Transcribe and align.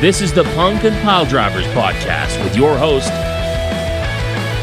This 0.00 0.20
is 0.20 0.32
the 0.32 0.44
Punk 0.54 0.84
and 0.84 0.94
Pile 1.02 1.26
Drivers 1.26 1.66
podcast 1.74 2.40
with 2.44 2.54
your 2.54 2.78
host, 2.78 3.10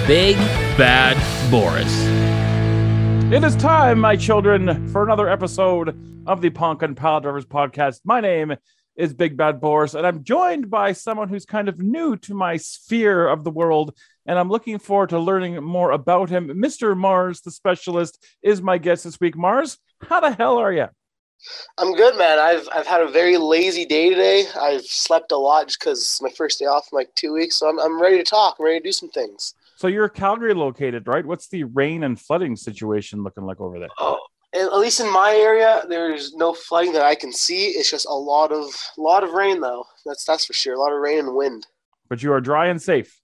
Big 0.08 0.38
Bad 0.78 1.18
Boris. 1.52 1.92
It 3.34 3.44
is 3.44 3.58
time, 3.58 4.00
my 4.00 4.16
children, 4.16 4.88
for 4.88 5.04
another 5.04 5.28
episode 5.28 6.24
of 6.26 6.40
the 6.40 6.52
Punk 6.52 6.84
and 6.84 6.96
Pile 6.96 7.20
Drivers 7.20 7.46
podcast. 7.46 8.00
My 8.06 8.22
name 8.22 8.56
is 8.96 9.14
Big 9.14 9.36
Bad 9.36 9.60
Boris, 9.60 9.94
and 9.94 10.08
I'm 10.08 10.24
joined 10.24 10.70
by 10.70 10.94
someone 10.94 11.28
who's 11.28 11.46
kind 11.46 11.68
of 11.68 11.80
new 11.80 12.16
to 12.16 12.34
my 12.34 12.56
sphere 12.56 13.28
of 13.28 13.44
the 13.44 13.52
world, 13.52 13.94
and 14.26 14.40
I'm 14.40 14.50
looking 14.50 14.80
forward 14.80 15.10
to 15.10 15.20
learning 15.20 15.62
more 15.62 15.92
about 15.92 16.30
him. 16.30 16.48
Mr. 16.48 16.96
Mars, 16.96 17.42
the 17.42 17.52
specialist, 17.52 18.26
is 18.42 18.62
my 18.62 18.78
guest 18.78 19.04
this 19.04 19.20
week. 19.20 19.36
Mars, 19.36 19.80
how 20.00 20.22
the 20.22 20.32
hell 20.32 20.60
are 20.60 20.72
you? 20.72 20.88
I'm 21.78 21.94
good, 21.94 22.18
man. 22.18 22.40
I've 22.40 22.68
I've 22.74 22.88
had 22.88 23.02
a 23.02 23.08
very 23.08 23.38
lazy 23.38 23.86
day 23.86 24.10
today. 24.10 24.46
I've 24.60 24.86
slept 24.86 25.32
a 25.32 25.38
lot 25.38 25.68
just 25.68 25.80
because 25.80 26.00
it's 26.00 26.22
my 26.22 26.30
first 26.30 26.60
day 26.60 26.66
off 26.66 26.88
in 26.92 26.96
like 26.96 27.14
two 27.16 27.34
weeks. 27.34 27.58
So 27.58 27.70
I'm 27.70 27.80
I'm 27.80 28.02
ready 28.02 28.18
to 28.18 28.24
talk. 28.24 28.56
I'm 28.60 28.66
ready 28.66 28.80
to 28.80 28.84
do 28.84 28.92
some 28.92 29.10
things. 29.10 29.54
So 29.78 29.88
you're 29.88 30.08
Calgary 30.10 30.54
located, 30.54 31.08
right? 31.08 31.26
What's 31.26 31.48
the 31.50 31.66
rain 31.66 32.04
and 32.04 32.20
flooding 32.20 32.56
situation 32.56 33.24
looking 33.24 33.44
like 33.44 33.60
over 33.60 33.78
there? 33.78 33.90
Oh, 34.00 34.20
at 34.54 34.78
least 34.78 35.02
in 35.02 35.12
my 35.12 35.34
area, 35.36 35.84
there's 35.90 36.34
no 36.34 36.54
flooding 36.54 36.94
that 36.94 37.04
I 37.04 37.14
can 37.14 37.34
see. 37.34 37.68
It's 37.68 37.92
just 37.92 38.06
a 38.06 38.14
lot 38.14 38.52
of 38.52 38.66
lot 38.98 39.24
of 39.24 39.32
rain, 39.32 39.60
though. 39.60 39.86
That's 40.06 40.24
that's 40.24 40.46
for 40.46 40.54
sure. 40.54 40.76
A 40.76 40.80
lot 40.80 40.94
of 40.94 41.00
rain 41.00 41.20
and 41.20 41.36
wind. 41.36 41.68
But 42.08 42.24
you 42.24 42.32
are 42.32 42.42
dry 42.42 42.68
and 42.68 42.82
safe. 42.82 43.20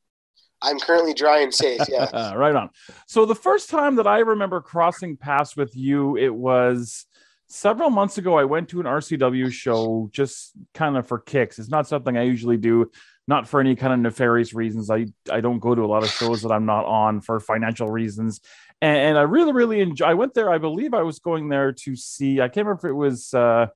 I'm 0.61 0.79
currently 0.79 1.13
dry 1.13 1.39
and 1.39 1.53
safe. 1.53 1.81
Yeah. 1.89 2.33
right 2.35 2.55
on. 2.55 2.69
So 3.07 3.25
the 3.25 3.35
first 3.35 3.69
time 3.69 3.95
that 3.95 4.07
I 4.07 4.19
remember 4.19 4.61
crossing 4.61 5.17
paths 5.17 5.55
with 5.55 5.75
you, 5.75 6.17
it 6.17 6.33
was 6.33 7.05
several 7.51 7.89
months 7.89 8.17
ago. 8.17 8.37
I 8.37 8.45
went 8.45 8.69
to 8.69 8.79
an 8.79 8.85
RCW 8.85 9.51
show 9.51 10.09
just 10.11 10.53
kind 10.73 10.97
of 10.97 11.07
for 11.07 11.19
kicks. 11.19 11.59
It's 11.59 11.69
not 11.69 11.87
something 11.87 12.17
I 12.17 12.23
usually 12.23 12.57
do, 12.57 12.89
not 13.27 13.47
for 13.47 13.59
any 13.59 13.75
kind 13.75 13.93
of 13.93 13.99
nefarious 13.99 14.53
reasons. 14.53 14.89
I 14.89 15.07
I 15.29 15.41
don't 15.41 15.59
go 15.59 15.75
to 15.75 15.83
a 15.83 15.87
lot 15.87 16.03
of 16.03 16.09
shows 16.09 16.41
that 16.43 16.51
I'm 16.51 16.65
not 16.65 16.85
on 16.85 17.21
for 17.21 17.39
financial 17.39 17.89
reasons. 17.89 18.41
And, 18.81 18.97
and 18.97 19.17
I 19.17 19.23
really, 19.23 19.51
really 19.51 19.81
enjoy. 19.81 20.05
I 20.05 20.13
went 20.13 20.33
there. 20.33 20.49
I 20.49 20.57
believe 20.57 20.93
I 20.93 21.03
was 21.03 21.19
going 21.19 21.49
there 21.49 21.73
to 21.73 21.95
see. 21.95 22.39
I 22.41 22.47
can't 22.47 22.65
remember 22.65 22.87
if 22.87 22.91
it 22.91 22.95
was. 22.95 23.33
Uh, 23.33 23.67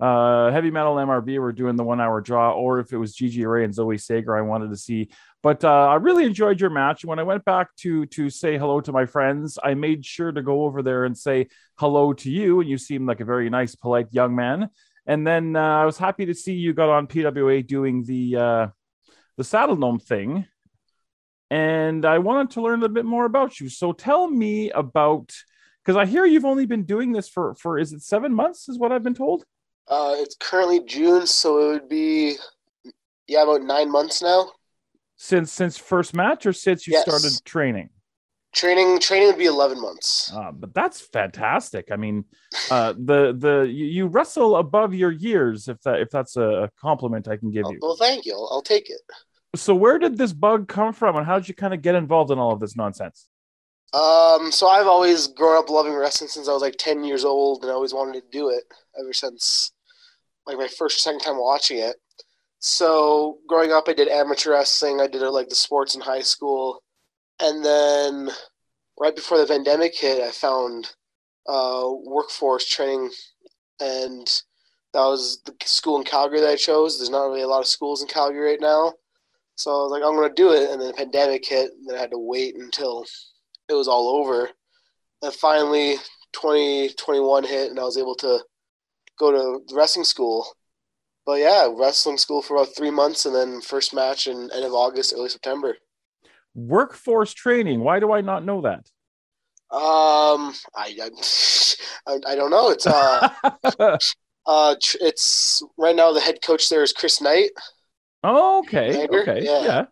uh, 0.00 0.52
heavy 0.52 0.70
metal 0.70 0.94
MRB 0.94 1.40
were 1.40 1.52
doing 1.52 1.74
the 1.74 1.82
one 1.82 2.00
hour 2.00 2.20
draw, 2.20 2.52
or 2.52 2.78
if 2.78 2.92
it 2.92 2.98
was 2.98 3.16
Gigi 3.16 3.44
Ray 3.44 3.64
and 3.64 3.74
Zoe 3.74 3.98
Sager, 3.98 4.36
I 4.36 4.42
wanted 4.42 4.70
to 4.70 4.76
see. 4.76 5.08
But 5.42 5.64
uh, 5.64 5.68
I 5.68 5.94
really 5.94 6.24
enjoyed 6.24 6.60
your 6.60 6.70
match. 6.70 7.04
When 7.04 7.18
I 7.18 7.22
went 7.22 7.44
back 7.44 7.74
to 7.76 8.06
to 8.06 8.28
say 8.28 8.58
hello 8.58 8.80
to 8.80 8.92
my 8.92 9.06
friends, 9.06 9.58
I 9.62 9.74
made 9.74 10.04
sure 10.04 10.32
to 10.32 10.42
go 10.42 10.64
over 10.64 10.82
there 10.82 11.04
and 11.04 11.16
say 11.16 11.48
hello 11.78 12.12
to 12.14 12.30
you, 12.30 12.60
and 12.60 12.68
you 12.68 12.76
seemed 12.76 13.06
like 13.06 13.20
a 13.20 13.24
very 13.24 13.48
nice, 13.48 13.74
polite 13.74 14.08
young 14.10 14.34
man. 14.34 14.68
And 15.06 15.26
then 15.26 15.54
uh, 15.54 15.60
I 15.60 15.84
was 15.84 15.96
happy 15.96 16.26
to 16.26 16.34
see 16.34 16.54
you 16.54 16.74
got 16.74 16.90
on 16.90 17.06
PWA 17.06 17.66
doing 17.66 18.04
the 18.04 18.36
uh, 18.36 18.66
the 19.36 19.44
Saddledome 19.44 20.02
thing, 20.02 20.46
and 21.50 22.04
I 22.04 22.18
wanted 22.18 22.50
to 22.52 22.62
learn 22.62 22.82
a 22.82 22.88
bit 22.88 23.04
more 23.04 23.24
about 23.24 23.60
you. 23.60 23.68
So 23.68 23.92
tell 23.92 24.28
me 24.28 24.70
about 24.72 25.32
because 25.84 25.96
I 25.96 26.04
hear 26.04 26.24
you've 26.24 26.44
only 26.44 26.66
been 26.66 26.82
doing 26.82 27.12
this 27.12 27.28
for 27.28 27.54
for 27.54 27.78
is 27.78 27.92
it 27.92 28.02
seven 28.02 28.34
months? 28.34 28.68
Is 28.68 28.78
what 28.78 28.90
I've 28.90 29.04
been 29.04 29.14
told. 29.14 29.44
Uh, 29.86 30.14
it's 30.18 30.36
currently 30.38 30.84
June, 30.84 31.26
so 31.26 31.70
it 31.70 31.72
would 31.72 31.88
be 31.88 32.36
yeah 33.28 33.44
about 33.44 33.62
nine 33.62 33.90
months 33.90 34.20
now. 34.20 34.50
Since 35.20 35.52
since 35.52 35.76
first 35.76 36.14
match 36.14 36.46
or 36.46 36.52
since 36.52 36.86
you 36.86 36.92
Yes. 36.92 37.02
started 37.02 37.44
training? 37.44 37.90
Training 38.54 39.00
training 39.00 39.28
would 39.28 39.36
be 39.36 39.46
eleven 39.46 39.80
months. 39.80 40.32
Uh, 40.32 40.52
but 40.52 40.72
that's 40.72 41.00
fantastic. 41.00 41.90
I 41.90 41.96
mean, 41.96 42.24
uh, 42.70 42.94
the 42.96 43.34
the 43.36 43.62
you, 43.68 43.84
you 43.86 44.06
wrestle 44.06 44.56
above 44.56 44.94
your 44.94 45.10
years, 45.10 45.68
if 45.68 45.80
that 45.82 46.00
if 46.00 46.08
that's 46.10 46.36
a 46.36 46.70
compliment 46.80 47.28
I 47.28 47.36
can 47.36 47.50
give 47.50 47.66
Oh, 47.66 47.72
you. 47.72 47.78
well, 47.82 47.96
thank 47.96 48.24
you. 48.26 48.32
I'll, 48.32 48.48
I'll 48.52 48.62
take 48.62 48.88
it. 48.88 49.00
So 49.56 49.74
where 49.74 49.98
did 49.98 50.16
this 50.16 50.32
bug 50.32 50.68
come 50.68 50.92
from, 50.92 51.16
and 51.16 51.26
how 51.26 51.38
did 51.38 51.48
you 51.48 51.54
kind 51.54 51.74
of 51.74 51.82
get 51.82 51.94
involved 51.96 52.30
in 52.30 52.38
all 52.38 52.52
of 52.52 52.60
this 52.60 52.76
nonsense? 52.76 53.28
Um, 53.92 54.52
so 54.52 54.68
I've 54.68 54.86
always 54.86 55.26
grown 55.26 55.58
up 55.58 55.68
loving 55.68 55.94
wrestling 55.94 56.28
since 56.28 56.48
I 56.48 56.52
was 56.52 56.62
like 56.62 56.76
ten 56.78 57.02
years 57.02 57.24
old, 57.24 57.62
and 57.62 57.70
I 57.72 57.74
always 57.74 57.92
wanted 57.92 58.20
to 58.20 58.26
do 58.30 58.50
it 58.50 58.64
ever 58.98 59.12
since 59.12 59.72
like 60.46 60.56
my 60.58 60.68
first 60.68 60.96
or 60.96 61.00
second 61.00 61.20
time 61.20 61.38
watching 61.38 61.78
it. 61.78 61.96
So 62.60 63.38
growing 63.46 63.72
up, 63.72 63.84
I 63.88 63.92
did 63.92 64.08
amateur 64.08 64.52
wrestling. 64.52 65.00
I 65.00 65.06
did 65.06 65.22
like 65.22 65.48
the 65.48 65.54
sports 65.54 65.94
in 65.94 66.00
high 66.00 66.22
school, 66.22 66.82
and 67.40 67.64
then 67.64 68.30
right 68.98 69.14
before 69.14 69.38
the 69.38 69.46
pandemic 69.46 69.96
hit, 69.96 70.20
I 70.22 70.30
found 70.30 70.90
uh, 71.46 71.88
workforce 72.04 72.68
training, 72.68 73.10
and 73.80 74.26
that 74.92 75.04
was 75.04 75.40
the 75.44 75.54
school 75.64 75.98
in 75.98 76.04
Calgary 76.04 76.40
that 76.40 76.50
I 76.50 76.56
chose. 76.56 76.98
There's 76.98 77.10
not 77.10 77.26
really 77.26 77.42
a 77.42 77.48
lot 77.48 77.60
of 77.60 77.66
schools 77.66 78.02
in 78.02 78.08
Calgary 78.08 78.50
right 78.50 78.60
now, 78.60 78.94
so 79.54 79.70
I 79.70 79.82
was 79.84 79.92
like, 79.92 80.02
I'm 80.02 80.16
gonna 80.16 80.34
do 80.34 80.52
it. 80.52 80.70
And 80.70 80.80
then 80.80 80.88
the 80.88 80.94
pandemic 80.94 81.46
hit, 81.46 81.70
and 81.72 81.88
then 81.88 81.96
I 81.96 82.00
had 82.00 82.10
to 82.10 82.18
wait 82.18 82.56
until 82.56 83.04
it 83.68 83.74
was 83.74 83.88
all 83.88 84.08
over. 84.08 84.50
And 85.22 85.32
finally, 85.32 85.96
2021 86.32 87.44
hit, 87.44 87.70
and 87.70 87.78
I 87.78 87.84
was 87.84 87.98
able 87.98 88.16
to 88.16 88.40
go 89.16 89.30
to 89.30 89.64
the 89.68 89.74
wrestling 89.76 90.04
school. 90.04 90.46
But 91.28 91.40
yeah, 91.40 91.68
wrestling 91.70 92.16
school 92.16 92.40
for 92.40 92.56
about 92.56 92.74
three 92.74 92.90
months, 92.90 93.26
and 93.26 93.34
then 93.34 93.60
first 93.60 93.92
match 93.92 94.28
in 94.28 94.50
end 94.50 94.64
of 94.64 94.72
August, 94.72 95.12
early 95.14 95.28
September. 95.28 95.76
Workforce 96.54 97.34
training. 97.34 97.80
Why 97.80 98.00
do 98.00 98.12
I 98.12 98.22
not 98.22 98.46
know 98.46 98.62
that? 98.62 98.90
Um, 99.70 100.54
I, 100.74 100.96
I, 102.06 102.18
I 102.28 102.34
don't 102.34 102.50
know. 102.50 102.70
It's 102.70 102.86
uh, 102.86 103.28
uh, 104.46 104.76
it's 105.02 105.62
right 105.76 105.94
now 105.94 106.12
the 106.12 106.20
head 106.20 106.40
coach 106.40 106.70
there 106.70 106.82
is 106.82 106.94
Chris 106.94 107.20
Knight. 107.20 107.50
okay. 108.24 108.96
Later? 108.96 109.20
Okay. 109.20 109.44
Yeah. 109.44 109.64
yeah. 109.64 109.84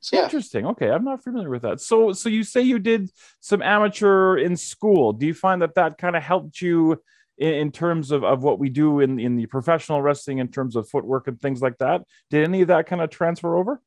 So 0.00 0.16
yeah, 0.16 0.24
Interesting. 0.24 0.64
Okay, 0.68 0.90
I'm 0.90 1.04
not 1.04 1.22
familiar 1.22 1.50
with 1.50 1.60
that. 1.62 1.82
So, 1.82 2.14
so 2.14 2.30
you 2.30 2.44
say 2.44 2.62
you 2.62 2.78
did 2.78 3.10
some 3.40 3.60
amateur 3.60 4.38
in 4.38 4.56
school. 4.56 5.12
Do 5.12 5.26
you 5.26 5.34
find 5.34 5.60
that 5.60 5.74
that 5.74 5.98
kind 5.98 6.16
of 6.16 6.22
helped 6.22 6.62
you 6.62 7.02
in, 7.38 7.54
in 7.54 7.72
terms 7.72 8.10
of, 8.10 8.24
of 8.24 8.42
what 8.42 8.58
we 8.58 8.68
do 8.68 9.00
in 9.00 9.18
in 9.18 9.36
the 9.36 9.46
professional 9.46 10.02
wrestling, 10.02 10.38
in 10.38 10.48
terms 10.48 10.76
of 10.76 10.88
footwork 10.88 11.28
and 11.28 11.40
things 11.40 11.62
like 11.62 11.78
that? 11.78 12.02
Did 12.30 12.44
any 12.46 12.62
of 12.62 12.68
that 12.68 12.86
kind 12.86 13.00
of 13.00 13.10
transfer 13.10 13.56
over? 13.56 13.80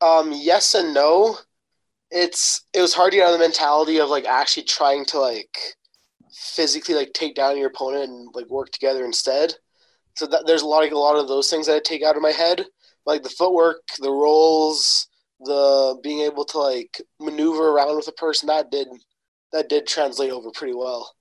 Um, 0.00 0.32
yes 0.32 0.74
and 0.74 0.94
no. 0.94 1.38
It's 2.10 2.62
it 2.72 2.80
was 2.80 2.94
hard 2.94 3.12
to 3.12 3.18
get 3.18 3.26
out 3.26 3.32
of 3.32 3.38
the 3.40 3.44
mentality 3.44 3.98
of 3.98 4.08
like 4.08 4.26
actually 4.26 4.64
trying 4.64 5.04
to 5.06 5.18
like 5.18 5.58
physically 6.32 6.94
like 6.94 7.12
take 7.14 7.34
down 7.34 7.56
your 7.56 7.68
opponent 7.68 8.10
and 8.10 8.28
like 8.34 8.48
work 8.48 8.70
together 8.70 9.04
instead. 9.04 9.54
So 10.16 10.26
that, 10.26 10.46
there's 10.46 10.62
a 10.62 10.66
lot 10.66 10.86
of 10.86 10.92
a 10.92 10.98
lot 10.98 11.16
of 11.16 11.28
those 11.28 11.50
things 11.50 11.66
that 11.66 11.76
I 11.76 11.80
take 11.80 12.02
out 12.02 12.16
of 12.16 12.22
my 12.22 12.30
head, 12.30 12.64
like 13.06 13.22
the 13.22 13.28
footwork, 13.28 13.82
the 13.98 14.10
rolls, 14.10 15.08
the 15.40 15.98
being 16.02 16.20
able 16.20 16.44
to 16.44 16.58
like 16.58 17.00
maneuver 17.18 17.70
around 17.70 17.96
with 17.96 18.08
a 18.08 18.12
person. 18.12 18.46
That 18.46 18.70
did 18.70 18.86
that 19.52 19.68
did 19.68 19.86
translate 19.86 20.30
over 20.30 20.50
pretty 20.50 20.74
well. 20.74 21.15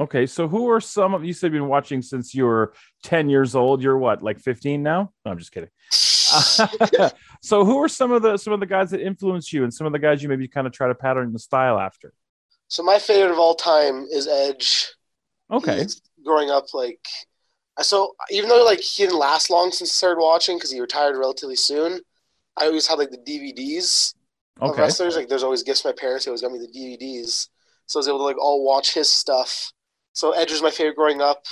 Okay, 0.00 0.24
so 0.26 0.48
who 0.48 0.70
are 0.70 0.80
some 0.80 1.12
of 1.12 1.24
you 1.24 1.34
said 1.34 1.52
you've 1.52 1.60
been 1.60 1.68
watching 1.68 2.00
since 2.00 2.34
you 2.34 2.46
were 2.46 2.72
10 3.02 3.28
years 3.28 3.54
old? 3.54 3.82
You're 3.82 3.98
what, 3.98 4.22
like 4.22 4.40
15 4.40 4.82
now? 4.82 5.12
No, 5.24 5.30
I'm 5.30 5.38
just 5.38 5.52
kidding. 5.52 5.68
so 7.42 7.64
who 7.64 7.82
are 7.82 7.88
some 7.88 8.10
of 8.10 8.22
the 8.22 8.36
some 8.36 8.52
of 8.52 8.60
the 8.60 8.66
guys 8.66 8.90
that 8.92 9.00
influence 9.00 9.52
you 9.52 9.64
and 9.64 9.74
some 9.74 9.86
of 9.86 9.92
the 9.92 9.98
guys 9.98 10.22
you 10.22 10.28
maybe 10.28 10.48
kind 10.48 10.66
of 10.66 10.72
try 10.72 10.88
to 10.88 10.94
pattern 10.94 11.32
the 11.32 11.38
style 11.38 11.78
after? 11.78 12.14
So 12.68 12.82
my 12.82 12.98
favorite 12.98 13.32
of 13.32 13.38
all 13.38 13.54
time 13.54 14.06
is 14.10 14.26
Edge. 14.26 14.88
Okay. 15.50 15.80
He's 15.80 16.00
growing 16.24 16.50
up 16.50 16.72
like 16.72 17.04
so 17.82 18.14
even 18.30 18.48
though 18.48 18.64
like 18.64 18.80
he 18.80 19.04
didn't 19.04 19.18
last 19.18 19.50
long 19.50 19.70
since 19.72 19.90
I 19.90 19.94
started 19.94 20.20
watching 20.20 20.56
because 20.56 20.70
he 20.70 20.80
retired 20.80 21.16
relatively 21.16 21.56
soon 21.56 22.00
i 22.56 22.66
always 22.66 22.86
had 22.86 22.98
like 22.98 23.10
the 23.10 23.18
dvds 23.18 24.14
okay. 24.60 24.70
of 24.70 24.78
wrestlers 24.78 25.16
like 25.16 25.28
there's 25.28 25.42
always 25.42 25.62
gifts 25.62 25.84
my 25.84 25.92
parents 25.92 26.26
always 26.26 26.42
got 26.42 26.52
me 26.52 26.58
the 26.58 26.78
dvds 26.78 27.48
so 27.86 27.98
i 27.98 28.00
was 28.00 28.08
able 28.08 28.18
to 28.18 28.24
like 28.24 28.38
all 28.38 28.64
watch 28.64 28.92
his 28.94 29.10
stuff 29.10 29.72
so 30.20 30.32
edge 30.32 30.50
was 30.50 30.62
my 30.62 30.70
favorite 30.70 30.96
growing 30.96 31.20
up 31.22 31.44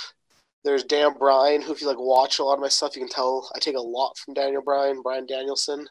there's 0.63 0.83
dan 0.83 1.17
bryan 1.17 1.61
who 1.61 1.71
if 1.71 1.81
you 1.81 1.87
like 1.87 1.99
watch 1.99 2.37
a 2.37 2.43
lot 2.43 2.53
of 2.53 2.59
my 2.59 2.67
stuff 2.67 2.95
you 2.95 3.01
can 3.01 3.09
tell 3.09 3.49
i 3.55 3.59
take 3.59 3.75
a 3.75 3.81
lot 3.81 4.15
from 4.17 4.33
daniel 4.35 4.61
bryan 4.61 5.01
brian 5.01 5.25
danielson 5.25 5.87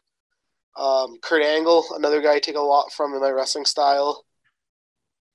um, 0.77 1.17
kurt 1.23 1.43
angle 1.43 1.85
another 1.97 2.23
guy 2.23 2.35
i 2.35 2.39
take 2.39 2.55
a 2.55 2.61
lot 2.61 2.93
from 2.93 3.13
in 3.15 3.21
my 3.21 3.31
wrestling 3.31 3.65
style 3.65 4.25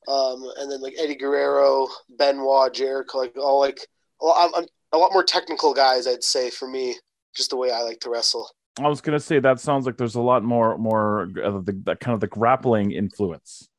um, 0.08 0.44
and 0.58 0.70
then 0.70 0.82
like 0.82 0.96
Eddie 1.00 1.16
Guerrero, 1.16 1.88
Benoit, 2.18 2.74
Jericho, 2.74 3.20
like 3.20 3.38
all 3.38 3.62
like 3.62 3.80
a 4.22 4.26
lot, 4.26 4.46
I'm, 4.46 4.56
I'm- 4.56 4.68
a 4.92 4.98
lot 4.98 5.12
more 5.12 5.24
technical 5.24 5.74
guys, 5.74 6.06
I'd 6.06 6.24
say 6.24 6.52
for 6.52 6.68
me, 6.68 6.96
just 7.36 7.50
the 7.50 7.56
way 7.56 7.72
I 7.72 7.82
like 7.82 8.00
to 8.02 8.12
wrestle. 8.12 8.48
I 8.80 8.88
was 8.88 9.02
gonna 9.02 9.20
say 9.20 9.40
that 9.40 9.60
sounds 9.60 9.88
like 9.88 9.98
there's 9.98 10.14
a 10.14 10.22
lot 10.22 10.44
more 10.44 10.78
more 10.78 11.30
of 11.42 11.66
the 11.66 11.72
that 11.86 12.00
kind 12.00 12.14
of 12.14 12.20
the 12.20 12.28
grappling 12.28 12.92
influence. 12.92 13.70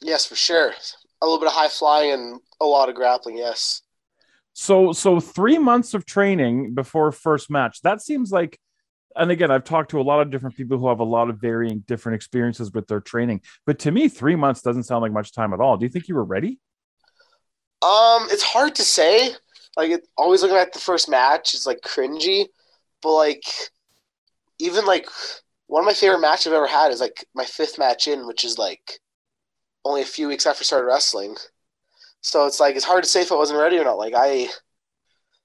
Yes, 0.00 0.24
for 0.24 0.34
sure. 0.34 0.72
A 1.22 1.24
little 1.24 1.38
bit 1.38 1.46
of 1.46 1.54
high 1.54 1.68
flying 1.68 2.12
and 2.12 2.40
a 2.60 2.66
lot 2.66 2.90
of 2.90 2.94
grappling. 2.94 3.38
Yes. 3.38 3.80
So 4.52 4.92
so 4.92 5.20
three 5.20 5.56
months 5.56 5.94
of 5.94 6.04
training 6.04 6.74
before 6.74 7.10
first 7.12 7.50
match. 7.50 7.80
That 7.82 8.02
seems 8.02 8.30
like 8.30 8.58
and 9.16 9.30
again, 9.30 9.50
I've 9.50 9.64
talked 9.64 9.90
to 9.90 10.00
a 10.00 10.02
lot 10.02 10.20
of 10.20 10.30
different 10.30 10.56
people 10.56 10.78
who 10.78 10.88
have 10.88 11.00
a 11.00 11.04
lot 11.04 11.30
of 11.30 11.40
varying 11.40 11.80
different 11.86 12.16
experiences 12.16 12.72
with 12.72 12.86
their 12.86 13.00
training. 13.00 13.42
But 13.66 13.78
to 13.80 13.90
me, 13.90 14.08
three 14.08 14.36
months 14.36 14.62
doesn't 14.62 14.84
sound 14.84 15.02
like 15.02 15.12
much 15.12 15.32
time 15.32 15.52
at 15.52 15.60
all. 15.60 15.76
Do 15.76 15.84
you 15.84 15.90
think 15.90 16.08
you 16.08 16.14
were 16.14 16.24
ready? 16.24 16.58
Um, 17.82 18.28
it's 18.30 18.42
hard 18.42 18.74
to 18.76 18.82
say. 18.82 19.32
Like, 19.76 19.90
it, 19.90 20.08
always 20.16 20.42
looking 20.42 20.56
at 20.56 20.72
the 20.72 20.78
first 20.78 21.08
match 21.08 21.54
is 21.54 21.66
like 21.66 21.80
cringy, 21.80 22.46
but 23.02 23.14
like 23.14 23.44
even 24.58 24.84
like 24.84 25.08
one 25.66 25.82
of 25.82 25.86
my 25.86 25.94
favorite 25.94 26.20
matches 26.20 26.48
I've 26.48 26.52
ever 26.54 26.66
had 26.66 26.92
is 26.92 27.00
like 27.00 27.24
my 27.34 27.44
fifth 27.44 27.78
match 27.78 28.06
in, 28.08 28.26
which 28.26 28.44
is 28.44 28.58
like 28.58 29.00
only 29.84 30.02
a 30.02 30.06
few 30.06 30.28
weeks 30.28 30.46
after 30.46 30.62
I 30.62 30.64
started 30.64 30.86
wrestling. 30.86 31.36
So 32.22 32.46
it's 32.46 32.60
like 32.60 32.76
it's 32.76 32.84
hard 32.84 33.04
to 33.04 33.10
say 33.10 33.22
if 33.22 33.32
I 33.32 33.36
wasn't 33.36 33.60
ready 33.60 33.78
or 33.78 33.84
not. 33.84 33.98
Like 33.98 34.14
I, 34.16 34.48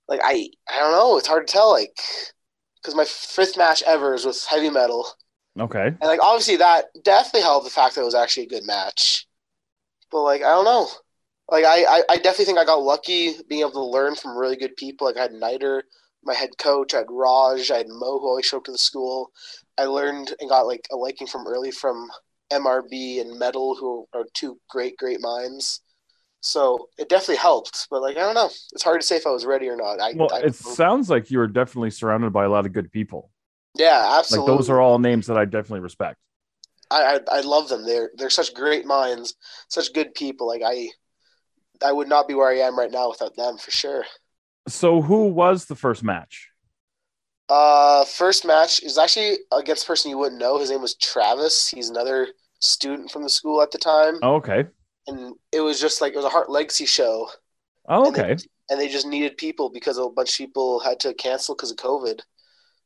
like 0.07 0.21
I, 0.23 0.49
I 0.69 0.79
don't 0.79 0.91
know. 0.91 1.17
It's 1.17 1.27
hard 1.27 1.47
to 1.47 1.51
tell. 1.51 1.71
Like 1.71 1.97
because 2.81 2.95
my 2.95 3.05
fifth 3.05 3.57
match 3.57 3.83
ever 3.85 4.13
is 4.13 4.25
with 4.25 4.45
heavy 4.45 4.69
metal, 4.69 5.07
Okay. 5.59 5.87
and 5.87 6.01
like 6.01 6.21
obviously 6.23 6.57
that 6.57 6.85
definitely 7.03 7.41
helped 7.41 7.65
the 7.65 7.71
fact 7.71 7.95
that 7.95 8.01
it 8.01 8.05
was 8.05 8.15
actually 8.15 8.43
a 8.45 8.49
good 8.49 8.65
match. 8.65 9.27
But 10.11 10.23
like 10.23 10.41
I 10.43 10.49
don't 10.49 10.65
know. 10.65 10.89
Like 11.49 11.65
I, 11.65 11.85
I, 11.85 12.03
I 12.09 12.17
definitely 12.17 12.45
think 12.45 12.59
I 12.59 12.65
got 12.65 12.81
lucky 12.83 13.33
being 13.49 13.61
able 13.61 13.71
to 13.71 13.83
learn 13.85 14.15
from 14.15 14.37
really 14.37 14.57
good 14.57 14.75
people. 14.75 15.07
Like 15.07 15.17
I 15.17 15.23
had 15.23 15.31
Niter, 15.33 15.83
my 16.23 16.33
head 16.33 16.57
coach, 16.59 16.93
I 16.93 16.99
had 16.99 17.07
Raj, 17.09 17.71
I 17.71 17.77
had 17.77 17.87
Mo 17.89 18.19
who 18.19 18.27
always 18.27 18.45
showed 18.45 18.57
up 18.57 18.63
to 18.65 18.71
the 18.71 18.77
school. 18.77 19.31
I 19.77 19.85
learned 19.85 20.35
and 20.39 20.49
got 20.49 20.67
like 20.67 20.87
a 20.91 20.97
liking 20.97 21.27
from 21.27 21.47
early 21.47 21.71
from 21.71 22.09
MRB 22.51 23.21
and 23.21 23.37
Metal, 23.37 23.75
who 23.75 24.07
are 24.13 24.25
two 24.33 24.59
great, 24.69 24.97
great 24.97 25.19
minds. 25.21 25.81
So 26.39 26.89
it 26.97 27.09
definitely 27.09 27.37
helped. 27.37 27.87
But 27.89 28.01
like 28.01 28.17
I 28.17 28.21
don't 28.21 28.35
know. 28.35 28.49
It's 28.73 28.83
hard 28.83 29.01
to 29.01 29.07
say 29.07 29.15
if 29.17 29.27
I 29.27 29.31
was 29.31 29.45
ready 29.45 29.67
or 29.67 29.75
not. 29.75 29.99
I, 29.99 30.13
Well, 30.15 30.29
I, 30.33 30.39
it 30.41 30.55
sounds 30.55 31.09
like 31.09 31.31
you 31.31 31.39
were 31.39 31.47
definitely 31.47 31.91
surrounded 31.91 32.31
by 32.31 32.45
a 32.45 32.49
lot 32.49 32.65
of 32.65 32.73
good 32.73 32.91
people. 32.91 33.31
yeah, 33.75 34.17
absolutely. 34.17 34.51
Like 34.51 34.59
those 34.59 34.69
are 34.69 34.79
all 34.79 34.99
names 34.99 35.27
that 35.27 35.37
I 35.37 35.45
definitely 35.45 35.81
respect. 35.81 36.17
I, 36.89 37.19
I 37.29 37.37
I 37.37 37.41
love 37.41 37.69
them. 37.69 37.85
They're 37.85 38.11
they're 38.15 38.29
such 38.29 38.53
great 38.53 38.85
minds, 38.85 39.35
such 39.67 39.93
good 39.93 40.13
people. 40.13 40.47
Like 40.47 40.61
I 40.65 40.89
I 41.83 41.91
would 41.91 42.07
not 42.07 42.27
be 42.27 42.33
where 42.33 42.49
I 42.49 42.65
am 42.65 42.77
right 42.77 42.91
now 42.91 43.09
without 43.09 43.35
them 43.35 43.57
for 43.57 43.71
sure. 43.71 44.05
So 44.67 45.01
who 45.01 45.27
was 45.27 45.65
the 45.65 45.75
first 45.75 46.03
match? 46.03 46.49
Uh, 47.49 48.03
first 48.05 48.45
match 48.45 48.83
is 48.83 48.97
actually 48.97 49.37
against 49.53 49.83
a 49.83 49.87
person 49.87 50.11
you 50.11 50.17
wouldn't 50.17 50.39
know. 50.41 50.59
His 50.59 50.69
name 50.69 50.81
was 50.81 50.95
Travis. 50.95 51.69
He's 51.69 51.89
another 51.89 52.27
student 52.59 53.09
from 53.11 53.23
the 53.23 53.29
school 53.29 53.61
at 53.61 53.71
the 53.71 53.77
time, 53.77 54.15
Oh, 54.21 54.35
okay. 54.35 54.65
and 55.07 55.35
it 55.51 55.61
was 55.61 55.79
just 55.79 56.01
like 56.01 56.13
it 56.13 56.17
was 56.17 56.25
a 56.25 56.29
Hart 56.29 56.49
Legacy 56.49 56.85
show, 56.85 57.29
Oh, 57.87 58.07
And 58.07 58.15
they- 58.15 58.21
okay. 58.33 58.35
and 58.69 58.79
they 58.79 58.89
just 58.89 59.07
needed 59.07 59.37
people 59.37 59.69
because 59.69 59.97
a 59.97 60.09
bunch 60.09 60.31
of 60.31 60.37
people 60.37 60.79
had 60.81 60.99
to 61.01 61.13
cancel 61.13 61.55
because 61.55 61.71
of 61.71 61.77
COVID. 61.77 62.19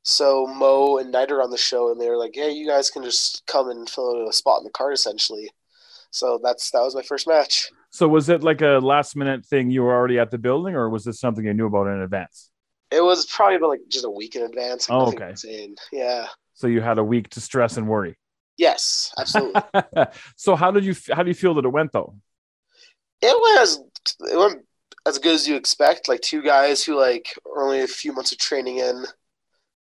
So 0.04 0.46
Mo 0.46 0.98
and 0.98 1.12
Knight 1.12 1.32
are 1.32 1.42
on 1.42 1.50
the 1.52 1.58
show, 1.58 1.90
and 1.92 2.00
they 2.00 2.10
were 2.10 2.18
like, 2.18 2.36
"Hey, 2.36 2.52
you 2.52 2.68
guys 2.68 2.92
can 2.92 3.02
just 3.04 3.44
come 3.48 3.70
and 3.70 3.90
fill 3.90 4.28
a 4.28 4.34
spot 4.34 4.60
in 4.60 4.66
the 4.66 4.70
card, 4.72 4.94
essentially." 4.94 5.50
So 6.12 6.40
that's 6.44 6.70
that 6.72 6.84
was 6.84 6.94
my 6.94 7.02
first 7.02 7.28
match. 7.28 7.72
So 7.90 8.08
was 8.08 8.30
it 8.30 8.44
like 8.44 8.62
a 8.62 8.80
last 8.80 9.16
minute 9.16 9.46
thing? 9.46 9.72
You 9.72 9.82
were 9.84 9.94
already 9.94 10.20
at 10.20 10.30
the 10.30 10.38
building, 10.38 10.76
or 10.76 10.88
was 10.90 11.04
this 11.06 11.20
something 11.20 11.46
you 11.46 11.54
knew 11.56 11.66
about 11.68 11.88
in 11.88 12.02
advance? 12.02 12.51
It 12.92 13.04
was 13.04 13.26
probably 13.26 13.56
about 13.56 13.70
like 13.70 13.82
just 13.90 14.06
a 14.06 14.10
week 14.10 14.36
in 14.36 14.44
advance. 14.44 14.88
Oh, 14.90 15.08
okay. 15.14 15.30
Insane. 15.32 15.76
Yeah. 15.92 16.28
So 16.54 16.68
you 16.68 16.82
had 16.82 16.98
a 16.98 17.04
week 17.04 17.30
to 17.30 17.42
stress 17.42 17.78
and 17.78 17.88
worry. 17.88 18.18
Yes, 18.58 19.12
absolutely. 19.20 19.62
so 20.36 20.56
how 20.56 20.72
did 20.72 20.86
you 20.86 20.94
how 21.12 21.24
do 21.24 21.30
you 21.30 21.34
feel 21.36 21.54
that 21.56 21.66
it 21.66 21.70
went 21.70 21.92
though? 21.92 22.16
it 23.22 23.40
went 23.42 23.60
as 23.62 23.80
it 24.32 24.38
went 24.38 24.66
as 25.08 25.18
good 25.20 25.34
as 25.36 25.48
you 25.48 25.56
expect. 25.56 26.08
Like 26.08 26.22
two 26.22 26.42
guys 26.44 26.84
who 26.84 27.00
like 27.00 27.34
only 27.58 27.82
a 27.82 27.88
few 27.88 28.14
months 28.14 28.32
of 28.32 28.38
training 28.38 28.78
in, 28.78 29.06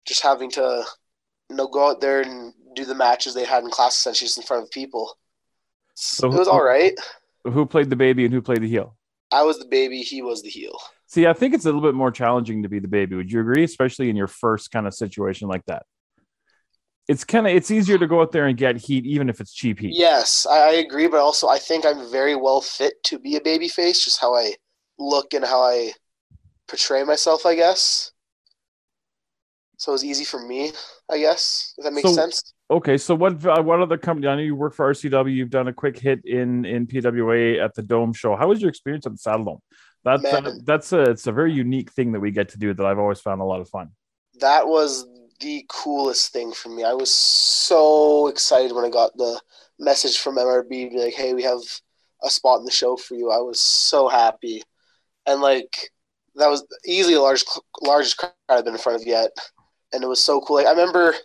just 0.06 0.22
having 0.22 0.50
to, 0.52 0.84
you 1.50 1.56
know, 1.56 1.68
go 1.68 1.90
out 1.90 2.00
there 2.02 2.22
and 2.22 2.54
do 2.76 2.86
the 2.86 2.96
matches 2.96 3.34
they 3.34 3.44
had 3.46 3.64
in 3.64 3.70
class 3.70 3.98
essentially 3.98 4.28
just 4.28 4.38
in 4.38 4.44
front 4.44 4.64
of 4.64 4.72
people. 4.72 5.18
So 5.96 6.28
it 6.28 6.38
was 6.38 6.48
who- 6.48 6.54
all 6.54 6.64
right. 6.64 6.94
Who 7.46 7.66
played 7.66 7.90
the 7.90 7.96
baby 7.96 8.26
and 8.26 8.34
who 8.34 8.42
played 8.42 8.62
the 8.62 8.68
heel? 8.70 8.96
I 9.32 9.44
was 9.44 9.58
the 9.60 9.66
baby. 9.66 10.02
He 10.02 10.22
was 10.22 10.42
the 10.44 10.50
heel. 10.50 10.78
See, 11.10 11.26
I 11.26 11.34
think 11.34 11.56
it's 11.56 11.66
a 11.66 11.70
little 11.70 11.82
bit 11.82 11.96
more 11.96 12.12
challenging 12.12 12.62
to 12.62 12.70
be 12.70 12.78
the 12.78 12.88
baby. 12.88 13.16
Would 13.16 13.32
you 13.32 13.40
agree, 13.40 13.64
especially 13.64 14.12
in 14.12 14.16
your 14.16 14.28
first 14.28 14.70
kind 14.70 14.86
of 14.86 14.94
situation 14.94 15.48
like 15.48 15.66
that? 15.66 15.88
It's 17.08 17.24
kind 17.24 17.48
of 17.48 17.54
it's 17.54 17.72
easier 17.72 17.98
to 17.98 18.06
go 18.06 18.22
out 18.22 18.32
there 18.32 18.46
and 18.46 18.56
get 18.56 18.78
heat, 18.78 19.08
even 19.08 19.28
if 19.28 19.42
it's 19.42 19.52
cheap 19.52 19.80
heat. 19.80 19.96
Yes, 19.96 20.46
I, 20.46 20.74
agree, 20.74 21.08
but 21.08 21.20
also 21.20 21.48
I 21.48 21.58
think 21.58 21.84
I'm 21.84 22.12
very 22.12 22.36
well 22.36 22.62
fit 22.62 23.02
to 23.06 23.18
be 23.18 23.36
a 23.38 23.42
baby 23.42 23.68
face, 23.68 24.06
just 24.06 24.22
how 24.22 24.36
I 24.36 24.54
look 25.00 25.34
and 25.34 25.44
how 25.44 25.64
I 25.64 25.94
portray 26.68 27.04
myself, 27.04 27.44
I 27.44 27.56
guess. 27.56 28.12
So 29.78 29.92
it 29.92 29.94
was 29.94 30.06
easy 30.06 30.26
for 30.26 30.46
me, 30.46 30.74
I 31.12 31.18
guess. 31.18 31.74
If 31.80 31.86
that 31.86 31.94
makes 31.94 32.08
So- 32.08 32.14
sense. 32.16 32.54
Okay, 32.72 33.00
so 33.00 33.16
what 33.16 33.44
uh, 33.44 33.64
what 33.64 33.80
other 33.82 33.98
company? 33.98 34.28
I 34.28 34.36
know 34.36 34.44
you 34.44 34.56
work 34.56 34.76
for 34.76 34.92
RCW. 34.94 35.34
You've 35.34 35.50
done 35.50 35.70
a 35.70 35.74
quick 35.74 35.98
hit 35.98 36.24
in 36.24 36.66
in 36.66 36.86
PWA 36.86 37.60
at 37.66 37.74
the 37.74 37.82
Dome 37.82 38.14
show. 38.14 38.36
How 38.36 38.48
was 38.48 38.62
your 38.62 38.70
experience 38.70 39.08
at 39.08 39.14
the 39.14 39.18
Saddle 39.18 39.46
Dome? 39.46 39.60
That's 40.04 40.64
that's 40.64 40.94
a 40.94 41.02
it's 41.12 41.28
a 41.28 41.32
very 41.32 41.54
unique 41.54 41.92
thing 41.92 42.12
that 42.14 42.20
we 42.20 42.32
get 42.32 42.50
to 42.50 42.58
do 42.58 42.74
that 42.74 42.86
I've 42.86 43.00
always 43.00 43.20
found 43.20 43.42
a 43.42 43.46
lot 43.46 43.62
of 43.62 43.70
fun. 43.70 43.92
that 44.40 44.68
was 44.68 45.06
the 45.40 45.66
coolest 45.70 46.34
thing 46.34 46.52
for 46.52 46.70
me. 46.70 46.84
I 46.84 46.94
was 46.94 47.14
so 47.14 48.28
excited 48.28 48.74
when 48.74 48.86
I 48.86 48.90
got 48.90 49.16
the 49.16 49.40
message 49.80 50.18
from 50.18 50.38
MRB 50.38 50.92
like, 50.94 51.14
"Hey, 51.14 51.34
we 51.34 51.44
have 51.44 51.62
a 52.24 52.30
spot 52.30 52.60
in 52.60 52.66
the 52.66 52.72
show 52.72 52.98
for 52.98 53.16
you." 53.16 53.32
I 53.32 53.40
was 53.40 53.60
so 53.60 54.08
happy, 54.08 54.64
and 55.26 55.42
like 55.42 55.92
that 56.36 56.50
was 56.50 56.66
easily 56.86 57.16
the 57.16 57.22
largest 57.22 57.60
largest 57.82 58.18
crowd 58.18 58.34
I've 58.50 58.66
been 58.66 58.74
in 58.76 58.80
front 58.80 59.02
of 59.02 59.08
yet, 59.08 59.32
and 59.94 60.04
it 60.04 60.08
was 60.08 60.24
so 60.24 60.42
cool. 60.42 60.58
Like 60.58 60.68
I 60.68 60.72
remember 60.72 61.16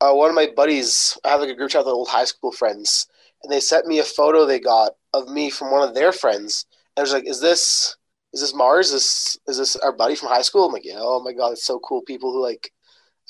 uh, 0.00 0.12
one 0.12 0.28
of 0.30 0.34
my 0.34 0.48
buddies. 0.54 1.16
I 1.24 1.30
have 1.30 1.40
like 1.40 1.50
a 1.50 1.54
group 1.54 1.70
chat 1.70 1.84
with 1.84 1.94
old 1.94 2.08
high 2.08 2.24
school 2.24 2.52
friends, 2.52 3.06
and 3.42 3.52
they 3.52 3.60
sent 3.60 3.86
me 3.86 3.98
a 4.00 4.04
photo 4.04 4.44
they 4.44 4.60
got 4.60 4.92
of 5.12 5.28
me 5.28 5.50
from 5.50 5.70
one 5.70 5.86
of 5.88 5.94
their 5.94 6.12
friends. 6.12 6.66
And 6.96 7.02
I 7.02 7.04
was 7.04 7.12
like, 7.12 7.28
"Is 7.28 7.40
this?" 7.40 7.96
Is 8.32 8.40
this 8.40 8.54
Mars? 8.54 8.86
Is 8.88 8.92
this 8.92 9.38
is 9.48 9.58
this 9.58 9.76
our 9.76 9.92
buddy 9.92 10.14
from 10.14 10.28
high 10.28 10.42
school? 10.42 10.66
I'm 10.66 10.72
like, 10.72 10.84
yeah. 10.84 10.98
Oh 10.98 11.22
my 11.22 11.32
god, 11.32 11.52
it's 11.52 11.64
so 11.64 11.78
cool. 11.80 12.02
People 12.02 12.32
who 12.32 12.42
like 12.42 12.70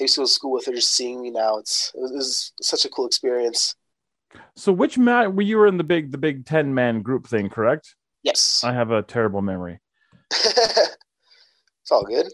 I 0.00 0.04
used 0.04 0.14
to 0.14 0.20
go 0.20 0.24
to 0.26 0.32
school 0.32 0.52
with 0.52 0.68
are 0.68 0.74
just 0.74 0.92
seeing 0.92 1.20
me 1.20 1.30
now. 1.30 1.58
It's 1.58 1.92
it 1.94 2.00
was, 2.00 2.12
it 2.12 2.16
was 2.16 2.52
such 2.62 2.84
a 2.84 2.88
cool 2.88 3.06
experience. 3.06 3.74
So 4.56 4.72
which 4.72 4.96
match 4.96 5.28
were 5.30 5.42
you 5.42 5.58
were 5.58 5.66
in 5.66 5.76
the 5.76 5.84
big 5.84 6.12
the 6.12 6.18
big 6.18 6.46
ten 6.46 6.72
man 6.72 7.02
group 7.02 7.26
thing, 7.26 7.48
correct? 7.48 7.94
Yes, 8.22 8.62
I 8.64 8.72
have 8.72 8.90
a 8.90 9.02
terrible 9.02 9.42
memory. 9.42 9.80
it's 10.30 10.96
all 11.90 12.04
good. 12.04 12.26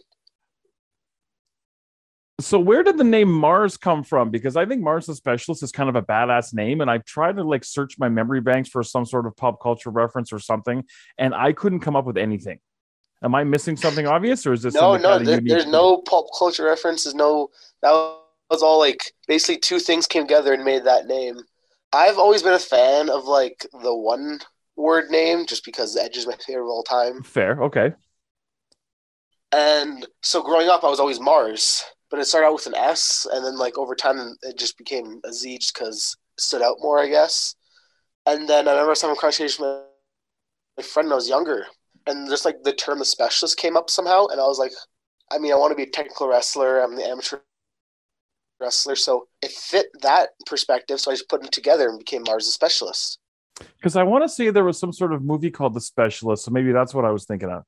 So 2.41 2.61
where 2.61 2.85
did 2.85 2.97
the 2.99 3.05
name 3.05 3.31
Mars 3.33 3.77
come 3.77 4.05
from? 4.05 4.31
Because 4.31 4.57
I 4.57 4.65
think 4.65 4.81
Mars 4.81 5.07
the 5.07 5.15
Specialist 5.15 5.63
is 5.65 5.73
kind 5.73 5.89
of 5.89 5.97
a 5.97 6.03
badass 6.03 6.55
name, 6.55 6.81
and 6.81 6.89
I've 6.91 7.05
tried 7.05 7.37
to 7.37 7.43
like 7.43 7.65
search 7.65 7.99
my 7.99 8.09
memory 8.09 8.41
banks 8.41 8.69
for 8.69 8.83
some 8.85 9.05
sort 9.05 9.27
of 9.27 9.37
pop 9.37 9.61
culture 9.61 9.91
reference 9.91 10.33
or 10.33 10.39
something, 10.39 10.85
and 11.19 11.35
I 11.35 11.53
couldn't 11.53 11.81
come 11.81 11.97
up 11.97 12.05
with 12.05 12.17
anything. 12.17 12.61
Am 13.25 13.35
I 13.35 13.43
missing 13.43 13.77
something 13.77 14.07
obvious, 14.07 14.47
or 14.47 14.53
is 14.53 14.63
this 14.63 14.75
No, 14.75 14.97
no, 14.97 15.19
there, 15.19 15.41
there's 15.41 15.65
to- 15.65 15.71
no 15.71 15.97
pop 16.03 16.27
culture 16.39 16.65
references. 16.65 17.13
No, 17.13 17.49
that 17.83 17.91
was 18.51 18.63
all 18.63 18.79
like 18.79 19.13
basically 19.27 19.59
two 19.59 19.81
things 19.81 20.07
came 20.07 20.23
together 20.23 20.53
and 20.55 20.65
made 20.65 20.85
that 20.85 21.07
name. 21.07 21.41
I've 21.93 22.19
always 22.19 22.45
been 22.45 22.53
a 22.55 22.59
fan 22.61 23.11
of 23.11 23.25
like 23.25 23.67
the 23.83 23.95
one 23.95 24.39
word 24.77 25.11
name, 25.11 25.45
just 25.47 25.65
because 25.65 25.97
Edge 25.97 26.17
is 26.17 26.27
my 26.29 26.37
favorite 26.47 26.63
of 26.67 26.69
all 26.71 26.85
time. 26.85 27.25
fair? 27.25 27.61
Okay, 27.65 27.95
And 29.51 30.07
so 30.23 30.41
growing 30.43 30.69
up, 30.69 30.85
I 30.85 30.89
was 30.89 31.01
always 31.01 31.19
Mars, 31.19 31.83
but 32.11 32.21
it 32.21 32.27
started 32.27 32.47
out 32.47 32.55
with 32.55 32.67
an 32.67 32.75
S, 32.75 33.27
and 33.33 33.45
then 33.45 33.57
like 33.59 33.77
over 33.79 33.95
time, 33.95 34.37
it 34.43 34.59
just 34.59 34.79
became 34.79 35.21
a 35.25 35.33
Z 35.33 35.59
just 35.59 35.75
because 35.75 36.17
stood 36.39 36.63
out 36.63 36.77
more, 36.81 36.99
I 36.99 37.09
guess. 37.09 37.55
And 38.27 38.49
then 38.49 38.69
I 38.69 38.73
remember 38.73 38.91
was 38.91 39.01
conversation 39.01 39.65
with 39.65 39.83
my 40.77 40.83
friend 40.83 41.09
when 41.09 41.13
I 41.13 41.17
was 41.17 41.29
younger, 41.29 41.67
and 42.07 42.29
just 42.29 42.45
like 42.45 42.63
the 42.63 42.73
term 42.73 42.99
the 42.99 43.05
specialist 43.05 43.59
came 43.59 43.77
up 43.77 43.91
somehow, 43.91 44.27
and 44.27 44.41
I 44.41 44.45
was 44.45 44.59
like, 44.59 44.73
I 45.31 45.39
mean, 45.39 45.53
I 45.53 45.57
want 45.57 45.73
to 45.73 45.77
be 45.77 45.83
a 45.83 45.91
technical 45.91 46.29
wrestler. 46.29 46.81
I'm 46.81 46.97
the 46.97 47.07
amateur 47.07 47.39
wrestler, 48.61 48.97
so 48.97 49.29
it 49.43 49.51
fit 49.51 49.87
that 50.03 50.31
perspective. 50.47 51.01
So 51.01 51.11
I 51.11 51.15
just 51.15 51.29
put 51.29 51.43
them 51.43 51.51
together 51.51 51.89
and 51.89 51.99
became 51.99 52.23
Mars 52.27 52.47
the 52.47 52.53
specialist. 52.53 53.19
because 53.79 53.97
I 53.97 54.03
want 54.03 54.25
to 54.25 54.29
say 54.29 54.51
there 54.51 54.65
was 54.65 54.79
some 54.79 54.93
sort 54.93 55.13
of 55.13 55.23
movie 55.23 55.51
called 55.51 55.75
The 55.75 55.81
Specialist, 55.81 56.45
so 56.45 56.51
maybe 56.51 56.73
that's 56.73 56.95
what 56.95 57.05
I 57.05 57.11
was 57.11 57.25
thinking 57.25 57.51
of. 57.51 57.65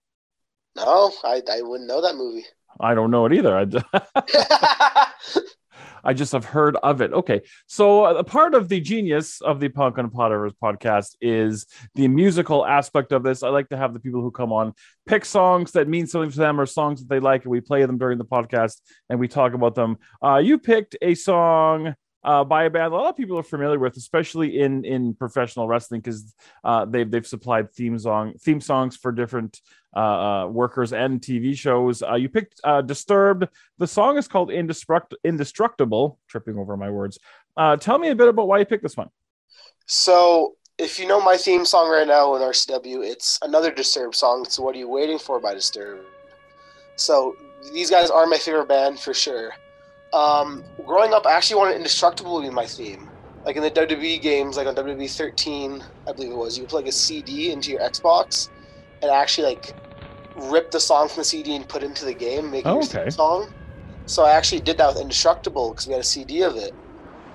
No, 0.76 1.12
I, 1.24 1.42
I 1.50 1.62
wouldn't 1.62 1.88
know 1.88 2.00
that 2.00 2.16
movie. 2.16 2.46
I 2.80 2.94
don't 2.94 3.10
know 3.10 3.26
it 3.26 3.32
either. 3.34 3.56
I, 3.56 5.06
I 6.04 6.14
just 6.14 6.32
have 6.32 6.44
heard 6.44 6.76
of 6.76 7.00
it. 7.00 7.12
Okay, 7.12 7.42
so 7.66 8.06
uh, 8.06 8.14
a 8.14 8.24
part 8.24 8.54
of 8.54 8.68
the 8.68 8.80
genius 8.80 9.40
of 9.40 9.60
the 9.60 9.68
Punk 9.68 9.98
and 9.98 10.12
Potter's 10.12 10.52
podcast 10.62 11.16
is 11.20 11.66
the 11.94 12.08
musical 12.08 12.66
aspect 12.66 13.12
of 13.12 13.22
this. 13.22 13.42
I 13.42 13.48
like 13.48 13.68
to 13.68 13.76
have 13.76 13.92
the 13.92 14.00
people 14.00 14.22
who 14.22 14.30
come 14.30 14.52
on 14.52 14.72
pick 15.06 15.24
songs 15.24 15.72
that 15.72 15.88
mean 15.88 16.06
something 16.06 16.30
to 16.30 16.38
them 16.38 16.60
or 16.60 16.66
songs 16.66 17.00
that 17.00 17.08
they 17.08 17.20
like, 17.20 17.42
and 17.42 17.50
we 17.50 17.60
play 17.60 17.84
them 17.84 17.98
during 17.98 18.18
the 18.18 18.24
podcast 18.24 18.80
and 19.08 19.20
we 19.20 19.28
talk 19.28 19.52
about 19.52 19.74
them. 19.74 19.98
Uh, 20.24 20.38
you 20.38 20.58
picked 20.58 20.96
a 21.02 21.14
song. 21.14 21.94
Uh, 22.22 22.44
by 22.44 22.64
a 22.64 22.70
band 22.70 22.92
a 22.92 22.96
lot 22.96 23.08
of 23.08 23.16
people 23.16 23.38
are 23.38 23.42
familiar 23.42 23.78
with, 23.78 23.96
especially 23.96 24.60
in 24.60 24.84
in 24.84 25.14
professional 25.14 25.66
wrestling, 25.66 26.00
because 26.00 26.34
uh, 26.64 26.84
they've 26.84 27.10
they've 27.10 27.26
supplied 27.26 27.72
theme 27.72 27.98
song 27.98 28.34
theme 28.38 28.60
songs 28.60 28.96
for 28.96 29.10
different 29.10 29.60
uh, 29.96 29.98
uh, 29.98 30.46
workers 30.46 30.92
and 30.92 31.20
TV 31.20 31.56
shows. 31.56 32.02
Uh, 32.02 32.14
you 32.14 32.28
picked 32.28 32.60
uh, 32.62 32.80
Disturbed. 32.80 33.48
The 33.78 33.86
song 33.86 34.18
is 34.18 34.28
called 34.28 34.50
Indestruct- 34.50 35.14
Indestructible. 35.24 36.18
Tripping 36.28 36.58
over 36.58 36.76
my 36.76 36.90
words. 36.90 37.18
Tell 37.80 37.98
me 37.98 38.10
a 38.10 38.14
bit 38.14 38.28
about 38.28 38.46
why 38.46 38.58
you 38.60 38.64
picked 38.64 38.82
this 38.82 38.96
one. 38.96 39.08
So, 39.86 40.54
if 40.78 40.98
you 41.00 41.08
know 41.08 41.20
my 41.20 41.36
theme 41.36 41.64
song 41.64 41.90
right 41.90 42.06
now 42.06 42.36
in 42.36 42.42
RCW, 42.42 43.04
it's 43.04 43.38
another 43.42 43.72
Disturbed 43.72 44.14
song. 44.14 44.46
So, 44.48 44.62
what 44.62 44.76
are 44.76 44.78
you 44.78 44.88
waiting 44.88 45.18
for 45.18 45.40
by 45.40 45.54
Disturbed? 45.54 46.06
So, 46.94 47.34
these 47.72 47.90
guys 47.90 48.10
are 48.10 48.26
my 48.26 48.38
favorite 48.38 48.68
band 48.68 49.00
for 49.00 49.12
sure. 49.12 49.52
Um, 50.12 50.64
growing 50.86 51.12
up, 51.12 51.26
I 51.26 51.32
actually 51.32 51.56
wanted 51.58 51.76
Indestructible 51.76 52.40
to 52.40 52.48
be 52.48 52.54
my 52.54 52.66
theme. 52.66 53.08
Like 53.44 53.56
in 53.56 53.62
the 53.62 53.70
WWE 53.70 54.20
games, 54.20 54.56
like 54.56 54.66
on 54.66 54.74
WWE 54.74 55.10
13, 55.10 55.82
I 56.06 56.12
believe 56.12 56.30
it 56.30 56.36
was, 56.36 56.56
you 56.56 56.64
would 56.64 56.70
plug 56.70 56.86
a 56.88 56.92
CD 56.92 57.52
into 57.52 57.70
your 57.70 57.80
Xbox 57.80 58.50
and 59.02 59.10
actually 59.10 59.46
like 59.54 59.74
rip 60.36 60.70
the 60.70 60.80
song 60.80 61.08
from 61.08 61.18
the 61.20 61.24
CD 61.24 61.56
and 61.56 61.66
put 61.68 61.82
it 61.82 61.86
into 61.86 62.04
the 62.04 62.12
game, 62.14 62.50
making 62.50 62.70
it 62.70 62.74
Oh, 62.74 62.80
your 62.80 63.00
okay. 63.02 63.10
song. 63.10 63.52
So 64.06 64.24
I 64.24 64.32
actually 64.32 64.60
did 64.60 64.76
that 64.78 64.88
with 64.88 65.00
Indestructible 65.00 65.70
because 65.70 65.86
we 65.86 65.92
had 65.92 66.00
a 66.00 66.04
CD 66.04 66.42
of 66.42 66.56
it. 66.56 66.74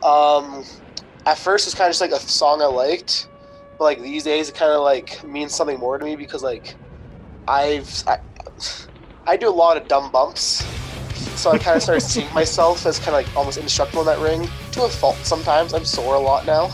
Um, 0.03 0.63
at 1.25 1.37
first, 1.37 1.65
it's 1.65 1.75
kind 1.75 1.87
of 1.87 1.91
just 1.91 2.01
like 2.01 2.11
a 2.11 2.19
song 2.19 2.61
I 2.61 2.65
liked, 2.65 3.27
but 3.79 3.85
like 3.85 4.01
these 4.01 4.23
days, 4.23 4.49
it 4.49 4.55
kind 4.55 4.71
of 4.71 4.81
like 4.83 5.23
means 5.23 5.55
something 5.55 5.79
more 5.79 5.97
to 5.97 6.05
me 6.05 6.15
because 6.15 6.43
like 6.43 6.75
I've 7.47 8.03
I, 8.05 8.19
I 9.25 9.37
do 9.37 9.49
a 9.49 9.51
lot 9.51 9.77
of 9.77 9.87
dumb 9.87 10.11
bumps, 10.11 10.63
so 11.35 11.51
I 11.51 11.57
kind 11.57 11.75
of 11.75 11.83
started 11.83 12.01
seeing 12.01 12.31
myself 12.33 12.85
as 12.85 12.99
kind 12.99 13.09
of 13.09 13.25
like 13.25 13.37
almost 13.37 13.57
indestructible 13.57 14.01
in 14.01 14.07
that 14.07 14.19
ring 14.19 14.49
to 14.71 14.83
a 14.83 14.89
fault. 14.89 15.17
Sometimes 15.23 15.73
I'm 15.73 15.85
sore 15.85 16.15
a 16.15 16.19
lot 16.19 16.45
now, 16.45 16.73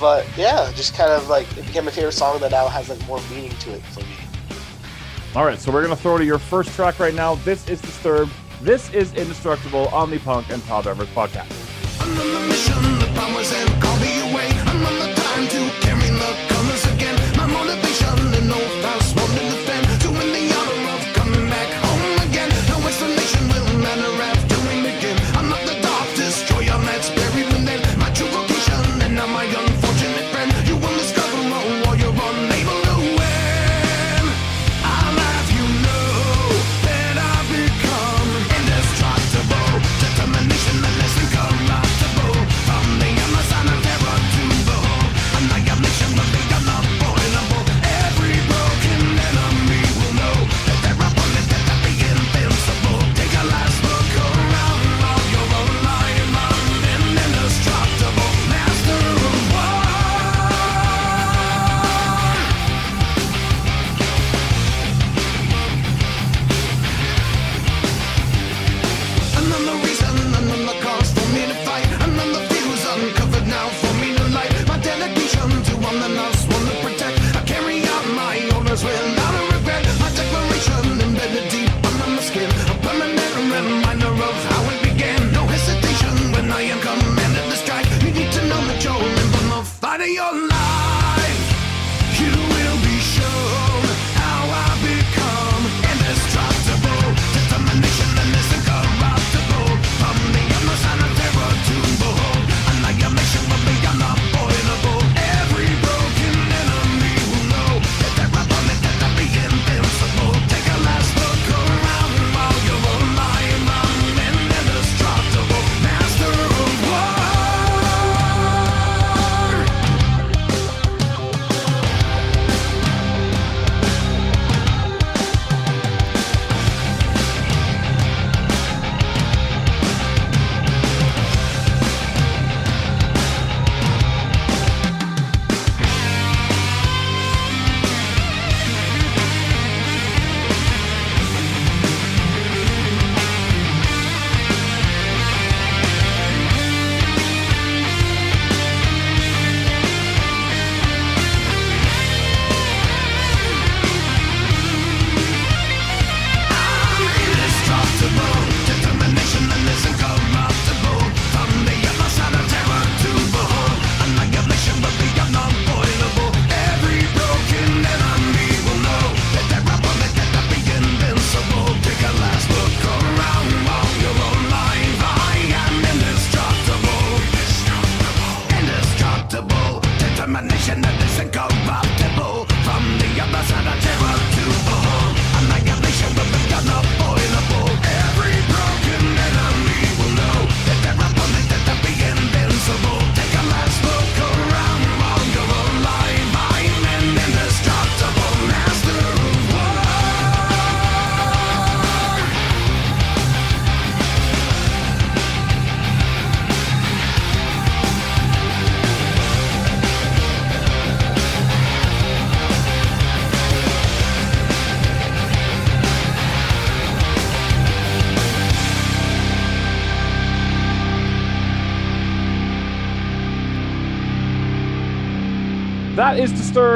but 0.00 0.26
yeah, 0.36 0.70
just 0.74 0.94
kind 0.94 1.10
of 1.10 1.28
like 1.28 1.46
it 1.56 1.66
became 1.66 1.84
my 1.84 1.90
favorite 1.90 2.12
song 2.12 2.40
that 2.40 2.50
now 2.50 2.68
has 2.68 2.88
like 2.88 3.04
more 3.06 3.20
meaning 3.30 3.50
to 3.50 3.72
it 3.72 3.82
for 3.86 4.00
me. 4.00 4.16
All 5.34 5.44
right, 5.44 5.58
so 5.58 5.72
we're 5.72 5.82
gonna 5.82 5.96
throw 5.96 6.18
to 6.18 6.24
your 6.24 6.38
first 6.38 6.74
track 6.74 6.98
right 6.98 7.14
now. 7.14 7.36
This 7.36 7.68
is 7.68 7.80
Disturbed. 7.80 8.32
This 8.60 8.92
is 8.92 9.12
Indestructible 9.14 9.88
on 9.88 10.10
the 10.10 10.18
Punk 10.18 10.50
and 10.50 10.62
Pile 10.66 10.82
Drivers 10.82 11.08
podcast. 11.08 11.50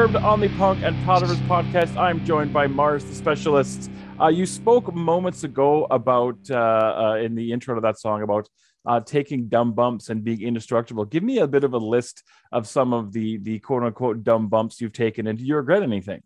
Disturbed 0.06 0.24
on 0.24 0.38
the 0.38 0.48
Punk 0.50 0.84
and 0.84 0.94
Drivers 1.04 1.36
podcast. 1.48 1.96
I'm 1.96 2.24
joined 2.24 2.52
by 2.52 2.68
Mars, 2.68 3.04
the 3.04 3.12
specialist. 3.12 3.90
Uh, 4.20 4.28
you 4.28 4.46
spoke 4.46 4.94
moments 4.94 5.42
ago 5.42 5.84
about 5.90 6.38
uh, 6.48 6.54
uh, 6.54 7.14
in 7.16 7.34
the 7.34 7.50
intro 7.50 7.74
to 7.74 7.80
that 7.80 7.98
song 7.98 8.22
about 8.22 8.48
uh, 8.86 9.00
taking 9.00 9.48
dumb 9.48 9.72
bumps 9.72 10.08
and 10.08 10.22
being 10.22 10.42
indestructible. 10.42 11.04
Give 11.04 11.24
me 11.24 11.38
a 11.38 11.48
bit 11.48 11.64
of 11.64 11.72
a 11.72 11.78
list 11.78 12.22
of 12.52 12.68
some 12.68 12.92
of 12.92 13.12
the 13.12 13.38
the 13.38 13.58
quote 13.58 13.82
unquote 13.82 14.22
dumb 14.22 14.46
bumps 14.46 14.80
you've 14.80 14.92
taken, 14.92 15.26
and 15.26 15.40
do 15.40 15.44
you 15.44 15.56
regret 15.56 15.82
anything? 15.82 16.22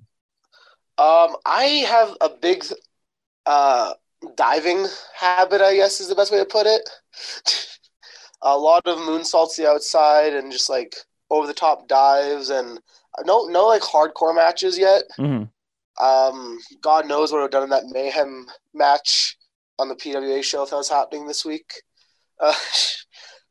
Um, 0.99 1.37
I 1.47 1.87
have 1.89 2.15
a 2.21 2.29
big 2.29 2.63
uh, 3.47 3.95
diving 4.37 4.85
habit, 5.19 5.63
I 5.63 5.77
guess 5.77 6.03
is 6.03 6.09
the 6.09 6.15
best 6.15 6.31
way 6.31 6.39
to 6.39 6.45
put 6.45 6.67
it. 6.67 6.87
a 8.43 8.59
lot 8.59 8.87
of 8.87 8.99
moonsaults 8.99 9.57
the 9.57 9.71
outside 9.71 10.35
and 10.35 10.53
just 10.53 10.69
like 10.69 10.97
over 11.31 11.47
the 11.47 11.55
top 11.55 11.89
dives 11.89 12.51
and 12.51 12.81
no 13.25 13.45
no 13.47 13.67
like 13.67 13.83
hardcore 13.83 14.35
matches 14.35 14.79
yet. 14.79 15.05
Mhm. 15.19 15.49
Um, 15.99 16.59
God 16.81 17.07
knows 17.07 17.33
what 17.33 17.43
I've 17.43 17.51
done 17.51 17.65
in 17.65 17.71
that 17.71 17.87
mayhem 17.87 18.47
match 18.73 19.37
on 19.79 19.89
the 19.89 19.95
PWA 19.95 20.43
show 20.43 20.63
if 20.63 20.71
that 20.71 20.77
was 20.77 20.89
happening 20.89 21.27
this 21.27 21.45
week. 21.45 21.83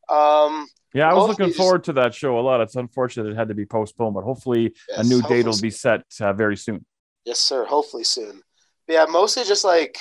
Uh, 0.09 0.45
um, 0.47 0.67
Yeah, 0.95 1.11
I 1.11 1.13
was 1.13 1.27
looking 1.27 1.53
forward 1.53 1.83
to 1.83 1.93
that 1.93 2.15
show 2.15 2.39
a 2.39 2.41
lot. 2.41 2.59
It's 2.61 2.75
unfortunate 2.75 3.29
it 3.29 3.35
had 3.35 3.49
to 3.49 3.53
be 3.53 3.67
postponed, 3.67 4.15
but 4.15 4.23
hopefully 4.23 4.73
a 4.97 5.03
new 5.03 5.17
hopefully 5.21 5.43
date 5.43 5.45
will 5.47 5.61
be 5.61 5.69
set 5.69 6.01
uh, 6.19 6.33
very 6.33 6.57
soon. 6.57 6.83
Yes, 7.23 7.37
sir. 7.37 7.65
Hopefully 7.65 8.03
soon. 8.03 8.41
But 8.87 8.93
yeah, 8.93 9.05
mostly 9.07 9.43
just 9.43 9.63
like 9.63 9.99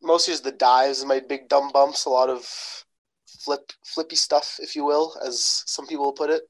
mostly 0.00 0.32
just 0.34 0.44
the 0.44 0.52
dives 0.52 1.00
and 1.00 1.08
my 1.08 1.18
big 1.18 1.48
dumb 1.48 1.72
bumps. 1.72 2.04
A 2.04 2.10
lot 2.10 2.28
of 2.28 2.46
flip 3.26 3.72
flippy 3.84 4.14
stuff, 4.14 4.58
if 4.60 4.76
you 4.76 4.84
will, 4.84 5.16
as 5.26 5.64
some 5.66 5.88
people 5.88 6.12
put 6.12 6.30
it. 6.30 6.42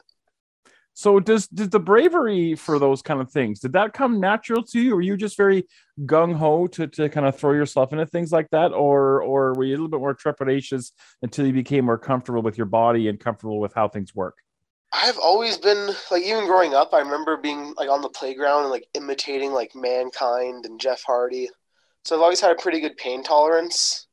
So 0.94 1.20
does 1.20 1.46
did 1.48 1.70
the 1.70 1.80
bravery 1.80 2.54
for 2.54 2.78
those 2.78 3.00
kind 3.00 3.20
of 3.20 3.30
things 3.30 3.60
did 3.60 3.72
that 3.72 3.94
come 3.94 4.20
natural 4.20 4.62
to 4.64 4.80
you? 4.80 4.92
Or 4.92 4.96
were 4.96 5.02
you 5.02 5.16
just 5.16 5.36
very 5.36 5.66
gung 6.00 6.34
ho 6.34 6.66
to, 6.68 6.86
to 6.86 7.08
kind 7.08 7.26
of 7.26 7.36
throw 7.36 7.52
yourself 7.52 7.92
into 7.92 8.06
things 8.06 8.32
like 8.32 8.50
that, 8.50 8.72
or 8.72 9.22
or 9.22 9.54
were 9.54 9.64
you 9.64 9.72
a 9.72 9.76
little 9.76 9.88
bit 9.88 10.00
more 10.00 10.14
trepidatious 10.14 10.92
until 11.22 11.46
you 11.46 11.52
became 11.52 11.84
more 11.84 11.98
comfortable 11.98 12.42
with 12.42 12.58
your 12.58 12.66
body 12.66 13.08
and 13.08 13.20
comfortable 13.20 13.60
with 13.60 13.72
how 13.74 13.88
things 13.88 14.14
work? 14.14 14.38
I've 14.92 15.18
always 15.18 15.56
been 15.56 15.94
like 16.10 16.22
even 16.22 16.46
growing 16.46 16.74
up, 16.74 16.92
I 16.92 16.98
remember 16.98 17.36
being 17.36 17.74
like 17.76 17.88
on 17.88 18.02
the 18.02 18.08
playground 18.08 18.62
and 18.62 18.70
like 18.70 18.86
imitating 18.94 19.52
like 19.52 19.70
mankind 19.74 20.66
and 20.66 20.80
Jeff 20.80 21.02
Hardy. 21.06 21.48
So 22.04 22.16
I've 22.16 22.22
always 22.22 22.40
had 22.40 22.50
a 22.50 22.60
pretty 22.60 22.80
good 22.80 22.96
pain 22.96 23.22
tolerance. 23.22 24.06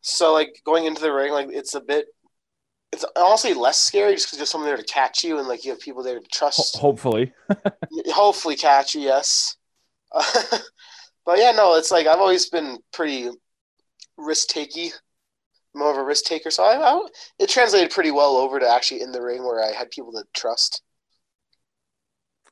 So 0.00 0.32
like 0.32 0.60
going 0.64 0.84
into 0.84 1.02
the 1.02 1.12
ring, 1.12 1.32
like 1.32 1.48
it's 1.50 1.74
a 1.74 1.80
bit 1.80 2.06
it's 2.92 3.04
honestly 3.16 3.54
less 3.54 3.78
scary 3.82 4.14
just 4.14 4.26
because 4.26 4.38
there's 4.38 4.50
someone 4.50 4.68
there 4.68 4.76
to 4.76 4.84
catch 4.84 5.24
you 5.24 5.38
and 5.38 5.48
like 5.48 5.64
you 5.64 5.70
have 5.72 5.80
people 5.80 6.02
there 6.02 6.18
to 6.20 6.26
Ho- 6.56 6.64
trust. 6.64 6.76
hopefully, 6.76 7.32
hopefully 8.08 8.56
catch 8.56 8.94
you, 8.94 9.02
yes. 9.02 9.56
but 10.12 11.38
yeah, 11.38 11.52
no, 11.52 11.74
it's 11.76 11.90
like 11.90 12.06
I've 12.06 12.18
always 12.18 12.48
been 12.48 12.78
pretty 12.92 13.30
risk 14.16 14.48
takey, 14.48 14.92
more 15.74 15.90
of 15.90 15.96
a 15.98 16.04
risk 16.04 16.24
taker. 16.24 16.50
So 16.50 16.64
I, 16.64 16.76
I, 16.76 17.06
it 17.38 17.48
translated 17.50 17.90
pretty 17.90 18.10
well 18.10 18.36
over 18.36 18.58
to 18.58 18.68
actually 18.68 19.02
in 19.02 19.12
the 19.12 19.22
ring 19.22 19.44
where 19.44 19.62
I 19.62 19.72
had 19.72 19.90
people 19.90 20.12
to 20.12 20.24
trust. 20.34 20.82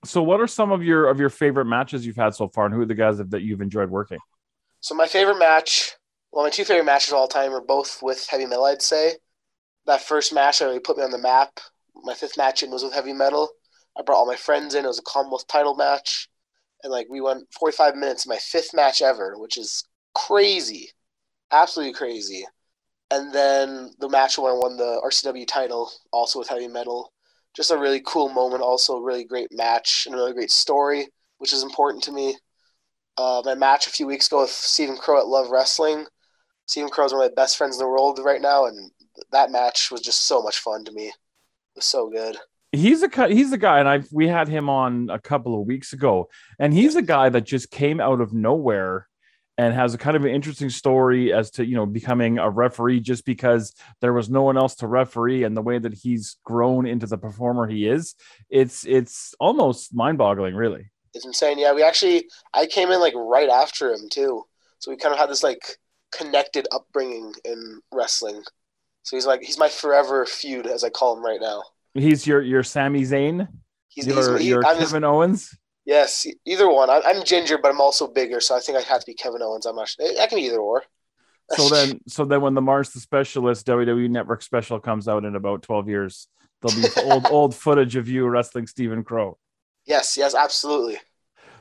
so 0.04 0.22
what 0.22 0.40
are 0.40 0.46
some 0.46 0.70
of 0.70 0.82
your 0.82 1.06
of 1.08 1.18
your 1.18 1.30
favorite 1.30 1.64
matches 1.64 2.06
you've 2.06 2.16
had 2.16 2.34
so 2.34 2.48
far, 2.48 2.66
and 2.66 2.74
who 2.74 2.80
are 2.82 2.86
the 2.86 2.94
guys 2.94 3.18
that, 3.18 3.30
that 3.30 3.42
you've 3.42 3.60
enjoyed 3.60 3.90
working? 3.90 4.18
So 4.80 4.94
my 4.94 5.06
favorite 5.06 5.38
match, 5.38 5.94
well, 6.32 6.44
my 6.44 6.50
two 6.50 6.64
favorite 6.64 6.84
matches 6.84 7.12
of 7.12 7.18
all 7.18 7.28
time 7.28 7.52
are 7.52 7.60
both 7.60 8.00
with 8.02 8.26
heavy 8.28 8.46
metal. 8.46 8.64
I'd 8.64 8.82
say 8.82 9.14
that 9.86 10.02
first 10.02 10.32
match 10.32 10.58
that 10.58 10.66
really 10.66 10.80
put 10.80 10.96
me 10.96 11.04
on 11.04 11.10
the 11.10 11.18
map. 11.18 11.60
My 12.02 12.14
fifth 12.14 12.36
match 12.36 12.62
in 12.62 12.70
was 12.70 12.82
with 12.82 12.94
heavy 12.94 13.12
metal. 13.12 13.50
I 13.98 14.02
brought 14.02 14.18
all 14.18 14.26
my 14.26 14.36
friends 14.36 14.74
in. 14.74 14.84
It 14.84 14.88
was 14.88 14.98
a 14.98 15.02
Commonwealth 15.02 15.46
title 15.46 15.74
match, 15.74 16.28
and 16.82 16.92
like 16.92 17.06
we 17.08 17.20
went 17.20 17.46
45 17.58 17.96
minutes. 17.96 18.26
My 18.26 18.36
fifth 18.36 18.74
match 18.74 19.00
ever, 19.02 19.38
which 19.38 19.56
is 19.56 19.84
crazy, 20.14 20.90
absolutely 21.50 21.94
crazy. 21.94 22.44
And 23.10 23.32
then 23.32 23.92
the 24.00 24.08
match 24.08 24.36
when 24.36 24.50
I 24.50 24.54
won 24.54 24.76
the 24.76 25.00
RCW 25.04 25.46
title, 25.46 25.90
also 26.12 26.40
with 26.40 26.48
heavy 26.48 26.68
metal. 26.68 27.12
Just 27.54 27.70
a 27.70 27.78
really 27.78 28.02
cool 28.04 28.28
moment. 28.28 28.62
Also, 28.62 28.96
a 28.96 29.02
really 29.02 29.24
great 29.24 29.48
match 29.52 30.04
and 30.04 30.14
a 30.14 30.18
really 30.18 30.34
great 30.34 30.50
story, 30.50 31.06
which 31.38 31.52
is 31.52 31.62
important 31.62 32.02
to 32.04 32.12
me 32.12 32.36
uh, 33.18 33.42
my 33.44 33.54
match 33.54 33.86
a 33.86 33.90
few 33.90 34.06
weeks 34.06 34.26
ago 34.26 34.42
with 34.42 34.50
Stephen 34.50 34.96
Crow 34.96 35.18
at 35.18 35.26
Love 35.26 35.50
Wrestling. 35.50 36.06
Stephen 36.66 36.90
Crow 36.90 37.06
is 37.06 37.12
one 37.12 37.24
of 37.24 37.30
my 37.30 37.34
best 37.34 37.56
friends 37.56 37.76
in 37.76 37.80
the 37.80 37.88
world 37.88 38.20
right 38.22 38.40
now, 38.40 38.66
and 38.66 38.90
that 39.32 39.50
match 39.50 39.90
was 39.90 40.00
just 40.00 40.26
so 40.26 40.42
much 40.42 40.58
fun 40.58 40.84
to 40.84 40.92
me. 40.92 41.06
It 41.06 41.14
was 41.76 41.84
so 41.84 42.08
good. 42.08 42.36
He's 42.72 43.02
a 43.02 43.28
he's 43.28 43.52
a 43.52 43.58
guy, 43.58 43.80
and 43.80 43.88
I 43.88 44.02
we 44.12 44.28
had 44.28 44.48
him 44.48 44.68
on 44.68 45.08
a 45.10 45.18
couple 45.18 45.58
of 45.58 45.66
weeks 45.66 45.92
ago, 45.92 46.28
and 46.58 46.74
he's 46.74 46.96
a 46.96 47.02
guy 47.02 47.28
that 47.28 47.44
just 47.44 47.70
came 47.70 48.00
out 48.00 48.20
of 48.20 48.32
nowhere 48.34 49.08
and 49.58 49.72
has 49.72 49.94
a 49.94 49.98
kind 49.98 50.16
of 50.16 50.24
an 50.24 50.30
interesting 50.30 50.68
story 50.68 51.32
as 51.32 51.50
to 51.52 51.64
you 51.64 51.76
know 51.76 51.86
becoming 51.86 52.38
a 52.38 52.50
referee 52.50 53.00
just 53.00 53.24
because 53.24 53.74
there 54.00 54.12
was 54.12 54.28
no 54.28 54.42
one 54.42 54.56
else 54.58 54.74
to 54.76 54.86
referee 54.86 55.44
and 55.44 55.56
the 55.56 55.62
way 55.62 55.78
that 55.78 55.94
he's 55.94 56.36
grown 56.44 56.86
into 56.86 57.06
the 57.06 57.16
performer 57.16 57.66
he 57.66 57.86
is 57.88 58.14
it's 58.50 58.84
it's 58.84 59.34
almost 59.40 59.94
mind-boggling 59.94 60.54
really 60.54 60.90
It's 61.14 61.24
insane. 61.24 61.58
Yeah, 61.58 61.72
we 61.72 61.82
actually 61.82 62.28
I 62.52 62.66
came 62.66 62.90
in 62.90 63.00
like 63.00 63.14
right 63.14 63.48
after 63.48 63.92
him 63.92 64.08
too, 64.10 64.44
so 64.78 64.90
we 64.90 64.98
kind 64.98 65.14
of 65.14 65.18
had 65.18 65.30
this 65.30 65.42
like 65.42 65.78
connected 66.12 66.68
upbringing 66.70 67.32
in 67.44 67.80
wrestling. 67.92 68.42
So 69.06 69.16
he's 69.16 69.24
like 69.24 69.42
he's 69.42 69.56
my 69.56 69.68
forever 69.68 70.26
feud, 70.26 70.66
as 70.66 70.82
I 70.82 70.90
call 70.90 71.16
him 71.16 71.24
right 71.24 71.40
now. 71.40 71.62
he's 71.94 72.26
your 72.26 72.42
your 72.42 72.64
Sami 72.64 73.02
Zayn 73.02 73.46
He's, 73.88 74.08
your, 74.08 74.36
he's 74.36 74.48
your 74.48 74.62
his- 74.74 74.88
Kevin 74.88 75.04
Owens 75.04 75.56
yes, 75.84 76.26
either 76.44 76.68
one. 76.68 76.90
I'm, 76.90 77.02
I'm 77.06 77.24
ginger, 77.24 77.56
but 77.56 77.70
I'm 77.70 77.80
also 77.80 78.08
bigger, 78.08 78.40
so 78.40 78.56
I 78.56 78.60
think 78.60 78.76
I 78.76 78.80
have 78.80 78.98
to 78.98 79.06
be 79.06 79.14
Kevin 79.14 79.42
Owens. 79.42 79.64
I'm 79.64 79.76
not. 79.76 79.88
I 80.20 80.26
can 80.26 80.38
be 80.38 80.46
either 80.46 80.58
or. 80.58 80.82
so 81.52 81.68
then 81.74 82.00
so 82.08 82.24
then 82.24 82.40
when 82.40 82.54
the 82.54 82.60
Mars 82.60 82.90
the 82.90 82.98
Specialist 82.98 83.64
WWE 83.68 84.10
Network 84.10 84.42
special 84.42 84.80
comes 84.80 85.06
out 85.06 85.24
in 85.24 85.36
about 85.36 85.62
12 85.62 85.88
years 85.88 86.26
there'll 86.60 86.82
be 86.82 86.88
old 87.12 87.26
old 87.30 87.54
footage 87.54 87.94
of 87.94 88.08
you 88.08 88.26
wrestling 88.26 88.66
Stephen 88.66 89.04
Crow 89.04 89.38
yes, 89.84 90.16
yes, 90.16 90.34
absolutely. 90.34 90.98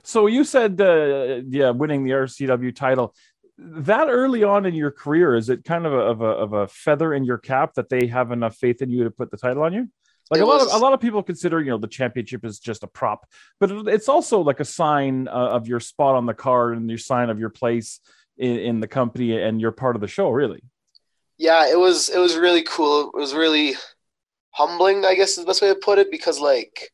So 0.04 0.28
you 0.28 0.44
said, 0.44 0.80
uh, 0.80 1.42
yeah, 1.50 1.72
winning 1.72 2.04
the 2.04 2.12
RCW 2.12 2.76
title. 2.76 3.16
That 3.58 4.08
early 4.10 4.44
on 4.44 4.65
in 4.65 4.74
your 4.74 4.91
career, 4.91 5.36
is 5.36 5.50
it 5.50 5.63
kind 5.63 5.86
of 5.86 5.94
a, 5.94 5.98
of 5.98 6.22
a 6.22 6.26
of 6.26 6.54
a 6.54 6.68
feather 6.68 7.13
in 7.13 7.24
your 7.24 7.38
cap 7.38 7.74
that 7.76 7.88
they 7.89 8.08
have 8.08 8.32
enough 8.32 8.56
faith 8.58 8.82
in 8.82 8.89
you 8.89 9.04
to 9.06 9.12
put 9.12 9.32
the 9.32 9.38
title 9.38 9.63
on 9.63 9.74
you? 9.74 9.88
Like 10.30 10.39
It 10.39 10.44
a 10.44 10.46
lot 10.48 10.62
was- 10.62 10.74
of 10.74 10.82
a 10.82 10.84
lot 10.84 10.94
of 10.94 11.00
people 11.00 11.24
consider, 11.24 11.62
you 11.62 11.70
know, 11.70 11.78
the 11.78 11.88
championship 11.88 12.44
is 12.44 12.60
just 12.60 12.84
a 12.84 12.88
prop, 12.88 13.26
but 13.60 13.72
it's 13.88 14.10
also 14.10 14.41
like 14.41 14.60
a 14.60 14.65
sign 14.65 15.28
uh, 15.28 15.32
of 15.32 15.68
your 15.68 15.80
spot 15.80 16.15
on 16.15 16.26
the 16.26 16.34
card 16.34 16.78
and 16.78 16.89
your 16.89 16.98
sign 16.98 17.30
of 17.30 17.39
your 17.39 17.50
place 17.50 18.00
in, 18.38 18.58
in 18.60 18.80
the 18.82 18.88
company 18.88 19.39
and 19.41 19.62
you're 19.62 19.72
part 19.72 19.96
of 19.96 20.02
the 20.02 20.08
show. 20.08 20.30
Really, 20.32 20.62
yeah 21.38 21.70
it 21.70 21.78
was 21.80 22.10
it 22.10 22.20
was 22.20 22.36
really 22.38 22.63
cool 22.63 23.12
it 23.13 23.20
was 23.20 23.34
really 23.34 23.76
humbling 24.52 25.04
i 25.06 25.13
guess 25.15 25.32
is 25.32 25.44
the 25.44 25.46
best 25.46 25.62
way 25.62 25.68
to 25.68 25.76
put 25.76 26.00
it 26.00 26.10
because 26.10 26.39
like 26.39 26.89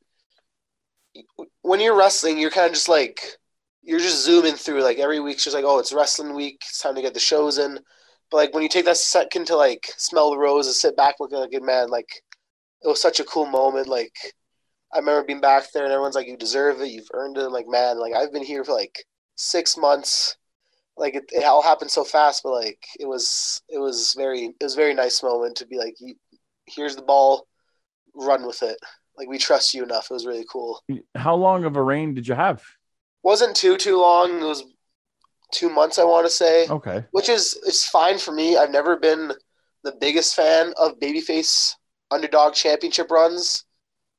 when 1.62 1.80
you're 1.80 1.96
wrestling 1.96 2.40
you're 2.40 2.50
kind 2.50 2.66
of 2.66 2.74
just 2.74 2.90
like 2.90 3.38
you're 3.84 4.00
just 4.00 4.24
zooming 4.24 4.56
through 4.56 4.84
like 4.84 5.00
every 5.00 5.20
week. 5.20 5.38
just 5.38 5.56
like 5.56 5.66
oh 5.66 5.80
it's 5.80 5.94
wrestling 5.94 6.36
week 6.36 6.62
it's 6.68 6.80
time 6.80 6.96
to 6.96 7.02
get 7.02 7.14
the 7.14 7.20
shows 7.20 7.58
in 7.58 7.80
but 8.30 8.38
like 8.38 8.54
when 8.54 8.64
you 8.64 8.70
take 8.70 8.86
that 8.86 8.98
second 8.98 9.46
to 9.46 9.56
like 9.56 9.92
smell 9.98 10.32
the 10.32 10.38
roses 10.38 10.80
sit 10.80 10.96
back 10.96 11.16
looking 11.20 11.38
like 11.38 11.50
a 11.50 11.52
good 11.52 11.64
man 11.64 11.90
like 11.90 12.10
it 12.84 12.88
was 12.88 13.02
such 13.02 13.20
a 13.20 13.26
cool 13.26 13.46
moment 13.46 13.88
like 13.88 14.14
i 14.94 15.00
remember 15.00 15.26
being 15.26 15.42
back 15.42 15.72
there 15.72 15.84
and 15.84 15.92
everyone's 15.92 16.16
like 16.16 16.28
you 16.28 16.38
deserve 16.38 16.82
it 16.82 16.90
you've 16.90 17.10
earned 17.14 17.38
it 17.38 17.46
I'm 17.46 17.52
like 17.52 17.68
man 17.68 18.00
like 18.00 18.14
i've 18.14 18.32
been 18.32 18.44
here 18.44 18.64
for 18.64 18.74
like 18.74 19.04
six 19.36 19.78
months 19.78 20.38
like 20.98 21.16
it, 21.16 21.24
it 21.32 21.44
all 21.44 21.64
happened 21.64 21.90
so 21.90 22.04
fast 22.04 22.44
but 22.44 22.52
like 22.52 22.84
it 23.00 23.08
was 23.08 23.62
it 23.70 23.80
was 23.80 24.14
very 24.16 24.54
it 24.60 24.64
was 24.64 24.76
very 24.76 24.94
nice 24.94 25.24
moment 25.24 25.58
to 25.58 25.66
be 25.66 25.78
like 25.78 25.96
you, 26.00 26.16
here's 26.66 26.96
the 26.96 27.02
ball 27.02 27.48
run 28.14 28.46
with 28.46 28.62
it 28.62 28.78
like 29.18 29.28
we 29.28 29.38
trust 29.38 29.74
you 29.74 29.84
enough 29.84 30.08
it 30.12 30.14
was 30.14 30.26
really 30.26 30.46
cool 30.52 30.82
how 31.16 31.36
long 31.36 31.64
of 31.64 31.76
a 31.76 31.82
reign 31.82 32.14
did 32.14 32.28
you 32.28 32.36
have? 32.36 32.64
Wasn't 33.24 33.56
too 33.56 33.78
too 33.78 34.00
long 34.00 34.42
it 34.42 34.46
was 34.46 34.64
two 35.52 35.70
months 35.70 36.00
i 36.00 36.04
want 36.04 36.26
to 36.26 36.32
say 36.32 36.68
Okay, 36.70 37.04
which 37.12 37.30
is 37.30 37.60
it's 37.66 37.88
fine 37.88 38.18
for 38.18 38.32
me 38.32 38.58
i've 38.58 38.72
never 38.72 38.96
been 38.98 39.32
the 39.84 39.92
biggest 40.00 40.36
fan 40.36 40.74
of 40.78 41.00
babyface 41.00 41.74
underdog 42.12 42.54
championship 42.54 43.12
runs 43.12 43.66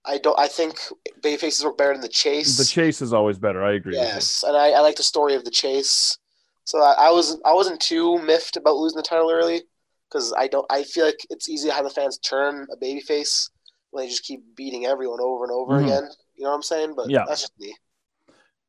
i 0.05 0.19
don't 0.19 0.39
i 0.39 0.49
think 0.49 0.79
babyfaces 1.21 1.65
work 1.65 1.79
better 1.79 1.93
than 1.93 2.03
the 2.03 2.09
chase 2.09 2.59
the 2.59 2.65
chase 2.65 3.01
is 3.03 3.13
always 3.13 3.39
better. 3.39 3.63
I 3.63 3.73
agree. 3.75 3.95
Yes, 3.95 4.43
and 4.43 4.57
I, 4.57 4.71
I 4.71 4.81
like 4.81 4.97
the 4.97 5.03
story 5.03 5.35
of 5.35 5.45
the 5.45 5.51
chase. 5.51 6.19
So 6.65 6.81
I, 6.81 7.09
I 7.09 7.11
was 7.11 7.41
I 7.45 7.53
wasn't 7.53 7.81
too 7.81 8.19
miffed 8.19 8.57
about 8.57 8.77
losing 8.77 8.97
the 8.97 9.03
title 9.03 9.31
early 9.31 9.63
because 10.09 10.33
I 10.37 10.49
don't 10.49 10.67
I 10.71 10.83
feel 10.85 11.05
like 11.07 11.19
it's 11.31 11.49
easy 11.49 11.69
to 11.69 11.75
have 11.75 11.85
the 11.85 11.91
fans 11.91 12.19
turn 12.19 12.67
a 12.73 12.77
babyface 12.85 13.51
when 13.91 14.05
they 14.05 14.09
just 14.11 14.25
keep 14.25 14.41
beating 14.57 14.87
everyone 14.87 15.21
over 15.21 15.45
and 15.45 15.53
over 15.53 15.81
Mhm. 15.81 15.85
again. 15.85 16.11
You 16.37 16.45
know 16.45 16.51
what 16.51 16.57
I'm 16.57 16.63
saying? 16.63 16.95
But 16.97 17.11
Yeah. 17.11 17.25
that's 17.29 17.43
just 17.43 17.53
me. 17.59 17.75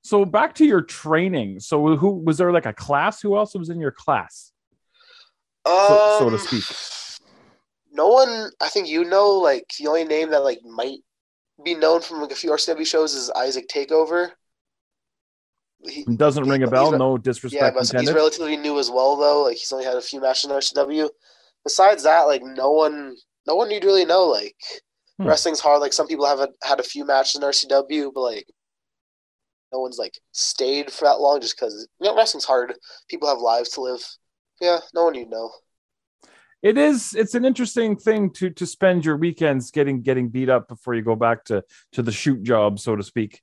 So 0.04 0.26
back 0.26 0.54
to 0.56 0.66
your 0.66 0.82
training. 0.82 1.60
So 1.62 1.96
who 1.96 2.10
was 2.12 2.38
there 2.38 2.52
like 2.52 2.66
a 2.66 2.74
class? 2.74 3.22
Who 3.22 3.38
else 3.38 3.56
was 3.56 3.70
in 3.70 3.80
your 3.80 3.92
class? 3.92 4.52
So- 5.66 6.18
so 6.20 6.30
to 6.30 6.36
Um, 6.36 6.40
speak. 6.40 6.64
No 7.92 8.08
one 8.08 8.52
I 8.60 8.70
think 8.70 8.88
you 8.88 9.06
know 9.06 9.30
like 9.32 9.72
the 9.80 9.88
only 9.88 10.04
name 10.04 10.32
that 10.32 10.44
like 10.44 10.62
might 10.64 11.00
be 11.64 11.76
known 11.76 12.02
from 12.02 12.22
like 12.22 12.32
a 12.32 12.36
few 12.36 12.52
RCW 12.52 12.86
shows 12.86 13.14
is 13.14 13.30
Isaac 13.32 13.68
Takeover. 13.70 14.32
He, 15.86 16.04
Doesn't 16.06 16.50
ring 16.50 16.64
a 16.64 16.68
bell. 16.68 16.92
No 16.98 17.16
Yeah, 17.16 17.22
disrespect 17.22 17.76
but 17.78 18.00
he's 18.00 18.12
relatively 18.12 18.56
new 18.58 18.80
as 18.80 18.90
well, 18.90 19.16
though. 19.18 19.44
Like 19.44 19.58
he's 19.58 19.72
only 19.72 19.86
had 19.86 19.96
a 19.98 20.02
few 20.02 20.20
matches 20.22 20.46
in 20.46 20.52
RCW. 20.52 21.10
Besides 21.64 22.04
that, 22.04 22.22
like 22.24 22.42
no 22.44 22.72
one, 22.72 23.16
no 23.48 23.56
one 23.56 23.70
you'd 23.72 23.84
really 23.86 24.06
know. 24.06 24.26
Like 24.26 24.56
Hmm. 25.20 25.28
wrestling's 25.28 25.60
hard. 25.60 25.80
Like 25.82 25.94
some 25.94 26.08
people 26.08 26.26
haven't 26.26 26.56
had 26.64 26.80
a 26.80 26.84
few 26.84 27.06
matches 27.06 27.36
in 27.36 27.44
RCW, 27.44 28.12
but 28.14 28.22
like 28.22 28.48
no 29.74 29.80
one's 29.80 29.98
like 29.98 30.20
stayed 30.32 30.92
for 30.92 31.06
that 31.06 31.20
long 31.20 31.42
just 31.42 31.58
because 31.58 31.88
you 32.00 32.08
know 32.08 32.16
wrestling's 32.16 32.46
hard. 32.46 32.74
People 33.10 33.28
have 33.28 33.40
lives 33.40 33.70
to 33.72 33.82
live. 33.82 34.02
Yeah, 34.62 34.80
no 34.94 35.06
one 35.06 35.16
you 35.16 35.28
know. 35.28 35.52
it 36.62 36.78
is. 36.78 37.14
It's 37.16 37.36
an 37.36 37.44
interesting 37.44 37.98
thing 37.98 38.30
to 38.34 38.50
to 38.52 38.66
spend 38.66 39.04
your 39.04 39.18
weekends 39.18 39.72
getting 39.72 40.02
getting 40.02 40.30
beat 40.30 40.50
up 40.50 40.68
before 40.68 40.94
you 40.94 41.02
go 41.02 41.16
back 41.16 41.44
to 41.46 41.64
to 41.94 42.02
the 42.02 42.12
shoot 42.12 42.44
job, 42.44 42.80
so 42.80 42.96
to 42.96 43.04
speak. 43.04 43.42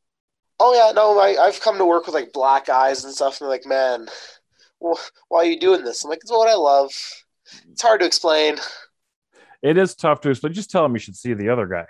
Oh 0.59 0.75
yeah, 0.75 0.93
no, 0.93 1.19
I, 1.19 1.43
I've 1.43 1.61
come 1.61 1.79
to 1.79 1.85
work 1.85 2.07
with 2.07 2.15
like 2.15 2.33
black 2.33 2.69
eyes 2.69 3.05
and 3.05 3.13
stuff, 3.13 3.41
and 3.41 3.47
they're 3.47 3.57
like, 3.57 3.67
man, 3.67 4.09
wh- 4.85 5.01
why 5.29 5.41
are 5.41 5.47
you 5.47 5.59
doing 5.59 5.85
this? 5.85 6.05
I'm 6.05 6.11
like, 6.11 6.21
it's 6.23 6.31
what 6.31 6.49
I 6.49 6.55
love. 6.55 6.93
It's 7.71 7.83
hard 7.83 8.01
to 8.01 8.07
explain. 8.07 8.57
It 9.63 9.77
is 9.77 9.95
tough 9.95 10.21
to 10.23 10.31
explain. 10.31 10.53
Just 10.53 10.71
tell 10.71 10.85
him 10.85 10.93
you 10.93 10.99
should 10.99 11.17
see 11.17 11.35
the 11.35 11.49
other 11.49 11.67
guy. 11.67 11.87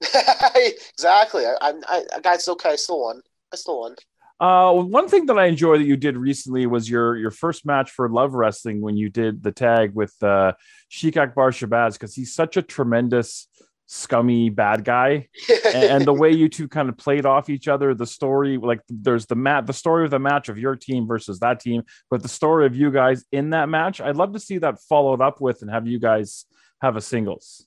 exactly. 0.54 1.46
I, 1.46 1.54
I, 1.60 1.72
I, 1.88 2.02
I 2.16 2.20
got 2.20 2.46
okay. 2.48 2.70
I 2.70 2.76
still 2.76 3.00
won. 3.00 3.22
I 3.52 3.56
still 3.56 3.80
won. 3.80 3.94
Uh, 4.40 4.72
one 4.72 5.08
thing 5.08 5.26
that 5.26 5.38
I 5.38 5.46
enjoy 5.46 5.78
that 5.78 5.84
you 5.84 5.96
did 5.96 6.16
recently 6.16 6.66
was 6.66 6.90
your 6.90 7.16
your 7.16 7.30
first 7.30 7.64
match 7.64 7.90
for 7.90 8.08
Love 8.08 8.34
Wrestling 8.34 8.80
when 8.80 8.96
you 8.96 9.08
did 9.08 9.42
the 9.42 9.52
tag 9.52 9.94
with 9.94 10.14
uh, 10.22 10.52
Sheik 10.88 11.16
Akbar 11.16 11.50
Shabazz 11.50 11.92
because 11.92 12.14
he's 12.14 12.34
such 12.34 12.56
a 12.56 12.62
tremendous 12.62 13.46
scummy 13.86 14.48
bad 14.48 14.84
guy 14.84 15.28
and, 15.66 15.84
and 15.84 16.04
the 16.06 16.12
way 16.12 16.30
you 16.30 16.48
two 16.48 16.66
kind 16.66 16.88
of 16.88 16.96
played 16.96 17.26
off 17.26 17.50
each 17.50 17.68
other 17.68 17.94
the 17.94 18.06
story 18.06 18.56
like 18.56 18.80
there's 18.88 19.26
the 19.26 19.34
mat 19.34 19.66
the 19.66 19.72
story 19.72 20.04
of 20.04 20.10
the 20.10 20.18
match 20.18 20.48
of 20.48 20.56
your 20.56 20.74
team 20.74 21.06
versus 21.06 21.40
that 21.40 21.60
team 21.60 21.82
but 22.10 22.22
the 22.22 22.28
story 22.28 22.64
of 22.64 22.74
you 22.74 22.90
guys 22.90 23.24
in 23.32 23.50
that 23.50 23.68
match 23.68 24.00
i'd 24.00 24.16
love 24.16 24.32
to 24.32 24.38
see 24.38 24.56
that 24.56 24.80
followed 24.88 25.20
up 25.20 25.42
with 25.42 25.60
and 25.60 25.70
have 25.70 25.86
you 25.86 25.98
guys 25.98 26.46
have 26.80 26.96
a 26.96 27.02
singles 27.02 27.66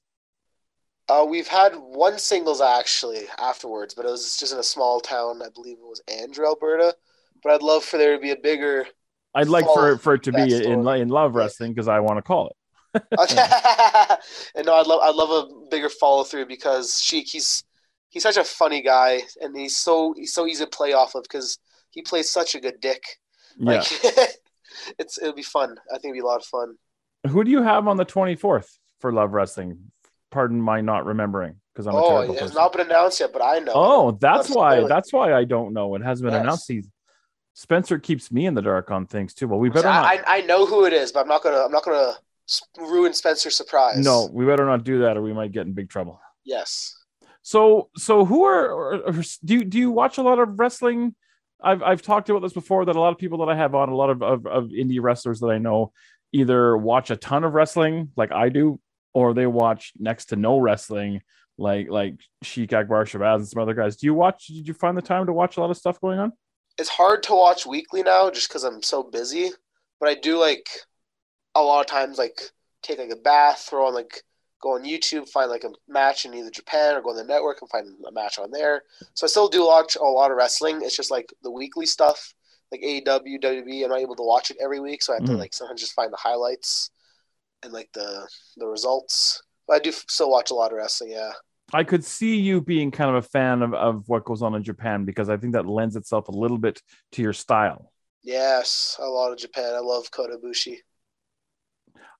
Uh, 1.08 1.26
we've 1.28 1.48
had 1.48 1.74
one 1.76 2.18
singles 2.18 2.62
actually 2.62 3.26
afterwards, 3.38 3.94
but 3.94 4.06
it 4.06 4.12
was 4.12 4.38
just 4.38 4.54
in 4.54 4.60
a 4.60 4.64
small 4.64 5.00
town. 5.00 5.42
I 5.44 5.50
believe 5.54 5.78
it 5.78 5.86
was 5.86 6.02
Andrew, 6.12 6.46
Alberta. 6.46 6.96
But 7.44 7.54
I'd 7.54 7.62
love 7.62 7.84
for 7.84 7.98
there 7.98 8.16
to 8.16 8.20
be 8.20 8.32
a 8.32 8.38
bigger. 8.38 8.88
i'd 9.36 9.50
like 9.50 9.66
for 9.66 9.98
for 9.98 10.16
it 10.16 10.24
to 10.24 10.32
be 10.32 10.42
in 10.42 10.82
story. 10.82 11.02
in 11.02 11.10
love 11.10 11.36
wrestling 11.36 11.74
because 11.74 11.90
i 11.90 12.00
want 12.00 12.18
to 12.18 12.22
call 12.22 12.48
it 12.48 12.56
and 14.56 14.66
no, 14.66 14.76
I'd 14.76 14.88
love 14.88 15.02
I'd 15.04 15.16
love 15.16 15.30
a 15.30 15.70
bigger 15.70 15.90
follow 15.90 16.24
through 16.24 16.46
because 16.46 17.00
Sheik 17.02 17.28
he's 17.28 17.64
he's 18.10 18.24
such 18.24 18.38
a 18.38 18.44
funny 18.44 18.82
guy 18.82 19.22
and 19.42 19.56
he's 19.56 19.78
so 19.78 20.14
he's 20.16 20.34
so 20.34 20.48
easy 20.48 20.64
to 20.64 20.70
play 20.70 20.94
off 20.94 21.16
of 21.16 21.24
because 21.24 21.60
he 21.92 22.02
plays 22.02 22.30
such 22.30 22.56
a 22.56 22.60
good 22.62 22.80
dick. 22.80 23.04
yeah 23.58 23.80
Like 23.80 23.88
it's 25.00 25.18
it'll 25.22 25.34
be 25.34 25.44
fun. 25.44 25.76
I 25.94 25.98
think 25.98 26.06
it'll 26.06 26.14
be 26.14 26.20
a 26.20 26.26
lot 26.26 26.40
of 26.42 26.46
fun. 26.46 26.76
who 27.28 27.44
do 27.44 27.52
you 27.52 27.62
have 27.62 27.88
on 27.88 27.98
the 27.98 28.06
24th 28.06 28.78
for 29.00 29.12
love 29.12 29.34
wrestling 29.34 29.92
pardon 30.36 30.62
my 30.62 30.82
not 30.82 31.06
remembering 31.06 31.56
because 31.74 31.88
i'm 31.88 31.96
a 31.96 31.98
oh, 31.98 32.10
terrible 32.10 32.36
it 32.36 32.42
has 32.42 32.50
person 32.50 32.62
not 32.62 32.74
been 32.74 32.88
announced 32.88 33.22
yet, 33.22 33.32
but 33.32 33.42
I 33.42 33.60
know. 33.60 33.72
Oh, 33.74 34.12
that's 34.20 34.50
why. 34.50 34.86
That's 34.86 35.14
why 35.14 35.34
I 35.34 35.46
don't 35.46 35.72
know. 35.74 35.96
It 35.96 36.02
hasn't 36.02 36.26
been 36.26 36.34
Yes. 36.34 36.44
announced. 36.44 36.66
He's, 36.68 36.90
Spencer 37.54 37.98
keeps 38.00 38.34
me 38.34 38.46
in 38.46 38.54
the 38.54 38.62
dark 38.62 38.92
on 38.92 39.06
things 39.06 39.34
too. 39.34 39.48
Well, 39.48 39.60
we 39.60 39.70
better 39.70 39.88
not. 39.88 40.06
I, 40.06 40.22
I 40.28 40.42
know 40.42 40.66
who 40.66 40.84
it 40.84 40.92
is, 40.92 41.14
but 41.14 41.22
I'm 41.22 41.30
not 41.30 41.42
gonna 41.42 41.62
I'm 41.66 41.72
not 41.72 41.86
gonna 41.86 42.14
ruin 42.78 43.14
Spencer's 43.14 43.56
surprise. 43.56 44.04
no, 44.04 44.30
we 44.32 44.46
better 44.46 44.66
not 44.66 44.84
do 44.84 45.00
that, 45.00 45.16
or 45.16 45.22
we 45.22 45.32
might 45.32 45.54
get 45.54 45.66
in 45.66 45.74
big 45.74 45.90
trouble. 45.90 46.20
Yes. 46.44 46.94
So, 47.44 47.90
so 47.96 48.26
who 48.26 48.44
are? 48.44 48.70
Or, 48.72 48.96
or, 49.08 49.14
do 49.46 49.54
you 49.54 49.64
do 49.64 49.78
you 49.78 49.92
watch 49.92 50.18
a 50.18 50.22
lot 50.22 50.40
of 50.40 50.60
wrestling? 50.60 51.16
I've 51.64 51.82
I've 51.82 52.02
talked 52.02 52.30
about 52.30 52.42
this 52.42 52.54
before. 52.54 52.84
That 52.84 52.98
a 52.98 53.00
lot 53.00 53.14
of 53.14 53.18
people 53.18 53.38
that 53.40 53.50
I 53.50 53.56
have 53.56 53.74
on, 53.74 53.88
a 53.88 53.96
lot 53.96 54.10
of 54.10 54.22
of, 54.22 54.46
of 54.46 54.66
indie 54.66 55.02
wrestlers 55.02 55.40
that 55.40 55.48
I 55.48 55.58
know, 55.58 55.94
either 56.34 56.76
watch 56.76 57.10
a 57.10 57.16
ton 57.16 57.46
of 57.46 57.54
wrestling 57.54 58.12
like 58.18 58.32
I 58.34 58.50
do, 58.50 58.80
or 59.16 59.34
they 59.34 59.48
watch 59.48 59.94
next 59.98 60.26
to 60.26 60.36
no 60.36 60.60
wrestling 60.60 61.22
like 61.58 61.90
like 61.90 62.16
Sheik 62.44 62.74
Akbar 62.74 63.06
Shabazz 63.06 63.38
and 63.38 63.48
some 63.48 63.62
other 63.62 63.74
guys. 63.74 63.96
Do 63.96 64.06
you 64.08 64.14
watch? 64.14 64.48
Did 64.48 64.68
you 64.68 64.74
find 64.74 64.96
the 64.98 65.02
time 65.02 65.26
to 65.26 65.34
watch 65.34 65.56
a 65.58 65.62
lot 65.62 65.72
of 65.72 65.78
stuff 65.78 66.00
going 66.02 66.20
on? 66.20 66.34
It's 66.78 66.90
hard 66.90 67.24
to 67.24 67.34
watch 67.34 67.66
weekly 67.66 68.04
now 68.04 68.30
just 68.30 68.50
because 68.50 68.66
I'm 68.66 68.84
so 68.84 69.02
busy. 69.04 69.52
But 70.02 70.10
I 70.10 70.16
do 70.16 70.38
like 70.38 70.68
a 71.56 71.62
lot 71.62 71.80
of 71.80 71.88
times 71.88 72.18
like 72.18 72.38
take 72.84 73.00
like 73.00 73.10
a 73.10 73.16
bath, 73.16 73.68
throw 73.70 73.88
on 73.88 73.94
like 73.94 74.22
go 74.62 74.74
on 74.76 74.84
YouTube, 74.84 75.30
find 75.30 75.50
like 75.50 75.64
a 75.64 75.70
match 75.88 76.26
in 76.26 76.34
either 76.34 76.52
Japan 76.52 76.96
or 76.96 77.02
go 77.02 77.12
on 77.12 77.16
the 77.16 77.24
network 77.24 77.62
and 77.62 77.70
find 77.70 77.88
a 78.06 78.12
match 78.12 78.38
on 78.38 78.52
there. 78.52 78.84
So 79.14 79.26
I 79.26 79.30
still 79.30 79.48
do 79.48 79.66
watch 79.66 79.96
a 79.96 80.04
lot 80.04 80.32
of 80.32 80.38
wrestling. 80.38 80.82
It's 80.82 80.98
just 80.98 81.12
like 81.12 81.34
the 81.42 81.52
weekly 81.52 81.86
stuff, 81.86 82.34
like 82.70 82.82
AEW, 82.82 83.40
WWE. 83.40 83.84
I'm 83.86 83.90
not 83.92 84.00
able 84.00 84.18
to 84.18 84.24
watch 84.24 84.52
it 84.52 84.58
every 84.60 84.82
week, 84.82 85.04
so 85.04 85.14
I 85.14 85.18
have 85.18 85.26
to 85.26 85.32
Mhm. 85.32 85.40
like 85.40 85.54
sometimes 85.54 85.80
just 85.80 85.94
find 85.94 86.12
the 86.12 86.18
highlights 86.18 86.90
and 87.66 87.74
like 87.74 87.90
the 87.94 88.26
the 88.58 88.66
results. 88.68 89.42
But 89.68 89.78
I 89.78 89.80
do 89.80 89.92
still 89.92 90.30
watch 90.32 90.52
a 90.52 90.54
lot 90.54 90.72
of 90.72 90.78
wrestling. 90.78 91.12
Yeah. 91.12 91.32
I 91.74 91.84
could 91.84 92.06
see 92.06 92.36
you 92.38 92.62
being 92.62 92.92
kind 92.92 93.10
of 93.10 93.16
a 93.16 93.28
fan 93.28 93.64
of, 93.64 93.74
of 93.74 94.08
what 94.08 94.24
goes 94.24 94.44
on 94.44 94.54
in 94.54 94.64
Japan 94.64 95.04
because 95.04 95.30
I 95.30 95.38
think 95.38 95.54
that 95.54 95.66
lends 95.66 95.96
itself 95.96 96.28
a 96.28 96.32
little 96.32 96.60
bit 96.60 96.80
to 97.14 97.24
your 97.24 97.34
style. 97.34 97.92
Yes, 98.24 98.96
a 99.02 99.08
lot 99.08 99.32
of 99.32 99.40
Japan. 99.40 99.74
I 99.76 99.80
love 99.80 100.12
Kota 100.12 100.38
Ibushi. 100.38 100.78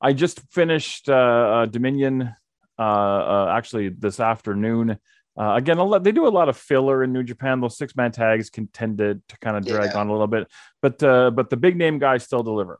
I 0.02 0.14
just 0.14 0.42
finished 0.52 1.10
uh, 1.10 1.14
uh, 1.14 1.66
Dominion 1.68 2.34
uh, 2.78 2.82
uh, 2.82 3.54
actually 3.56 3.90
this 3.90 4.20
afternoon. 4.20 4.98
Uh, 5.38 5.54
again, 5.56 5.78
a 5.78 5.84
lot, 5.84 6.04
they 6.04 6.12
do 6.12 6.28
a 6.28 6.30
lot 6.30 6.50
of 6.50 6.58
filler 6.58 7.04
in 7.04 7.14
New 7.14 7.24
Japan. 7.24 7.62
Those 7.62 7.78
six 7.78 7.96
man 7.96 8.12
tags 8.12 8.50
can 8.50 8.68
tend 8.68 8.98
to, 8.98 9.16
to 9.16 9.40
kind 9.42 9.58
of 9.58 9.66
drag 9.66 9.92
Yeah. 9.94 10.00
on 10.00 10.08
a 10.08 10.12
little 10.12 10.28
bit, 10.28 10.48
but 10.82 11.02
uh, 11.04 11.30
but 11.32 11.50
the 11.50 11.58
big 11.58 11.76
name 11.78 12.00
guys 12.00 12.24
still 12.24 12.42
deliver. 12.44 12.80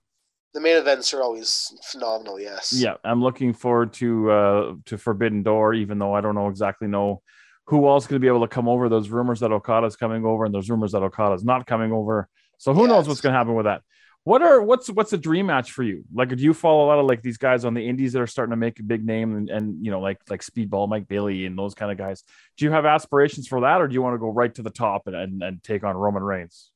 The 0.56 0.62
main 0.62 0.78
events 0.78 1.14
are 1.14 1.22
always 1.22 1.78
phenomenal. 1.84 2.40
Yes. 2.40 2.72
Yeah, 2.72 2.94
I'm 3.04 3.22
looking 3.22 3.52
forward 3.52 3.92
to 3.96 4.32
uh, 4.32 4.74
to 4.86 4.98
Forbidden 4.98 5.44
Door, 5.44 5.74
even 5.74 6.00
though 6.00 6.14
I 6.14 6.22
don't 6.22 6.34
know 6.34 6.48
exactly 6.48 6.88
know 6.88 7.22
who 7.68 7.86
else 7.90 8.06
is 8.06 8.08
going 8.08 8.22
to 8.22 8.24
be 8.24 8.30
able 8.30 8.40
to 8.40 8.48
come 8.48 8.70
over. 8.70 8.88
Those 8.88 9.10
rumors 9.10 9.42
that 9.42 9.52
Okada's 9.52 9.98
coming 9.98 10.26
over, 10.26 10.46
and 10.46 10.56
those 10.56 10.70
rumors 10.70 10.94
that 10.94 11.04
Okada's 11.04 11.44
not 11.44 11.68
coming 11.68 11.92
over. 11.92 12.30
So 12.58 12.74
who 12.74 12.88
knows 12.88 13.06
what's 13.06 13.20
going 13.20 13.34
to 13.34 13.38
happen 13.38 13.54
with 13.54 13.66
that? 13.66 13.82
What 14.24 14.42
are 14.42 14.62
what's 14.62 14.90
what's 14.90 15.12
a 15.12 15.18
dream 15.18 15.48
match 15.48 15.74
for 15.74 15.84
you? 15.84 16.06
Like, 16.14 16.30
do 16.30 16.42
you 16.42 16.54
follow 16.54 16.86
a 16.86 16.88
lot 16.88 17.00
of 17.00 17.06
like 17.06 17.22
these 17.22 17.38
guys 17.38 17.66
on 17.66 17.74
the 17.74 17.86
indies 17.86 18.14
that 18.14 18.22
are 18.22 18.28
starting 18.28 18.52
to 18.52 18.58
make 18.58 18.80
a 18.80 18.84
big 18.84 19.06
name, 19.06 19.36
and, 19.36 19.50
and 19.50 19.86
you 19.86 19.92
know, 19.92 20.00
like 20.00 20.20
like 20.30 20.42
Speedball, 20.42 20.88
Mike 20.88 21.10
Bailey, 21.10 21.46
and 21.46 21.60
those 21.60 21.76
kind 21.76 21.92
of 21.92 21.98
guys? 21.98 22.24
Do 22.56 22.64
you 22.64 22.72
have 22.72 22.86
aspirations 22.86 23.50
for 23.50 23.60
that, 23.60 23.82
or 23.82 23.90
do 23.90 23.94
you 23.94 24.02
want 24.02 24.14
to 24.14 24.20
go 24.20 24.30
right 24.30 24.56
to 24.56 24.64
the 24.64 24.70
top 24.70 25.08
and 25.08 25.18
and, 25.18 25.44
and 25.44 25.62
take 25.64 25.84
on 25.84 25.98
Roman 25.98 26.24
Reigns? 26.24 26.72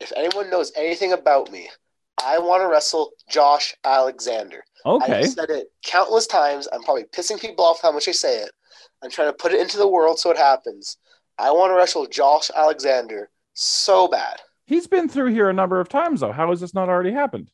If 0.00 0.14
anyone 0.16 0.48
knows 0.48 0.72
anything 0.74 1.12
about 1.12 1.52
me, 1.52 1.68
I 2.24 2.38
want 2.38 2.62
to 2.62 2.68
wrestle 2.68 3.12
Josh 3.28 3.74
Alexander. 3.84 4.64
Okay, 4.84 5.20
I've 5.20 5.28
said 5.28 5.50
it 5.50 5.68
countless 5.84 6.26
times. 6.26 6.68
I'm 6.72 6.82
probably 6.82 7.04
pissing 7.04 7.40
people 7.40 7.64
off 7.64 7.80
how 7.82 7.92
much 7.92 8.08
I 8.08 8.12
say 8.12 8.38
it. 8.38 8.50
I'm 9.02 9.10
trying 9.10 9.28
to 9.28 9.32
put 9.32 9.52
it 9.52 9.60
into 9.60 9.76
the 9.76 9.88
world 9.88 10.18
so 10.18 10.30
it 10.30 10.36
happens. 10.36 10.96
I 11.38 11.50
want 11.50 11.70
to 11.70 11.76
wrestle 11.76 12.06
Josh 12.06 12.50
Alexander 12.54 13.30
so 13.54 14.08
bad. 14.08 14.40
he's 14.66 14.86
been 14.86 15.08
through 15.08 15.26
here 15.32 15.48
a 15.50 15.52
number 15.52 15.80
of 15.80 15.88
times 15.88 16.20
though. 16.20 16.32
How 16.32 16.50
has 16.50 16.60
this 16.60 16.72
not 16.74 16.88
already 16.88 17.12
happened? 17.12 17.50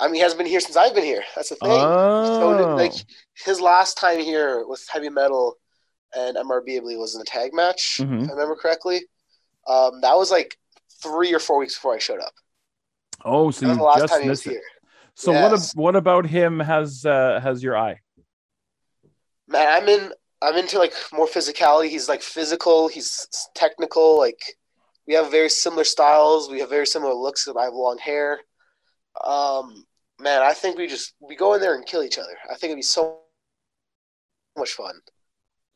I 0.00 0.06
mean, 0.06 0.14
he 0.14 0.20
hasn't 0.20 0.38
been 0.38 0.46
here 0.46 0.60
since 0.60 0.76
I've 0.76 0.94
been 0.94 1.04
here. 1.04 1.22
That's 1.36 1.50
the 1.50 1.56
thing. 1.56 1.68
Oh, 1.70 2.56
So, 2.56 2.74
like 2.76 2.92
his 3.44 3.60
last 3.60 3.98
time 3.98 4.20
here 4.20 4.64
with 4.66 4.84
heavy 4.90 5.10
metal 5.10 5.56
and 6.14 6.36
MRB, 6.36 6.76
I 6.76 6.80
believe, 6.80 6.98
was 6.98 7.14
in 7.14 7.20
a 7.20 7.24
tag 7.24 7.52
match, 7.52 7.98
Mhm. 8.00 8.22
if 8.24 8.28
I 8.30 8.32
remember 8.32 8.56
correctly. 8.56 9.02
Um, 9.66 10.00
that 10.00 10.16
was 10.16 10.30
like 10.30 10.56
three 11.02 11.32
or 11.34 11.38
four 11.38 11.58
weeks 11.58 11.74
before 11.74 11.94
I 11.94 11.98
showed 11.98 12.20
up. 12.20 12.32
Oh, 13.24 13.50
so 13.50 13.66
you 13.66 13.90
just 13.96 14.12
time 14.12 14.22
he 14.22 14.28
was 14.28 14.38
missed 14.38 14.46
it. 14.46 14.50
here. 14.50 14.62
So 15.14 15.32
what 15.32 15.52
Yes. 15.52 15.70
ab- 15.70 15.78
what 15.78 15.96
about 15.96 16.26
him 16.26 16.60
has 16.60 17.04
uh, 17.04 17.40
has 17.42 17.62
your 17.62 17.76
eye? 17.76 18.00
Man, 19.48 19.66
I'm 19.68 19.88
in. 19.88 20.12
I'm 20.40 20.56
into 20.56 20.78
like 20.78 20.92
more 21.12 21.26
physicality. 21.26 21.88
He's 21.88 22.08
like 22.08 22.22
physical. 22.22 22.88
He's 22.88 23.28
technical. 23.54 24.18
Like 24.18 24.40
we 25.06 25.14
have 25.14 25.30
very 25.30 25.48
similar 25.48 25.84
styles. 25.84 26.50
We 26.50 26.60
have 26.60 26.70
very 26.70 26.86
similar 26.86 27.14
looks. 27.14 27.46
I 27.48 27.64
have 27.64 27.74
long 27.74 27.98
hair. 27.98 28.40
Um, 29.22 29.84
man, 30.18 30.42
I 30.42 30.54
think 30.54 30.78
we 30.78 30.86
just 30.86 31.14
we 31.20 31.36
go 31.36 31.54
in 31.54 31.60
there 31.60 31.74
and 31.74 31.86
kill 31.86 32.02
each 32.02 32.18
other. 32.18 32.36
I 32.50 32.54
think 32.54 32.70
it'd 32.70 32.76
be 32.76 32.82
so 32.82 33.18
much 34.56 34.72
fun. 34.72 34.94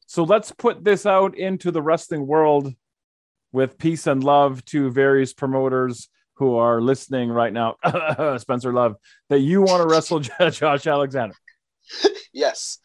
So 0.07 0.23
let's 0.25 0.53
put 0.53 0.85
this 0.85 1.05
out 1.05 1.37
into 1.37 1.71
the 1.71 1.83
wrestling 1.83 2.27
world 2.27 2.73
with 3.53 3.79
peace 3.79 4.07
and 4.07 4.23
love 4.23 4.65
to 4.67 4.91
various 4.91 5.33
promoters 5.33 6.09
who 6.37 6.57
are 6.57 6.81
listening 6.81 7.31
right 7.31 7.53
now. 7.53 7.77
Spencer 8.39 8.73
Love, 8.73 8.97
that 9.29 9.41
you 9.41 9.63
want 9.63 9.83
to 9.83 9.89
wrestle 9.89 10.21
Josh 10.51 10.87
Alexander. 10.87 11.35
Yes, 12.33 12.79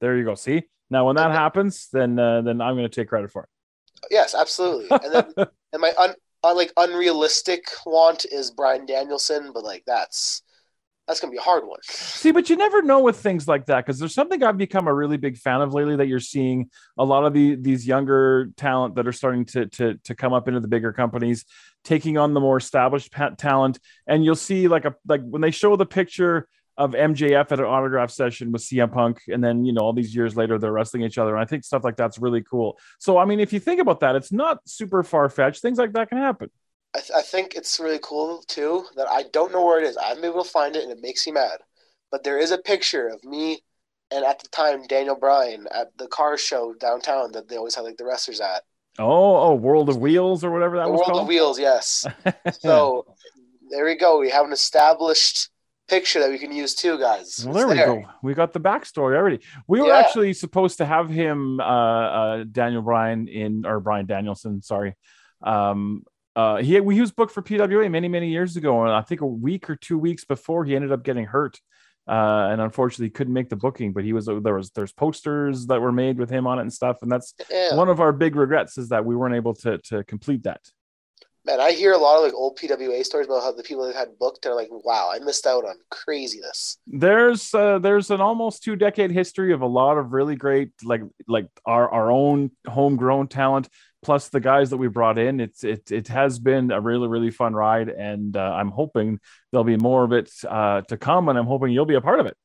There 0.00 0.16
you 0.18 0.24
go. 0.24 0.34
See 0.34 0.64
now 0.90 1.06
when 1.06 1.16
that 1.16 1.30
happens, 1.32 1.88
then 1.92 2.18
uh, 2.18 2.42
then 2.42 2.60
I'm 2.60 2.74
going 2.76 2.88
to 2.88 2.94
take 2.94 3.08
credit 3.08 3.30
for 3.30 3.44
it. 3.44 3.48
yes, 4.10 4.34
absolutely. 4.34 4.88
And 4.90 5.12
then 5.14 5.46
and 5.72 5.80
my 5.80 5.92
un, 5.98 6.14
un 6.44 6.56
like 6.56 6.72
unrealistic 6.76 7.64
want 7.86 8.26
is 8.30 8.50
Bryan 8.50 8.84
Danielson, 8.84 9.52
but 9.54 9.64
like 9.64 9.82
that's 9.86 10.42
that's 11.06 11.20
gonna 11.20 11.30
be 11.30 11.38
a 11.38 11.42
hard 11.42 11.66
one. 11.66 11.78
See, 11.82 12.32
but 12.32 12.50
you 12.50 12.56
never 12.56 12.82
know 12.82 13.00
with 13.00 13.20
things 13.20 13.46
like 13.46 13.66
that 13.66 13.84
because 13.84 13.98
there's 13.98 14.14
something 14.14 14.42
I've 14.42 14.58
become 14.58 14.88
a 14.88 14.94
really 14.94 15.16
big 15.16 15.36
fan 15.36 15.60
of 15.60 15.72
lately 15.72 15.96
that 15.96 16.08
you're 16.08 16.18
seeing 16.20 16.70
a 16.98 17.04
lot 17.04 17.24
of 17.24 17.32
the 17.32 17.54
these 17.54 17.86
younger 17.86 18.50
talent 18.56 18.96
that 18.96 19.06
are 19.06 19.12
starting 19.12 19.44
to 19.46 19.66
to 19.66 19.94
to 19.94 20.14
come 20.14 20.32
up 20.32 20.48
into 20.48 20.60
the 20.60 20.68
bigger 20.68 20.92
companies, 20.92 21.44
taking 21.84 22.18
on 22.18 22.34
the 22.34 22.40
more 22.40 22.56
established 22.56 23.14
talent, 23.38 23.78
and 24.06 24.24
you'll 24.24 24.34
see 24.34 24.68
like 24.68 24.84
a 24.84 24.94
like 25.06 25.22
when 25.22 25.42
they 25.42 25.52
show 25.52 25.76
the 25.76 25.86
picture 25.86 26.48
of 26.76 26.92
MJF 26.92 27.52
at 27.52 27.58
an 27.58 27.64
autograph 27.64 28.10
session 28.10 28.52
with 28.52 28.62
CM 28.62 28.92
Punk, 28.92 29.22
and 29.28 29.42
then 29.42 29.64
you 29.64 29.72
know 29.72 29.82
all 29.82 29.92
these 29.92 30.14
years 30.14 30.36
later 30.36 30.58
they're 30.58 30.72
wrestling 30.72 31.04
each 31.04 31.18
other, 31.18 31.34
and 31.34 31.42
I 31.42 31.46
think 31.46 31.64
stuff 31.64 31.84
like 31.84 31.96
that's 31.96 32.18
really 32.18 32.42
cool. 32.42 32.78
So 32.98 33.16
I 33.16 33.24
mean, 33.24 33.40
if 33.40 33.52
you 33.52 33.60
think 33.60 33.80
about 33.80 34.00
that, 34.00 34.16
it's 34.16 34.32
not 34.32 34.58
super 34.68 35.02
far 35.02 35.28
fetched. 35.28 35.62
Things 35.62 35.78
like 35.78 35.92
that 35.92 36.08
can 36.08 36.18
happen. 36.18 36.50
I, 36.96 37.00
th- 37.00 37.10
I 37.16 37.22
think 37.22 37.54
it's 37.54 37.78
really 37.78 38.00
cool 38.02 38.42
too 38.48 38.84
that 38.96 39.08
I 39.08 39.24
don't 39.32 39.52
know 39.52 39.64
where 39.64 39.78
it 39.80 39.86
is. 39.86 39.96
I 39.96 40.06
haven't 40.08 40.22
been 40.22 40.30
able 40.32 40.44
to 40.44 40.50
find 40.50 40.74
it, 40.76 40.82
and 40.82 40.92
it 40.92 41.02
makes 41.02 41.26
me 41.26 41.32
mad. 41.32 41.58
But 42.10 42.24
there 42.24 42.38
is 42.38 42.50
a 42.52 42.58
picture 42.58 43.08
of 43.08 43.22
me 43.24 43.62
and 44.10 44.24
at 44.24 44.38
the 44.38 44.48
time 44.48 44.86
Daniel 44.86 45.16
Bryan 45.16 45.66
at 45.74 45.88
the 45.98 46.06
car 46.06 46.38
show 46.38 46.74
downtown 46.74 47.32
that 47.32 47.48
they 47.48 47.56
always 47.56 47.74
have 47.74 47.84
like 47.84 47.96
the 47.96 48.04
wrestlers 48.04 48.40
at. 48.40 48.62
Oh, 48.98 49.36
oh, 49.36 49.54
World 49.54 49.88
of 49.90 49.98
Wheels 49.98 50.42
or 50.44 50.50
whatever 50.50 50.76
that 50.78 50.84
the 50.84 50.90
was 50.90 50.98
World 50.98 51.10
called. 51.10 51.22
of 51.22 51.28
Wheels, 51.28 51.58
yes. 51.58 52.06
So 52.60 53.06
there 53.70 53.84
we 53.84 53.96
go. 53.96 54.18
We 54.20 54.30
have 54.30 54.46
an 54.46 54.52
established 54.52 55.50
picture 55.88 56.20
that 56.20 56.30
we 56.30 56.38
can 56.38 56.52
use 56.52 56.74
too, 56.74 56.98
guys. 56.98 57.42
Well, 57.44 57.54
there 57.54 57.66
It's 57.66 57.78
we 57.80 57.84
go. 58.02 58.08
We 58.22 58.34
got 58.34 58.52
the 58.52 58.60
backstory 58.60 59.16
already. 59.16 59.40
We 59.66 59.82
were 59.82 59.88
Yeah. 59.88 59.98
actually 59.98 60.32
supposed 60.32 60.78
to 60.78 60.86
have 60.86 61.10
him, 61.10 61.60
uh, 61.60 61.64
uh, 61.64 62.44
Daniel 62.50 62.82
Bryan 62.82 63.28
in, 63.28 63.66
or 63.66 63.80
Bryan 63.80 64.06
Danielson, 64.06 64.62
sorry. 64.62 64.94
Um, 65.42 66.04
uh, 66.36 66.56
he, 66.58 66.74
he 66.74 66.80
was 66.80 67.10
booked 67.10 67.32
for 67.32 67.42
PWA 67.42 67.90
many, 67.90 68.08
many 68.08 68.28
years 68.28 68.56
ago. 68.56 68.82
And 68.84 68.92
I 68.92 69.00
think 69.00 69.22
a 69.22 69.26
week 69.26 69.68
or 69.68 69.74
two 69.74 69.98
weeks 69.98 70.24
before 70.24 70.64
he 70.64 70.76
ended 70.76 70.92
up 70.92 71.02
getting 71.02 71.24
hurt. 71.24 71.58
Uh, 72.08 72.50
and 72.52 72.60
unfortunately 72.60 73.10
couldn't 73.10 73.34
make 73.34 73.48
the 73.48 73.56
booking, 73.56 73.92
but 73.92 74.04
he 74.04 74.12
was, 74.12 74.26
there 74.26 74.54
was, 74.54 74.70
there's 74.70 74.92
posters 74.92 75.66
that 75.66 75.80
were 75.80 75.90
made 75.90 76.18
with 76.18 76.30
him 76.30 76.46
on 76.46 76.58
it 76.58 76.62
and 76.62 76.72
stuff. 76.72 76.98
And 77.02 77.10
that's 77.10 77.34
Yeah. 77.50 77.74
one 77.74 77.88
of 77.88 77.98
our 77.98 78.12
big 78.12 78.36
regrets 78.36 78.78
is 78.78 78.90
that 78.90 79.04
we 79.04 79.16
weren't 79.16 79.34
able 79.34 79.54
to, 79.54 79.78
to 79.78 80.04
complete 80.04 80.44
that. 80.44 80.60
Man, 81.46 81.60
I 81.60 81.72
hear 81.72 81.92
a 81.92 81.98
lot 81.98 82.18
of 82.18 82.24
like 82.24 82.34
old 82.34 82.58
PWA 82.58 83.04
stories 83.04 83.28
about 83.28 83.42
how 83.42 83.52
the 83.52 83.62
people 83.62 83.86
they've 83.86 83.94
had 83.94 84.18
booked 84.18 84.46
are 84.46 84.54
like, 84.54 84.68
wow, 84.70 85.10
I 85.14 85.20
missed 85.20 85.46
out 85.46 85.64
on 85.64 85.76
craziness. 85.90 86.78
there's 86.88 87.54
uh, 87.54 87.78
there's 87.78 88.10
an 88.10 88.20
almost 88.20 88.64
two 88.64 88.74
decade 88.74 89.12
history 89.12 89.52
of 89.52 89.60
a 89.62 89.66
lot 89.66 89.96
of 89.96 90.12
really 90.12 90.34
great 90.34 90.70
like 90.82 91.02
like 91.28 91.46
our 91.64 91.88
our 91.88 92.10
own 92.10 92.50
homegrown 92.66 93.28
talent 93.28 93.68
plus 94.02 94.28
the 94.28 94.40
guys 94.40 94.70
that 94.70 94.76
we 94.76 94.88
brought 94.88 95.18
in 95.18 95.40
it's 95.40 95.64
it 95.64 95.90
it 95.90 96.08
has 96.08 96.38
been 96.38 96.70
a 96.70 96.80
really 96.80 97.08
really 97.08 97.30
fun 97.30 97.54
ride 97.54 97.88
and 97.88 98.36
uh, 98.36 98.40
i'm 98.54 98.70
hoping 98.70 99.18
there'll 99.50 99.64
be 99.64 99.76
more 99.76 100.04
of 100.04 100.12
it 100.12 100.30
uh, 100.48 100.80
to 100.82 100.96
come 100.96 101.28
and 101.28 101.38
i'm 101.38 101.46
hoping 101.46 101.72
you'll 101.72 101.86
be 101.86 101.94
a 101.94 102.00
part 102.00 102.20
of 102.20 102.26
it 102.26 102.36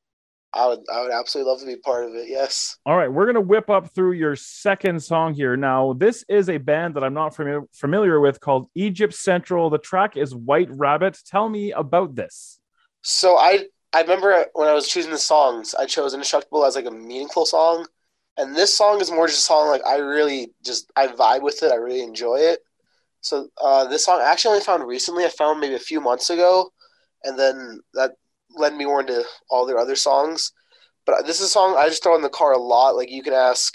I 0.54 0.66
would, 0.68 0.80
I 0.92 1.02
would 1.02 1.12
absolutely 1.12 1.50
love 1.50 1.60
to 1.60 1.66
be 1.66 1.76
part 1.76 2.04
of 2.04 2.14
it. 2.14 2.28
Yes. 2.28 2.76
all 2.84 2.96
right 2.96 3.10
we're 3.12 3.26
gonna 3.26 3.40
whip 3.40 3.70
up 3.70 3.90
through 3.94 4.12
your 4.12 4.36
second 4.36 5.02
song 5.02 5.34
here 5.34 5.56
now 5.56 5.92
this 5.94 6.24
is 6.28 6.48
a 6.48 6.58
band 6.58 6.94
that 6.94 7.04
i'm 7.04 7.14
not 7.14 7.34
familiar 7.34 7.62
familiar 7.72 8.20
with 8.20 8.40
called 8.40 8.68
egypt 8.74 9.14
central 9.14 9.70
the 9.70 9.78
track 9.78 10.16
is 10.16 10.34
white 10.34 10.68
rabbit 10.70 11.18
tell 11.24 11.48
me 11.48 11.72
about 11.72 12.14
this 12.14 12.60
So 13.02 13.36
I, 13.36 13.66
I 13.92 14.02
remember 14.02 14.46
when 14.54 14.68
I 14.68 14.74
was 14.74 14.88
choosing 14.88 15.10
the 15.10 15.18
songs, 15.18 15.74
I 15.74 15.86
chose 15.86 16.14
Indestructible 16.14 16.64
as 16.64 16.76
like 16.76 16.86
a 16.86 16.90
meaningful 16.90 17.44
song, 17.46 17.86
and 18.36 18.54
this 18.56 18.76
song 18.76 19.00
is 19.00 19.10
more 19.10 19.26
just 19.26 19.40
a 19.40 19.42
song 19.42 19.68
like 19.68 19.84
I 19.86 19.96
really 19.98 20.52
just 20.64 20.90
I 20.96 21.08
vibe 21.08 21.42
with 21.42 21.62
it. 21.62 21.72
I 21.72 21.76
really 21.76 22.02
enjoy 22.02 22.36
it. 22.36 22.60
So 23.20 23.48
uh, 23.60 23.86
this 23.88 24.04
song 24.04 24.20
I 24.20 24.30
actually 24.30 24.52
only 24.54 24.64
found 24.64 24.86
recently. 24.86 25.24
I 25.24 25.28
found 25.28 25.60
maybe 25.60 25.74
a 25.74 25.78
few 25.90 26.00
months 26.00 26.30
ago, 26.30 26.72
and 27.24 27.38
then 27.38 27.80
that 27.94 28.12
led 28.56 28.74
me 28.74 28.84
more 28.84 29.00
into 29.00 29.24
all 29.50 29.66
their 29.66 29.78
other 29.78 29.96
songs. 29.96 30.52
But 31.04 31.26
this 31.26 31.40
is 31.40 31.46
a 31.46 31.50
song 31.50 31.76
I 31.76 31.88
just 31.88 32.02
throw 32.02 32.16
in 32.16 32.22
the 32.22 32.28
car 32.28 32.52
a 32.52 32.58
lot. 32.58 32.96
Like 32.96 33.10
you 33.10 33.22
can 33.22 33.32
ask 33.32 33.74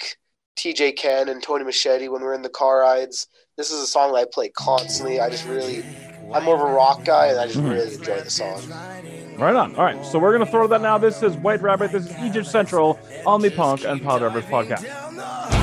TJ 0.57 0.95
Ken 0.95 1.29
and 1.29 1.41
Tony 1.41 1.63
Machete 1.63 2.07
when 2.07 2.21
we're 2.21 2.33
in 2.33 2.41
the 2.41 2.49
car 2.49 2.81
rides. 2.81 3.27
This 3.57 3.71
is 3.71 3.81
a 3.81 3.87
song 3.87 4.13
that 4.13 4.19
I 4.19 4.25
play 4.31 4.49
constantly. 4.49 5.19
I 5.19 5.29
just 5.29 5.47
really, 5.47 5.83
I'm 6.31 6.43
more 6.43 6.55
of 6.55 6.61
a 6.61 6.73
rock 6.73 7.03
guy, 7.03 7.27
and 7.27 7.39
I 7.39 7.47
just 7.47 7.59
hmm. 7.59 7.69
really 7.69 7.95
enjoy 7.95 8.21
the 8.21 8.29
song. 8.29 8.61
Right 9.37 9.55
on. 9.55 9.75
All 9.75 9.83
right, 9.83 10.03
so 10.05 10.19
we're 10.19 10.31
gonna 10.31 10.49
throw 10.49 10.67
that 10.67 10.81
now. 10.81 10.97
This 10.97 11.23
is 11.23 11.35
White 11.37 11.61
Rabbit. 11.61 11.91
This 11.91 12.07
is 12.07 12.17
Egypt 12.19 12.47
Central 12.47 12.99
on 13.25 13.41
the 13.41 13.49
Punk 13.49 13.83
and 13.83 14.01
Pile 14.01 14.19
Drivers 14.19 14.45
podcast. 14.45 15.56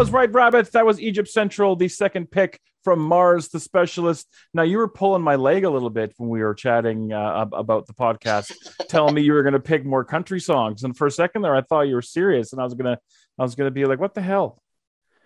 Was 0.00 0.10
White 0.10 0.32
Rabbit. 0.32 0.72
That 0.72 0.86
was 0.86 0.98
Egypt 0.98 1.28
Central, 1.28 1.76
the 1.76 1.86
second 1.86 2.30
pick 2.30 2.58
from 2.82 3.00
Mars, 3.00 3.48
the 3.48 3.60
specialist. 3.60 4.26
Now 4.54 4.62
you 4.62 4.78
were 4.78 4.88
pulling 4.88 5.20
my 5.20 5.34
leg 5.34 5.64
a 5.64 5.68
little 5.68 5.90
bit 5.90 6.14
when 6.16 6.30
we 6.30 6.40
were 6.40 6.54
chatting 6.54 7.12
uh, 7.12 7.44
about 7.52 7.86
the 7.86 7.92
podcast, 7.92 8.50
telling 8.88 9.14
me 9.14 9.20
you 9.20 9.34
were 9.34 9.42
going 9.42 9.52
to 9.52 9.60
pick 9.60 9.84
more 9.84 10.02
country 10.02 10.40
songs. 10.40 10.84
And 10.84 10.96
for 10.96 11.06
a 11.06 11.10
second 11.10 11.42
there, 11.42 11.54
I 11.54 11.60
thought 11.60 11.82
you 11.82 11.96
were 11.96 12.00
serious, 12.00 12.54
and 12.54 12.62
I 12.62 12.64
was 12.64 12.72
gonna, 12.72 12.98
I 13.38 13.42
was 13.42 13.54
gonna 13.54 13.70
be 13.70 13.84
like, 13.84 14.00
"What 14.00 14.14
the 14.14 14.22
hell?" 14.22 14.62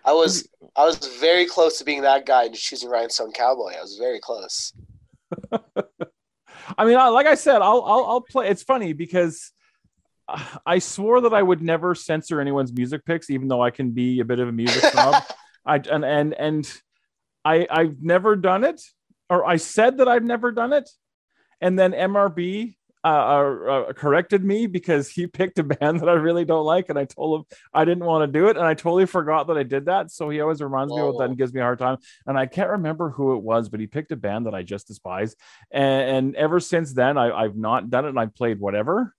I 0.05 0.13
was 0.13 0.49
I 0.75 0.85
was 0.85 0.99
very 1.21 1.47
close 1.47 1.79
to 1.79 1.85
being 1.85 2.03
that 2.03 2.27
guy 2.27 2.47
and 2.47 2.55
choosing 2.57 2.91
Rhinestone 2.91 3.31
Cowboy. 3.31 3.75
I 3.79 3.81
was 3.81 3.97
very 3.97 4.19
close. 4.19 4.73
I 5.53 6.85
mean, 6.85 6.97
like 6.97 7.27
I 7.27 7.37
said, 7.37 7.63
I'll, 7.63 7.85
I'll, 7.87 8.05
I'll 8.07 8.21
play. 8.23 8.49
It's 8.49 8.65
funny 8.65 8.93
because 8.93 9.53
I 10.67 10.79
swore 10.79 11.21
that 11.23 11.35
I 11.35 11.43
would 11.43 11.63
never 11.63 11.95
censor 11.95 12.41
anyone's 12.41 12.73
music 12.73 13.05
picks, 13.05 13.31
even 13.31 13.49
though 13.49 13.63
I 13.63 13.71
can 13.71 13.91
be 13.91 14.21
a 14.21 14.25
bit 14.25 14.39
of 14.39 14.49
a 14.49 14.53
music 14.53 14.83
snob. 14.93 15.23
I 15.67 15.77
and 15.77 16.05
and 16.05 16.35
and 16.35 16.83
I 17.45 17.67
I've 17.71 18.03
never 18.03 18.37
done 18.37 18.65
it, 18.65 18.83
or 19.31 19.47
I 19.47 19.57
said 19.57 19.99
that 19.99 20.09
I've 20.09 20.25
never 20.25 20.53
done 20.53 20.73
it, 20.73 20.89
and 21.61 21.79
then 21.79 21.93
MRB 21.93 22.77
uh, 23.05 23.07
uh, 23.07 23.71
uh, 23.71 23.93
corrected 23.93 24.43
me 24.43 24.67
because 24.67 25.11
he 25.11 25.27
picked 25.41 25.59
a 25.59 25.63
band 25.63 26.01
that 26.01 26.09
I 26.09 26.15
really 26.15 26.47
don't 26.47 26.65
like, 26.65 26.89
and 26.89 26.99
I 26.99 27.05
told 27.05 27.41
him 27.41 27.59
I 27.73 27.85
didn't 27.85 28.05
want 28.05 28.23
to 28.27 28.39
do 28.39 28.49
it, 28.49 28.57
and 28.57 28.65
I 28.65 28.73
totally 28.73 29.05
forgot 29.05 29.49
that 29.49 29.59
I 29.59 29.63
did 29.63 29.87
that. 29.87 30.11
So 30.11 30.31
he 30.31 30.41
always 30.41 30.63
reminds 30.63 30.93
me 30.93 31.01
of 31.01 31.19
that 31.19 31.25
and 31.25 31.37
gives 31.37 31.53
me 31.53 31.61
a 31.61 31.65
hard 31.65 31.79
time. 31.79 31.99
And 32.27 32.39
I 32.39 32.47
can't 32.47 32.71
remember 32.71 33.11
who 33.11 33.37
it 33.37 33.43
was, 33.43 33.69
but 33.69 33.81
he 33.81 33.87
picked 33.87 34.13
a 34.13 34.17
band 34.17 34.47
that 34.47 34.55
I 34.55 34.63
just 34.63 34.89
despise, 34.89 35.37
and, 35.71 36.17
and 36.17 36.37
ever 36.37 36.61
since 36.61 36.95
then 36.95 37.19
I, 37.19 37.31
I've 37.31 37.57
not 37.57 37.91
done 37.91 38.07
it, 38.07 38.09
and 38.09 38.19
I 38.19 38.27
played 38.27 38.59
whatever. 38.59 39.15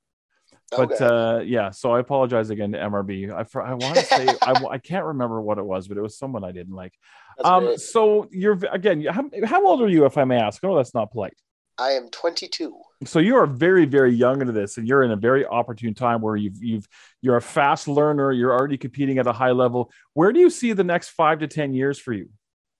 But 0.72 0.92
Okay. 0.92 1.06
uh, 1.06 1.40
yeah, 1.46 1.70
so 1.70 1.92
I 1.92 2.00
apologize 2.00 2.50
again 2.50 2.72
to 2.72 2.80
MRB. 2.80 3.32
I 3.32 3.60
I 3.60 3.74
want 3.76 4.00
to 4.00 4.06
say 4.06 4.36
I, 4.46 4.54
I 4.54 4.78
can't 4.78 5.06
remember 5.06 5.40
what 5.42 5.58
it 5.58 5.66
was, 5.66 5.88
but 5.88 5.98
it 5.98 6.02
was 6.02 6.18
someone 6.18 6.44
I 6.44 6.52
didn't 6.52 6.74
like. 6.76 6.94
That's 7.38 7.50
Um, 7.50 7.66
great. 7.66 7.80
so 7.80 8.28
you're 8.32 8.60
again, 8.72 9.06
how, 9.06 9.30
how 9.46 9.66
old 9.66 9.82
are 9.82 9.88
you, 9.88 10.06
if 10.06 10.18
I 10.18 10.24
may 10.24 10.38
ask? 10.38 10.64
Oh, 10.64 10.76
that's 10.76 10.94
not 10.94 11.12
polite. 11.12 11.36
I 11.78 11.92
am 11.92 12.10
22. 12.10 12.74
So 13.04 13.20
you 13.20 13.36
are 13.36 13.46
very, 13.46 13.86
very 13.86 14.14
young 14.14 14.40
into 14.42 14.54
this, 14.54 14.78
and 14.78 14.88
you're 14.88 15.04
in 15.04 15.12
a 15.12 15.16
very 15.18 15.46
opportune 15.46 15.94
time 15.94 16.22
where 16.22 16.36
you've 16.36 16.64
you've 16.64 16.88
you're 17.22 17.36
a 17.36 17.42
fast 17.42 17.88
learner. 17.88 18.32
You're 18.32 18.54
already 18.54 18.78
competing 18.78 19.18
at 19.20 19.28
a 19.28 19.34
high 19.34 19.52
level. 19.52 19.92
Where 20.14 20.32
do 20.32 20.40
you 20.40 20.50
see 20.50 20.74
the 20.74 20.84
next 20.86 21.10
five 21.10 21.40
to 21.40 21.48
ten 21.48 21.74
years 21.74 22.00
for 22.00 22.14
you? 22.14 22.30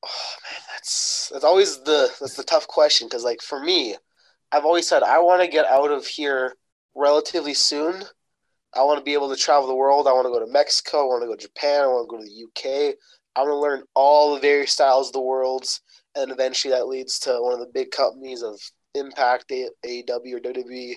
Oh 0.04 0.36
man, 0.50 0.62
that's 0.72 1.30
that's 1.32 1.44
always 1.44 1.84
the 1.84 2.10
that's 2.20 2.36
the 2.36 2.44
tough 2.44 2.68
question 2.68 3.08
because 3.08 3.24
like 3.24 3.42
for 3.42 3.60
me, 3.60 3.96
I've 4.52 4.66
always 4.66 4.88
said 4.88 5.04
I 5.04 5.20
want 5.20 5.42
to 5.42 5.48
get 5.50 5.66
out 5.66 5.92
of 5.92 6.08
here 6.08 6.56
relatively 6.96 7.54
soon. 7.54 8.04
I 8.74 8.84
want 8.84 8.98
to 9.00 9.04
be 9.04 9.14
able 9.14 9.30
to 9.30 9.36
travel 9.42 9.68
the 9.68 9.76
world. 9.76 10.08
I 10.08 10.14
want 10.14 10.26
to 10.26 10.32
go 10.32 10.40
to 10.46 10.52
Mexico. 10.52 11.02
I 11.02 11.06
want 11.06 11.24
to 11.24 11.28
go 11.28 11.36
to 11.36 11.42
Japan. 11.42 11.84
I 11.84 11.88
want 11.88 12.10
to 12.10 12.18
go 12.18 12.22
to 12.22 12.28
the 12.30 12.44
UK. 12.92 12.96
I 13.36 13.42
want 13.42 13.52
to 13.52 13.58
learn 13.58 13.84
all 13.96 14.34
the 14.34 14.40
various 14.42 14.72
styles 14.72 15.08
of 15.08 15.14
the 15.14 15.22
worlds, 15.22 15.82
and 16.16 16.32
eventually 16.32 16.72
that 16.74 16.88
leads 16.88 17.20
to 17.20 17.38
one 17.42 17.54
of 17.54 17.60
the 17.60 17.72
big 17.74 17.92
companies 17.92 18.42
of 18.44 18.60
Impact, 18.96 19.52
A- 19.52 19.70
AEW, 19.86 20.36
or 20.36 20.40
WWE. 20.40 20.94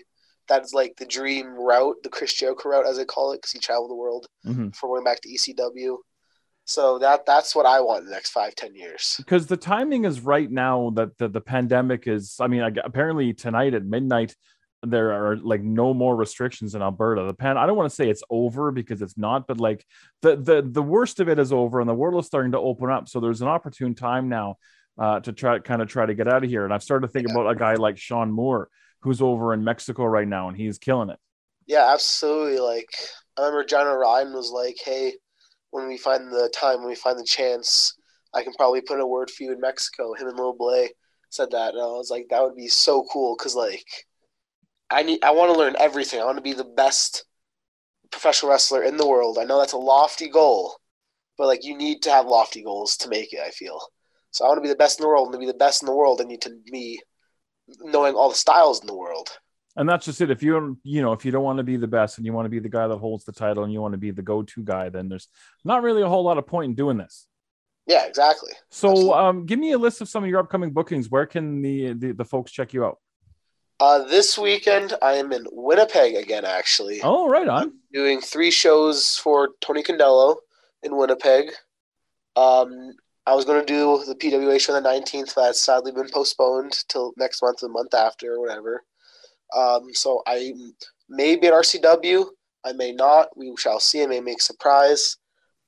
That's 0.49 0.73
like 0.73 0.95
the 0.97 1.05
dream 1.07 1.49
route, 1.49 1.97
the 2.05 2.09
Chris 2.09 2.33
Jericho 2.33 2.69
route, 2.71 2.87
as 2.87 2.97
they 2.97 3.05
call 3.05 3.33
it, 3.33 3.39
because 3.39 3.51
he 3.53 3.59
traveled 3.59 3.91
the 3.91 3.97
world 3.97 4.27
Mhm. 4.47 4.71
before 4.71 4.91
going 4.91 5.05
back 5.05 5.21
to 5.23 5.29
ECW. 5.29 5.99
So 6.65 6.99
that 6.99 7.27
that's 7.27 7.55
what 7.57 7.67
I 7.67 7.81
want 7.81 8.01
in 8.01 8.05
the 8.07 8.13
next 8.13 8.31
five, 8.31 8.55
ten 8.55 8.75
years. 8.75 9.15
Because 9.19 9.47
the 9.47 9.57
timing 9.57 10.05
is 10.05 10.21
right 10.21 10.51
now 10.51 10.91
that 10.95 11.17
the, 11.19 11.29
the 11.29 11.41
pandemic 11.41 12.07
is. 12.07 12.37
I 12.41 12.47
mean, 12.47 12.61
I, 12.63 12.71
apparently 12.85 13.33
tonight 13.35 13.75
at 13.75 13.85
midnight 13.85 14.37
there 14.83 15.13
are 15.13 15.37
like 15.37 15.63
no 15.63 15.93
more 15.93 16.15
restrictions 16.17 16.75
in 16.75 16.83
Alberta. 16.83 17.25
The 17.25 17.35
pan. 17.35 17.59
I 17.59 17.67
don't 17.67 17.77
want 17.77 17.91
to 17.91 17.95
say 17.97 18.09
it's 18.09 18.23
over 18.31 18.71
because 18.71 19.03
it's 19.03 19.19
not, 19.19 19.47
but 19.47 19.59
like 19.61 19.85
the 20.23 20.37
the 20.37 20.63
the 20.63 20.83
worst 20.83 21.21
of 21.21 21.29
it 21.29 21.39
is 21.39 21.53
over, 21.53 21.81
and 21.81 21.89
the 21.89 21.95
world 21.95 22.21
is 22.23 22.27
starting 22.27 22.53
to 22.53 22.59
open 22.59 22.91
up. 22.91 23.09
So 23.09 23.21
there's 23.21 23.43
an 23.43 23.49
opportune 23.49 23.95
time 23.95 24.29
now 24.29 24.57
uh, 24.99 25.21
to 25.21 25.33
try 25.33 25.59
kind 25.59 25.83
of 25.83 25.89
try 25.89 26.07
to 26.07 26.15
get 26.15 26.29
out 26.29 26.45
of 26.45 26.51
here. 26.51 26.65
And 26.65 26.73
I've 26.73 26.83
started 26.83 27.07
to 27.07 27.13
think 27.13 27.27
Yeah. 27.27 27.33
about 27.35 27.51
a 27.51 27.57
guy 27.57 27.75
like 27.75 27.99
Sean 27.99 28.31
Moore, 28.31 28.69
who's 29.03 29.21
over 29.23 29.53
in 29.55 29.65
Mexico 29.65 30.05
right 30.05 30.29
now, 30.29 30.49
and 30.49 30.57
he's 30.57 30.79
killing 30.79 31.11
it. 31.11 31.19
Yeah, 31.67 31.93
absolutely. 31.93 32.59
Like 32.59 32.89
I 33.37 33.43
remember 33.43 33.65
John 33.65 33.87
Ryan 33.87 34.33
was 34.33 34.51
like, 34.51 34.77
"Hey, 34.83 35.15
when 35.71 35.87
we 35.89 35.99
find 35.99 36.31
the 36.33 36.49
time, 36.55 36.79
when 36.81 36.89
we 36.89 36.95
find 36.95 37.19
the 37.19 37.25
chance, 37.25 37.95
I 38.35 38.43
can 38.43 38.55
probably 38.55 38.81
put 38.81 38.95
in 38.95 39.01
a 39.01 39.07
word 39.07 39.31
for 39.31 39.43
you 39.43 39.53
in 39.53 39.61
Mexico." 39.61 40.15
Him 40.15 40.29
and 40.29 40.37
Lil 40.39 40.55
Blay 40.55 40.91
said 41.31 41.51
that, 41.53 41.75
and 41.75 41.83
I 41.83 41.87
was 41.87 42.11
like, 42.11 42.29
"That 42.31 42.43
would 42.43 42.57
be 42.57 42.69
so 42.69 43.05
cool." 43.13 43.37
Because 43.37 43.55
like, 43.55 43.85
I 44.91 45.03
need, 45.03 45.23
I 45.23 45.33
want 45.33 45.53
to 45.53 45.59
learn 45.59 45.77
everything. 45.79 46.21
I 46.21 46.25
want 46.25 46.39
to 46.39 46.43
be 46.43 46.55
the 46.55 46.65
best 46.65 47.25
professional 48.11 48.51
wrestler 48.53 48.83
in 48.83 48.97
the 48.97 49.07
world. 49.07 49.39
I 49.39 49.45
know 49.45 49.59
that's 49.59 49.75
a 49.75 49.79
lofty 49.79 50.29
goal, 50.29 50.77
but 51.37 51.47
like, 51.47 51.65
you 51.65 51.77
need 51.77 52.03
to 52.03 52.11
have 52.11 52.27
lofty 52.27 52.63
goals 52.63 52.97
to 52.99 53.09
make 53.09 53.33
it. 53.33 53.41
I 53.47 53.51
feel 53.51 53.81
so. 54.31 54.45
I 54.45 54.49
want 54.49 54.59
to 54.59 54.63
be 54.63 54.69
the 54.69 54.77
best 54.77 54.99
in 54.99 55.05
the 55.05 55.09
world, 55.09 55.29
and 55.29 55.35
to 55.35 55.39
be 55.39 55.47
the 55.47 55.55
best 55.55 55.83
in 55.83 55.87
the 55.87 55.95
world, 55.95 56.21
I 56.21 56.25
need 56.25 56.43
to 56.43 56.57
be 56.71 57.01
knowing 57.81 58.15
all 58.15 58.31
the 58.31 58.35
styles 58.35 58.81
in 58.81 58.87
the 58.87 58.97
world. 58.97 59.29
And 59.77 59.89
that's 59.89 60.07
just 60.07 60.21
it. 60.21 60.31
If 60.31 60.43
you 60.43 60.53
don't, 60.53 60.79
you 60.83 61.03
know, 61.03 61.13
if 61.13 61.25
you 61.25 61.31
don't 61.31 61.45
want 61.45 61.59
to 61.59 61.65
be 61.65 61.77
the 61.77 61.87
best 61.87 62.17
and 62.17 62.27
you 62.27 62.33
want 62.33 62.47
to 62.47 62.51
be 62.51 62.59
the 62.59 62.69
guy 62.69 62.89
that 62.89 62.97
holds 62.97 63.25
the 63.25 63.33
title 63.33 63.63
and 63.65 63.73
you 63.73 63.81
want 63.81 63.93
to 63.93 63.99
be 63.99 64.11
the 64.11 64.23
go-to 64.23 64.65
guy, 64.65 64.89
then 64.89 65.09
there's 65.09 65.29
not 65.65 65.83
really 65.83 66.03
a 66.03 66.09
whole 66.09 66.25
lot 66.25 66.39
of 66.39 66.47
point 66.47 66.71
in 66.71 66.75
doing 66.75 66.97
this. 66.97 67.27
Yeah, 67.87 68.07
exactly. 68.07 68.53
So, 68.71 69.15
um, 69.15 69.47
give 69.47 69.59
me 69.59 69.73
a 69.73 69.79
list 69.79 70.01
of 70.01 70.09
some 70.09 70.25
of 70.25 70.31
your 70.31 70.41
upcoming 70.41 70.73
bookings. 70.73 71.11
Where 71.11 71.27
can 71.27 71.63
the 71.63 71.93
the, 71.93 72.13
the 72.13 72.25
folks 72.25 72.51
check 72.51 72.73
you 72.73 72.85
out? 72.85 72.99
Uh, 73.81 74.03
this 74.05 74.37
weekend, 74.37 74.95
I 75.03 75.15
am 75.15 75.33
in 75.33 75.47
Winnipeg 75.53 76.17
again, 76.17 76.45
actually, 76.45 77.01
Oh, 77.03 77.29
right 77.29 77.47
on. 77.47 77.75
doing 77.93 78.21
three 78.21 78.51
shows 78.51 79.17
for 79.17 79.51
Tony 79.61 79.83
Condello 79.85 80.37
in 80.83 80.97
Winnipeg. 80.97 81.51
Um, 82.35 82.95
I 83.27 83.35
was 83.35 83.45
going 83.45 83.65
to 83.65 83.67
do 83.67 84.03
the 84.05 84.15
PWA 84.17 84.59
show 84.61 84.75
on 84.75 84.83
the 84.83 84.89
19th, 84.89 85.35
but 85.35 85.45
that's 85.45 85.61
sadly 85.61 85.93
been 85.93 86.09
postponed 86.13 86.73
till 86.89 87.13
next 87.17 87.41
month, 87.43 87.59
the 87.61 87.69
month 87.69 87.95
after, 87.95 88.35
or 88.35 88.41
whatever. 88.41 88.83
Um, 89.57 89.95
so 89.95 90.23
I 90.27 90.53
may 91.09 91.37
be 91.37 91.47
at 91.47 91.53
RCW. 91.53 92.27
I 92.65 92.73
may 92.73 92.91
not. 92.93 93.29
We 93.37 93.55
shall 93.59 93.79
see. 93.81 94.03
I 94.03 94.07
may 94.07 94.21
make 94.21 94.41
a 94.41 94.43
surprise. 94.43 95.19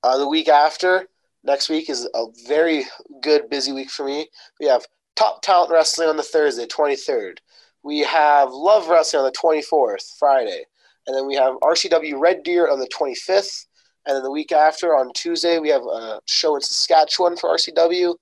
Uh, 0.02 0.18
the 0.18 0.28
week 0.28 0.48
after, 0.48 1.06
next 1.44 1.68
week, 1.68 1.88
is 1.88 2.08
a 2.14 2.24
very 2.48 2.86
good, 3.22 3.48
busy 3.48 3.72
week 3.72 3.90
for 3.90 4.04
me. 4.04 4.26
We 4.58 4.66
have 4.66 4.84
Top 5.14 5.42
Talent 5.42 5.70
Wrestling 5.70 6.08
on 6.08 6.16
the 6.16 6.22
Thursday, 6.24 6.66
23rd. 6.66 7.38
We 7.82 8.00
have 8.00 8.50
Love 8.52 8.88
Wrestling 8.88 9.24
on 9.24 9.32
the 9.32 9.38
24th, 9.38 10.18
Friday. 10.18 10.64
And 11.06 11.16
then 11.16 11.26
we 11.26 11.34
have 11.36 11.54
RCW 11.62 12.20
Red 12.20 12.42
Deer 12.42 12.70
on 12.70 12.78
the 12.78 12.88
25th. 12.88 13.66
And 14.06 14.16
then 14.16 14.22
the 14.22 14.30
week 14.30 14.52
after, 14.52 14.96
on 14.96 15.12
Tuesday, 15.14 15.58
we 15.58 15.68
have 15.70 15.82
a 15.82 16.20
show 16.26 16.56
in 16.56 16.62
Saskatchewan 16.62 17.36
for 17.36 17.50
RCW. 17.50 18.14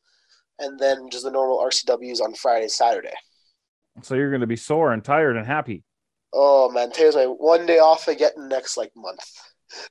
And 0.58 0.78
then 0.78 1.08
just 1.10 1.24
the 1.24 1.30
normal 1.30 1.58
RCWs 1.58 2.20
on 2.20 2.34
Friday, 2.34 2.68
Saturday. 2.68 3.14
So 4.02 4.14
you're 4.14 4.30
going 4.30 4.40
to 4.40 4.46
be 4.46 4.56
sore 4.56 4.92
and 4.92 5.04
tired 5.04 5.36
and 5.36 5.46
happy. 5.46 5.82
Oh, 6.32 6.70
man. 6.70 6.90
Today's 6.90 7.14
my 7.14 7.24
one 7.24 7.66
day 7.66 7.78
off 7.78 8.08
I 8.08 8.14
get 8.14 8.36
in 8.36 8.42
the 8.42 8.48
next, 8.48 8.76
like, 8.76 8.92
month. 8.96 9.20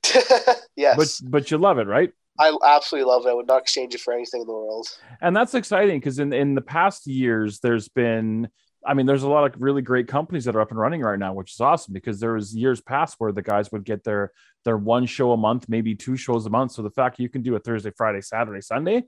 yes. 0.76 0.96
But 0.96 1.30
but 1.30 1.50
you 1.50 1.58
love 1.58 1.78
it, 1.78 1.86
right? 1.86 2.10
I 2.38 2.56
absolutely 2.64 3.10
love 3.10 3.26
it. 3.26 3.30
I 3.30 3.34
would 3.34 3.46
not 3.46 3.62
exchange 3.62 3.94
it 3.94 4.00
for 4.00 4.12
anything 4.12 4.42
in 4.42 4.46
the 4.46 4.52
world. 4.52 4.86
And 5.20 5.36
that's 5.36 5.54
exciting 5.54 5.98
because 5.98 6.18
in 6.18 6.32
in 6.32 6.54
the 6.54 6.60
past 6.60 7.06
years, 7.06 7.60
there's 7.60 7.88
been. 7.88 8.48
I 8.86 8.94
mean, 8.94 9.06
there's 9.06 9.24
a 9.24 9.28
lot 9.28 9.44
of 9.44 9.60
really 9.60 9.82
great 9.82 10.06
companies 10.06 10.44
that 10.44 10.54
are 10.54 10.60
up 10.60 10.70
and 10.70 10.78
running 10.78 11.00
right 11.00 11.18
now, 11.18 11.32
which 11.34 11.52
is 11.52 11.60
awesome 11.60 11.92
because 11.92 12.20
there 12.20 12.34
was 12.34 12.54
years 12.54 12.80
past 12.80 13.16
where 13.18 13.32
the 13.32 13.42
guys 13.42 13.72
would 13.72 13.84
get 13.84 14.04
their 14.04 14.32
their 14.64 14.76
one 14.76 15.06
show 15.06 15.32
a 15.32 15.36
month, 15.36 15.68
maybe 15.68 15.94
two 15.94 16.16
shows 16.16 16.46
a 16.46 16.50
month. 16.50 16.72
So 16.72 16.82
the 16.82 16.90
fact 16.90 17.18
you 17.18 17.28
can 17.28 17.42
do 17.42 17.56
a 17.56 17.58
Thursday, 17.58 17.90
Friday, 17.96 18.20
Saturday, 18.20 18.60
Sunday 18.60 19.04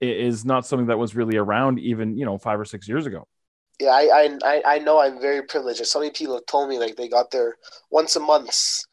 is 0.00 0.44
not 0.44 0.66
something 0.66 0.86
that 0.86 0.98
was 0.98 1.14
really 1.14 1.36
around 1.36 1.78
even 1.78 2.16
you 2.16 2.24
know 2.24 2.38
five 2.38 2.58
or 2.58 2.64
six 2.64 2.88
years 2.88 3.06
ago. 3.06 3.26
Yeah, 3.80 3.90
I, 3.90 4.38
I, 4.44 4.62
I, 4.66 4.78
know 4.78 5.00
I'm 5.00 5.18
very 5.22 5.42
privileged. 5.42 5.84
So 5.86 6.00
many 6.00 6.10
people 6.10 6.34
have 6.34 6.44
told 6.44 6.68
me 6.68 6.78
like 6.78 6.96
they 6.96 7.08
got 7.08 7.30
their 7.30 7.56
once 7.90 8.14
a 8.14 8.20
month 8.20 8.84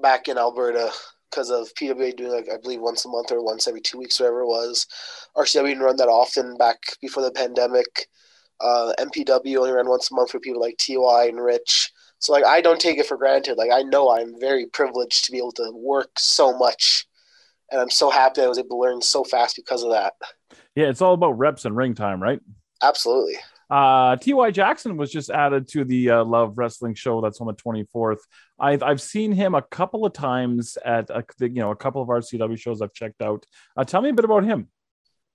back 0.00 0.28
in 0.28 0.38
Alberta 0.38 0.90
because 1.30 1.50
of 1.50 1.68
PWA 1.74 2.16
doing 2.16 2.32
like 2.32 2.48
I 2.52 2.56
believe 2.56 2.80
once 2.80 3.04
a 3.04 3.08
month 3.08 3.30
or 3.30 3.44
once 3.44 3.68
every 3.68 3.82
two 3.82 3.98
weeks, 3.98 4.18
whatever 4.18 4.40
it 4.40 4.46
was. 4.46 4.86
RCW 5.36 5.66
didn't 5.66 5.82
run 5.82 5.96
that 5.96 6.08
often 6.08 6.56
back 6.56 6.78
before 7.02 7.22
the 7.22 7.30
pandemic. 7.30 8.08
Uh, 8.60 8.92
MPW 8.98 9.58
only 9.58 9.72
ran 9.72 9.88
once 9.88 10.10
a 10.10 10.14
month 10.14 10.30
for 10.30 10.40
people 10.40 10.60
like 10.60 10.78
TY 10.78 11.26
and 11.28 11.42
Rich. 11.42 11.92
So 12.18 12.32
like 12.32 12.44
I 12.44 12.60
don't 12.60 12.80
take 12.80 12.98
it 12.98 13.06
for 13.06 13.16
granted. 13.16 13.58
Like 13.58 13.70
I 13.72 13.82
know 13.82 14.10
I'm 14.10 14.38
very 14.40 14.66
privileged 14.66 15.24
to 15.26 15.32
be 15.32 15.38
able 15.38 15.52
to 15.52 15.70
work 15.74 16.18
so 16.18 16.56
much, 16.56 17.06
and 17.70 17.80
I'm 17.80 17.90
so 17.90 18.10
happy 18.10 18.40
I 18.40 18.46
was 18.46 18.58
able 18.58 18.70
to 18.70 18.80
learn 18.80 19.02
so 19.02 19.24
fast 19.24 19.56
because 19.56 19.82
of 19.82 19.90
that. 19.90 20.14
Yeah, 20.74 20.86
it's 20.86 21.02
all 21.02 21.14
about 21.14 21.38
reps 21.38 21.64
and 21.64 21.76
ring 21.76 21.94
time, 21.94 22.22
right? 22.22 22.40
Absolutely. 22.82 23.36
Uh, 23.68 24.14
Ty 24.16 24.52
Jackson 24.52 24.96
was 24.96 25.10
just 25.10 25.28
added 25.28 25.66
to 25.68 25.84
the 25.84 26.10
uh, 26.10 26.24
Love 26.24 26.56
Wrestling 26.56 26.94
show 26.94 27.20
that's 27.20 27.40
on 27.40 27.48
the 27.48 27.54
24th. 27.54 28.20
I've 28.60 28.82
I've 28.82 29.00
seen 29.00 29.32
him 29.32 29.54
a 29.54 29.62
couple 29.62 30.06
of 30.06 30.12
times 30.12 30.78
at 30.84 31.10
a, 31.10 31.24
you 31.40 31.48
know 31.48 31.72
a 31.72 31.76
couple 31.76 32.00
of 32.00 32.08
RCW 32.08 32.58
shows 32.58 32.80
I've 32.80 32.92
checked 32.92 33.22
out. 33.22 33.44
Uh, 33.76 33.84
tell 33.84 34.02
me 34.02 34.10
a 34.10 34.14
bit 34.14 34.24
about 34.24 34.44
him. 34.44 34.68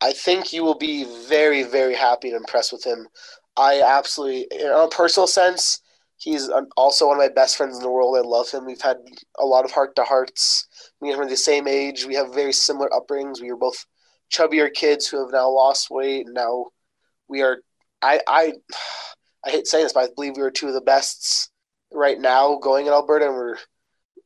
I 0.01 0.13
think 0.13 0.51
you 0.51 0.63
will 0.63 0.77
be 0.77 1.05
very, 1.27 1.63
very 1.63 1.95
happy 1.95 2.29
and 2.29 2.37
impressed 2.37 2.71
with 2.71 2.83
him. 2.83 3.07
I 3.57 3.81
absolutely, 3.81 4.47
in 4.51 4.67
a 4.67 4.87
personal 4.87 5.27
sense, 5.27 5.81
he's 6.17 6.49
also 6.75 7.07
one 7.07 7.17
of 7.17 7.21
my 7.21 7.33
best 7.33 7.57
friends 7.57 7.77
in 7.77 7.83
the 7.83 7.91
world. 7.91 8.17
I 8.17 8.27
love 8.27 8.49
him. 8.49 8.65
We've 8.65 8.81
had 8.81 8.97
a 9.37 9.45
lot 9.45 9.65
of 9.65 9.71
heart 9.71 9.95
to 9.97 10.03
hearts. 10.03 10.67
Me 11.01 11.09
and 11.09 11.17
him 11.17 11.25
are 11.25 11.29
the 11.29 11.37
same 11.37 11.67
age. 11.67 12.05
We 12.05 12.15
have 12.15 12.33
very 12.33 12.53
similar 12.53 12.89
upbringings. 12.89 13.41
We 13.41 13.51
were 13.51 13.57
both 13.57 13.85
chubbier 14.31 14.73
kids 14.73 15.07
who 15.07 15.19
have 15.19 15.31
now 15.31 15.49
lost 15.49 15.91
weight, 15.91 16.25
now 16.29 16.67
we 17.27 17.41
are. 17.41 17.57
I 18.01 18.21
I 18.27 18.53
I 19.45 19.49
hate 19.49 19.67
saying 19.67 19.85
this, 19.85 19.93
but 19.93 20.03
I 20.03 20.13
believe 20.15 20.37
we 20.37 20.43
are 20.43 20.51
two 20.51 20.67
of 20.67 20.73
the 20.73 20.81
bests 20.81 21.49
right 21.91 22.19
now 22.19 22.57
going 22.57 22.85
in 22.85 22.93
Alberta, 22.93 23.25
and 23.25 23.33
we're 23.33 23.57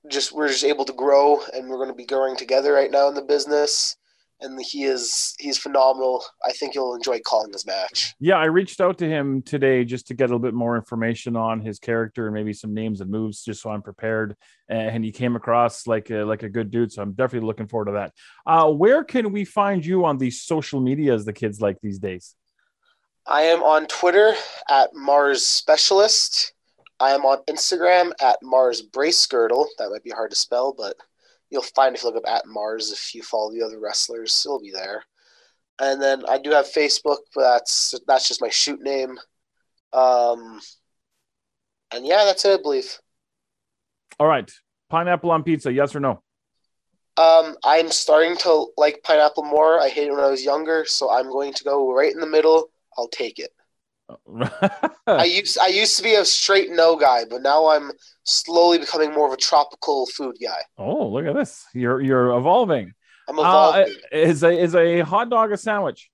just 0.10 0.32
we're 0.32 0.50
just 0.50 0.64
able 0.64 0.86
to 0.86 0.94
grow, 0.94 1.42
and 1.54 1.70
we're 1.70 1.78
going 1.78 1.90
to 1.90 1.96
be 1.96 2.06
growing 2.06 2.36
together 2.36 2.74
right 2.74 2.92
now 2.92 3.08
in 3.08 3.16
the 3.16 3.22
business. 3.22 3.96
And 4.42 4.60
he 4.62 4.84
is 4.84 5.34
he's 5.40 5.58
phenomenal. 5.58 6.24
I 6.46 6.52
think 6.52 6.76
you'll 6.76 6.94
enjoy 6.94 7.20
calling 7.22 7.52
this 7.52 7.66
match. 7.66 8.14
Yeah, 8.20 8.36
I 8.36 8.46
reached 8.46 8.82
out 8.82 8.98
to 8.98 9.08
him 9.08 9.42
today 9.42 9.86
just 9.86 10.08
to 10.08 10.14
get 10.14 10.26
a 10.26 10.28
little 10.28 10.40
bit 10.40 10.54
more 10.54 10.76
information 10.76 11.36
on 11.38 11.62
his 11.62 11.80
character 11.80 12.28
and 12.28 12.34
maybe 12.34 12.52
some 12.52 12.74
names 12.74 13.00
and 13.00 13.10
moves, 13.10 13.44
just 13.44 13.62
so 13.62 13.70
I'm 13.70 13.82
prepared. 13.82 14.36
And 14.68 15.06
he 15.06 15.12
came 15.12 15.36
across 15.36 15.88
like 15.88 16.10
a, 16.10 16.24
like 16.24 16.44
a 16.44 16.50
good 16.50 16.70
dude, 16.70 16.92
so 16.92 17.02
I'm 17.02 17.14
definitely 17.14 17.48
looking 17.48 17.68
forward 17.68 17.86
to 17.86 17.92
that. 17.94 18.12
Uh, 18.46 18.72
where 18.72 19.04
can 19.04 19.32
we 19.32 19.46
find 19.46 19.86
you 19.86 20.04
on 20.04 20.18
these 20.18 20.42
social 20.42 20.82
medias 20.82 21.24
the 21.24 21.34
kids 21.34 21.62
like 21.62 21.78
these 21.82 22.00
days? 22.00 22.36
I 23.28 23.44
am 23.44 23.64
on 23.64 23.88
Twitter 23.88 24.34
at 24.70 24.90
Mars 24.94 25.46
Specialist. 25.46 26.54
I 27.00 27.12
am 27.12 27.26
on 27.26 27.40
Instagram 27.50 28.12
at 28.22 28.38
Mars 28.44 28.82
Brace 28.82 29.26
Girdle. 29.26 29.68
That 29.78 29.90
might 29.90 30.04
be 30.04 30.12
hard 30.12 30.30
to 30.32 30.38
spell, 30.38 30.74
but 30.78 30.96
you'll 31.56 31.64
find 31.64 31.96
if 31.96 32.04
you 32.04 32.10
look 32.10 32.24
up 32.24 32.30
at 32.30 32.46
Mars 32.46 32.92
if 32.92 33.16
you 33.16 33.24
follow 33.24 33.52
the 33.52 33.64
other 33.64 33.80
wrestlers, 33.80 34.44
it'll 34.46 34.60
be 34.60 34.72
there. 34.72 35.04
And 35.80 36.02
then 36.02 36.24
I 36.28 36.38
do 36.38 36.52
have 36.52 36.66
Facebook, 36.66 37.20
but 37.34 37.42
that's 37.42 37.96
that's 38.08 38.28
just 38.28 38.42
my 38.42 38.50
shoot 38.50 38.82
name. 38.82 39.18
Um, 39.94 40.60
and 41.94 42.06
yeah, 42.06 42.26
that's 42.26 42.44
it, 42.46 42.60
I 42.60 42.62
believe. 42.62 43.00
All 44.20 44.28
right, 44.28 44.50
pineapple 44.90 45.32
on 45.32 45.44
pizza, 45.44 45.72
yes 45.72 45.96
or 45.96 46.02
no? 46.02 46.22
Um, 47.18 47.56
I'm 47.64 47.90
starting 47.92 48.36
to 48.38 48.68
like 48.76 49.02
pineapple 49.04 49.44
more. 49.44 49.80
I 49.80 49.88
hated 49.88 50.10
it 50.10 50.16
when 50.16 50.24
I 50.24 50.30
was 50.30 50.44
younger, 50.44 50.84
so 50.86 51.10
I'm 51.10 51.30
going 51.30 51.54
to 51.54 51.64
go 51.64 51.94
right 51.94 52.12
in 52.12 52.20
the 52.20 52.28
middle. 52.28 52.70
I'll 52.98 53.08
take 53.08 53.40
it. 53.40 53.52
I 55.08 55.24
used 55.26 55.58
I 55.60 55.68
used 55.68 55.98
to 55.98 56.04
be 56.04 56.16
a 56.16 56.26
straight 56.26 56.72
no 56.72 56.96
guy, 56.96 57.24
but 57.30 57.42
now 57.42 57.70
I'm 57.70 57.92
slowly 58.24 58.78
becoming 58.78 59.12
more 59.14 59.28
of 59.28 59.34
a 59.34 59.38
tropical 59.38 60.06
food 60.08 60.36
guy. 60.42 60.60
oh, 60.78 61.08
look 61.08 61.26
at 61.26 61.34
this! 61.36 61.66
You're 61.74 62.02
you're 62.02 62.30
evolving. 62.38 62.94
I'm 63.28 63.40
Uh, 63.40 63.42
evolving. 63.42 63.96
is 64.12 64.44
a 64.44 64.52
is 64.52 64.76
a 64.76 65.00
hot 65.02 65.30
dog 65.30 65.52
a 65.52 65.58
sandwich? 65.58 66.10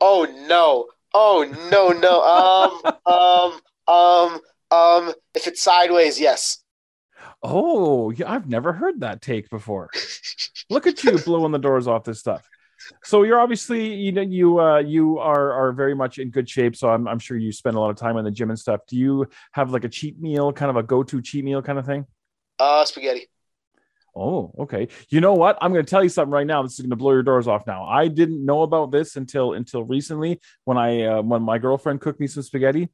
oh 0.00 0.26
no! 0.48 0.86
Oh 1.12 1.44
no! 1.70 1.88
No! 1.90 2.22
Um 2.22 2.92
um 3.06 3.60
um 3.94 4.40
um. 5.08 5.14
If 5.34 5.46
it's 5.46 5.62
sideways, 5.62 6.20
yes. 6.20 6.58
Oh, 7.42 8.10
yeah, 8.10 8.30
I've 8.32 8.48
never 8.48 8.72
heard 8.72 9.00
that 9.00 9.20
take 9.20 9.50
before. 9.50 9.90
Look 10.70 10.86
at 10.86 11.02
you 11.04 11.18
blowing 11.18 11.52
the 11.52 11.58
doors 11.58 11.86
off 11.86 12.04
this 12.04 12.20
stuff. 12.20 12.48
So 13.02 13.22
you're 13.22 13.40
obviously 13.40 13.94
you 13.94 14.12
know 14.12 14.22
you 14.22 14.60
uh, 14.60 14.78
you 14.78 15.18
are 15.18 15.52
are 15.52 15.72
very 15.72 15.94
much 15.94 16.18
in 16.18 16.30
good 16.30 16.48
shape. 16.48 16.76
So 16.76 16.88
I'm 16.90 17.06
I'm 17.08 17.18
sure 17.18 17.36
you 17.36 17.52
spend 17.52 17.76
a 17.76 17.80
lot 17.80 17.90
of 17.90 17.96
time 17.96 18.16
in 18.16 18.24
the 18.24 18.30
gym 18.30 18.50
and 18.50 18.58
stuff. 18.58 18.80
Do 18.86 18.96
you 18.96 19.26
have 19.52 19.70
like 19.70 19.84
a 19.84 19.88
cheat 19.88 20.20
meal, 20.20 20.52
kind 20.52 20.70
of 20.70 20.76
a 20.76 20.82
go 20.82 21.02
to 21.02 21.22
cheat 21.22 21.44
meal 21.44 21.62
kind 21.62 21.78
of 21.78 21.86
thing? 21.86 22.06
Uh, 22.58 22.84
spaghetti. 22.84 23.28
Oh, 24.16 24.52
okay. 24.60 24.88
You 25.08 25.20
know 25.20 25.34
what? 25.34 25.58
I'm 25.60 25.72
going 25.72 25.84
to 25.84 25.90
tell 25.90 26.02
you 26.02 26.08
something 26.08 26.32
right 26.32 26.46
now. 26.46 26.62
This 26.62 26.74
is 26.74 26.80
going 26.80 26.90
to 26.90 26.96
blow 26.96 27.10
your 27.10 27.24
doors 27.24 27.48
off. 27.48 27.66
Now, 27.66 27.84
I 27.84 28.06
didn't 28.06 28.44
know 28.44 28.62
about 28.62 28.92
this 28.92 29.16
until 29.16 29.54
until 29.54 29.82
recently 29.82 30.40
when 30.64 30.78
I 30.78 31.02
uh, 31.02 31.22
when 31.22 31.42
my 31.42 31.58
girlfriend 31.58 32.00
cooked 32.00 32.20
me 32.20 32.28
some 32.28 32.42
spaghetti. 32.42 32.90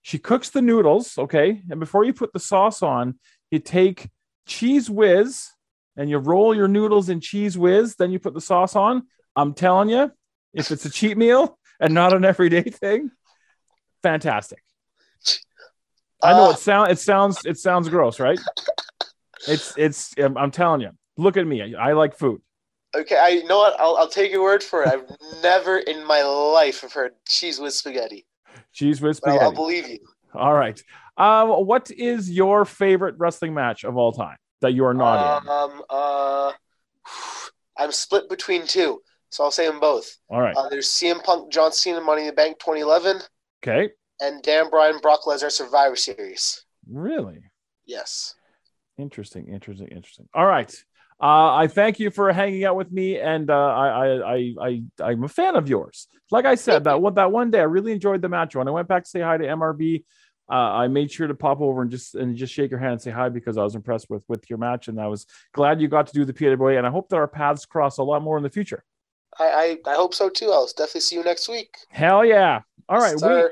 She 0.00 0.18
cooks 0.18 0.50
the 0.50 0.60
noodles, 0.60 1.16
okay, 1.16 1.62
and 1.70 1.80
before 1.80 2.04
you 2.04 2.12
put 2.12 2.34
the 2.34 2.38
sauce 2.38 2.82
on, 2.82 3.18
you 3.50 3.58
take 3.58 4.10
Cheez 4.46 4.90
Whiz 4.90 5.50
and 5.96 6.10
you 6.10 6.18
roll 6.18 6.54
your 6.54 6.68
noodles 6.68 7.08
in 7.08 7.20
Cheez 7.20 7.56
Whiz. 7.56 7.96
Then 7.96 8.10
you 8.10 8.18
put 8.18 8.34
the 8.34 8.40
sauce 8.40 8.76
on. 8.76 9.06
I'm 9.36 9.54
telling 9.54 9.88
you, 9.88 10.12
if 10.52 10.70
it's 10.70 10.84
a 10.84 10.90
cheat 10.90 11.16
meal 11.16 11.58
and 11.80 11.94
not 11.94 12.12
an 12.12 12.24
everyday 12.24 12.62
thing, 12.62 13.10
fantastic. 14.02 14.62
I 16.22 16.32
know 16.32 16.48
Uh, 16.48 16.50
it 16.52 16.58
sound 16.58 16.90
it 16.92 16.98
sounds 16.98 17.44
it 17.44 17.58
sounds 17.58 17.88
gross, 17.88 18.20
right? 18.20 18.38
It's 19.46 19.74
it's 19.76 20.14
I'm, 20.18 20.50
telling 20.50 20.80
you. 20.80 20.90
Look 21.16 21.36
at 21.36 21.46
me. 21.46 21.74
I, 21.74 21.90
I 21.90 21.92
like 21.92 22.16
food. 22.16 22.40
Okay, 22.96 23.16
I 23.16 23.28
you 23.28 23.44
know 23.46 23.58
what? 23.58 23.78
I'll 23.78 23.96
I'll 23.96 24.08
take 24.08 24.30
your 24.32 24.42
word 24.42 24.62
for 24.62 24.82
it. 24.82 24.88
I've 24.88 25.04
never 25.42 25.78
in 25.78 26.06
my 26.06 26.22
life 26.22 26.80
have 26.82 26.92
heard 26.92 27.12
cheese 27.28 27.58
with 27.58 27.74
spaghetti. 27.74 28.26
Cheese 28.72 29.00
with 29.02 29.20
But 29.20 29.30
I'll, 29.30 29.34
spaghetti. 29.36 29.44
I'll 29.44 29.52
believe 29.52 29.88
you. 29.88 29.98
All 30.34 30.54
right. 30.54 30.80
Um, 31.16 31.48
what 31.66 31.90
is 31.90 32.30
your 32.30 32.64
favorite 32.64 33.16
wrestling 33.18 33.54
match 33.54 33.84
of 33.84 33.96
all 33.96 34.12
time 34.12 34.36
that 34.62 34.72
you 34.72 34.84
are 34.84 34.94
not 34.94 35.42
in? 35.42 35.48
Um, 35.48 35.82
uh, 35.90 36.52
I'm 37.78 37.92
split 37.92 38.28
between 38.28 38.66
two, 38.66 39.00
so 39.34 39.42
I'll 39.42 39.50
say 39.50 39.66
them 39.66 39.80
both. 39.80 40.16
All 40.30 40.40
right. 40.40 40.56
Uh, 40.56 40.68
there's 40.68 40.88
CM 40.90 41.20
Punk, 41.24 41.50
John 41.50 41.72
Cena, 41.72 42.00
Money 42.00 42.22
in 42.22 42.26
the 42.28 42.32
Bank 42.32 42.60
2011, 42.60 43.20
Okay. 43.66 43.90
and 44.20 44.40
Dan 44.44 44.70
Bryan, 44.70 45.00
Brock 45.02 45.22
Lesnar 45.26 45.50
Survivor 45.50 45.96
Series. 45.96 46.64
Really 46.88 47.40
Yes. 47.84 48.36
interesting. 48.96 49.48
Interesting. 49.48 49.88
Interesting. 49.88 50.28
All 50.34 50.46
right. 50.46 50.72
Uh, 51.20 51.52
I 51.54 51.66
thank 51.66 51.98
you 51.98 52.10
for 52.10 52.32
hanging 52.32 52.64
out 52.64 52.76
with 52.76 52.92
me, 52.92 53.18
and 53.18 53.50
uh, 53.50 53.54
I, 53.54 53.88
I, 53.88 54.34
I, 54.36 54.54
I, 54.60 54.82
I'm 55.02 55.24
a 55.24 55.28
fan 55.28 55.56
of 55.56 55.68
yours. 55.68 56.06
Like 56.30 56.44
I 56.44 56.54
said, 56.54 56.84
that 56.84 57.00
one, 57.00 57.14
that 57.14 57.32
one 57.32 57.50
day, 57.50 57.58
I 57.60 57.64
really 57.64 57.90
enjoyed 57.92 58.22
the 58.22 58.28
match. 58.28 58.54
When 58.54 58.68
I 58.68 58.70
went 58.70 58.86
back 58.86 59.02
to 59.04 59.10
say 59.10 59.20
hi 59.20 59.36
to 59.36 59.44
MRB, 59.44 60.04
uh, 60.48 60.52
I 60.54 60.86
made 60.88 61.10
sure 61.10 61.26
to 61.26 61.34
pop 61.34 61.60
over 61.60 61.82
and 61.82 61.90
just 61.90 62.14
and 62.14 62.36
just 62.36 62.52
shake 62.52 62.70
your 62.70 62.80
hand 62.80 62.92
and 62.92 63.02
say 63.02 63.10
hi 63.10 63.28
because 63.30 63.56
I 63.56 63.62
was 63.64 63.74
impressed 63.74 64.10
with 64.10 64.24
with 64.28 64.48
your 64.48 64.58
match, 64.58 64.86
and 64.88 65.00
I 65.00 65.06
was 65.08 65.26
glad 65.52 65.80
you 65.80 65.88
got 65.88 66.06
to 66.08 66.12
do 66.12 66.24
the 66.24 66.56
Boy. 66.56 66.76
And 66.78 66.86
I 66.86 66.90
hope 66.90 67.08
that 67.08 67.16
our 67.16 67.28
paths 67.28 67.64
cross 67.64 67.98
a 67.98 68.02
lot 68.02 68.22
more 68.22 68.36
in 68.36 68.42
the 68.42 68.50
future. 68.50 68.84
I, 69.38 69.78
I, 69.86 69.90
I 69.90 69.94
hope 69.94 70.14
so 70.14 70.28
too. 70.28 70.50
I'll 70.50 70.66
definitely 70.66 71.00
see 71.02 71.16
you 71.16 71.24
next 71.24 71.48
week. 71.48 71.76
Hell 71.88 72.24
yeah! 72.24 72.60
All 72.88 72.98
right, 72.98 73.16
we, 73.20 73.48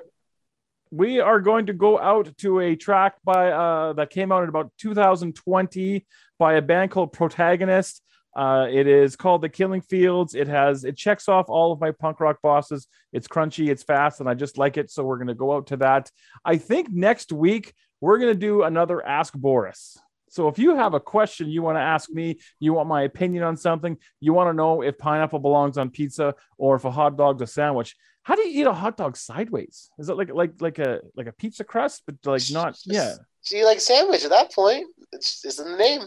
we 0.93 1.21
are 1.21 1.41
going 1.41 1.67
to 1.67 1.73
go 1.73 1.99
out 1.99 2.37
to 2.39 2.61
a 2.61 2.77
track 2.77 3.15
by 3.25 3.51
uh 3.51 3.95
that 3.95 4.11
came 4.11 4.31
out 4.31 4.43
in 4.43 4.49
about 4.49 4.73
2020 4.79 6.07
by 6.39 6.55
a 6.55 6.63
band 6.63 6.91
called 6.91 7.13
Protagonist. 7.13 8.03
Uh, 8.35 8.67
it 8.71 8.87
is 8.87 9.15
called 9.15 9.43
The 9.43 9.49
Killing 9.49 9.83
Fields. 9.83 10.35
It 10.35 10.49
has 10.49 10.85
it 10.85 10.97
checks 10.97 11.29
off 11.29 11.49
all 11.49 11.73
of 11.73 11.81
my 11.81 11.91
punk 11.91 12.21
rock 12.21 12.39
bosses. 12.43 12.87
It's 13.13 13.29
crunchy, 13.29 13.69
it's 13.69 13.83
fast, 13.83 14.21
and 14.21 14.29
I 14.29 14.35
just 14.35 14.57
like 14.57 14.77
it. 14.77 14.91
So 14.91 15.05
we're 15.05 15.19
gonna 15.19 15.35
go 15.35 15.55
out 15.55 15.67
to 15.69 15.77
that. 15.79 16.11
I 16.45 16.57
think 16.57 16.91
next 16.91 17.33
week 17.33 17.75
we're 18.01 18.19
gonna 18.19 18.35
do 18.35 18.63
another 18.63 19.05
Ask 19.05 19.35
Boris. 19.35 19.99
So 20.33 20.49
if 20.49 20.59
you 20.59 20.75
have 20.77 20.95
a 20.95 21.01
question 21.01 21.51
you 21.51 21.61
want 21.61 21.77
to 21.77 21.83
ask 21.83 22.09
me, 22.09 22.39
you 22.59 22.73
want 22.73 22.89
my 22.89 23.03
opinion 23.03 23.43
on 23.43 23.55
something, 23.55 23.99
you 24.19 24.33
want 24.33 24.49
to 24.49 24.55
know 24.55 24.81
if 24.81 24.97
pineapple 24.97 25.41
belongs 25.41 25.77
on 25.77 25.91
pizza 25.91 26.35
or 26.57 26.75
if 26.75 26.87
a 26.87 26.91
hot 26.91 27.19
dog's 27.19 27.43
a 27.43 27.47
sandwich, 27.47 27.95
how 28.23 28.35
do 28.35 28.41
you 28.49 28.63
eat 28.63 28.67
a 28.67 28.73
hot 28.73 28.97
dog 28.97 29.15
sideways? 29.15 29.91
Is 29.99 30.09
it 30.09 30.17
like 30.17 30.31
like 30.33 30.55
like 30.63 30.79
a 30.79 31.01
like 31.15 31.27
a 31.27 31.33
pizza 31.33 31.65
crust, 31.65 32.05
but 32.07 32.15
like 32.25 32.51
not? 32.51 32.79
Yeah. 32.87 33.13
So 33.43 33.57
you 33.57 33.67
like 33.67 33.79
sandwich 33.79 34.25
at 34.25 34.31
that 34.31 34.55
point? 34.55 34.87
It's, 35.13 35.45
it's 35.45 35.59
in 35.59 35.71
the 35.71 35.77
name. 35.77 36.01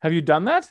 Have 0.00 0.14
you 0.14 0.22
done 0.22 0.46
that? 0.46 0.70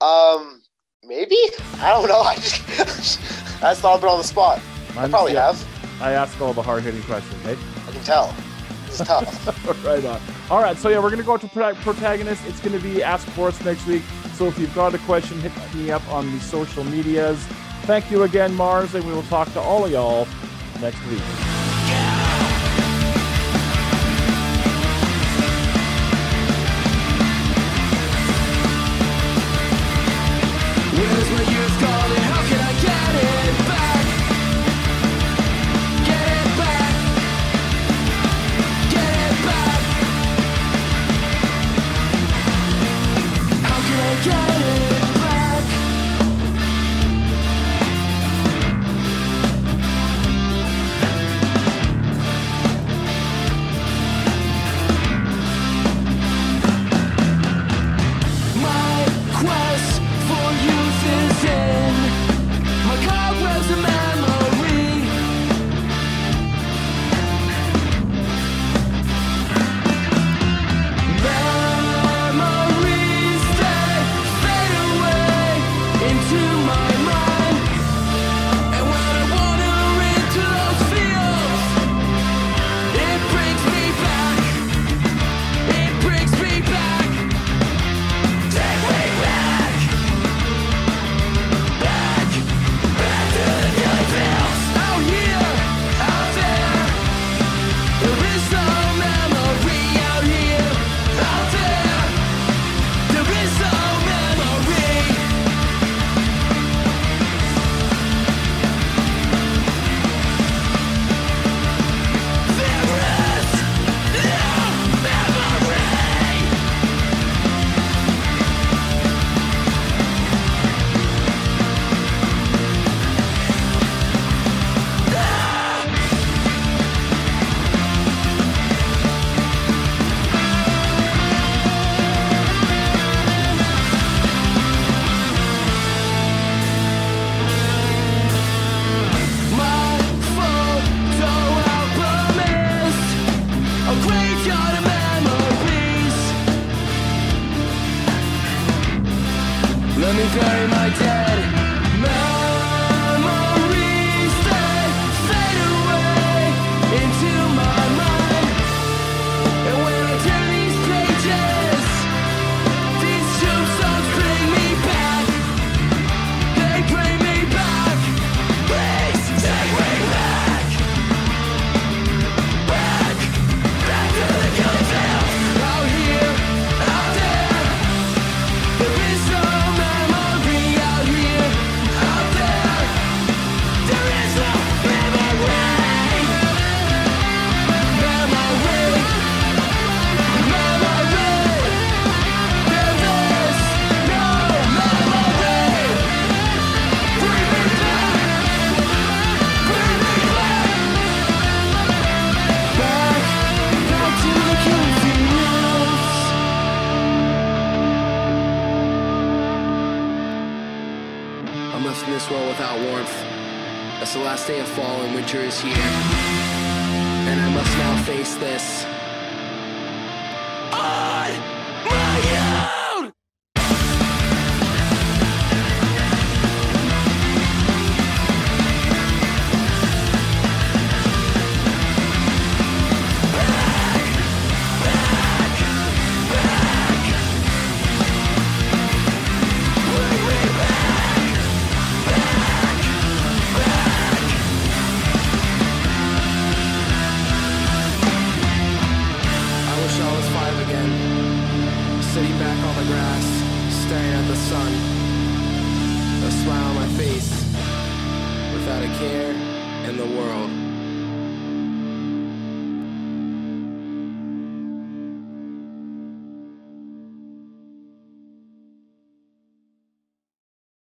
Um, 0.00 0.62
maybe 1.04 1.36
I 1.80 1.90
don't 1.90 2.08
know. 2.08 2.20
I 2.22 2.36
just 2.36 3.20
i 3.56 3.60
that's 3.60 3.82
not 3.82 4.00
been 4.00 4.08
on 4.08 4.16
the 4.16 4.24
spot. 4.24 4.58
I 4.96 5.06
probably 5.06 5.34
yeah, 5.34 5.52
have. 5.52 6.00
I 6.00 6.12
ask 6.12 6.40
all 6.40 6.54
the 6.54 6.62
hard 6.62 6.82
hitting 6.82 7.02
questions, 7.02 7.44
right? 7.44 7.58
I 7.86 7.92
can 7.92 8.02
tell. 8.04 8.34
Tough. 8.98 9.84
right 9.84 10.04
on. 10.04 10.20
All 10.50 10.60
right, 10.62 10.76
so 10.76 10.88
yeah, 10.88 10.98
we're 10.98 11.10
gonna 11.10 11.22
go 11.22 11.36
to 11.36 11.48
protagonist. 11.48 12.42
It's 12.46 12.60
gonna 12.60 12.78
be 12.78 13.02
Ask 13.02 13.32
Boris 13.34 13.62
next 13.64 13.86
week. 13.86 14.02
So 14.34 14.46
if 14.46 14.58
you've 14.58 14.74
got 14.74 14.94
a 14.94 14.98
question, 14.98 15.40
hit 15.40 15.52
me 15.74 15.90
up 15.90 16.06
on 16.08 16.30
the 16.32 16.40
social 16.40 16.84
medias. 16.84 17.38
Thank 17.84 18.10
you 18.10 18.22
again, 18.22 18.54
Mars, 18.54 18.94
and 18.94 19.04
we 19.04 19.12
will 19.12 19.22
talk 19.24 19.52
to 19.54 19.60
all 19.60 19.84
of 19.84 19.90
y'all 19.90 20.26
next 20.80 21.04
week. 21.06 21.61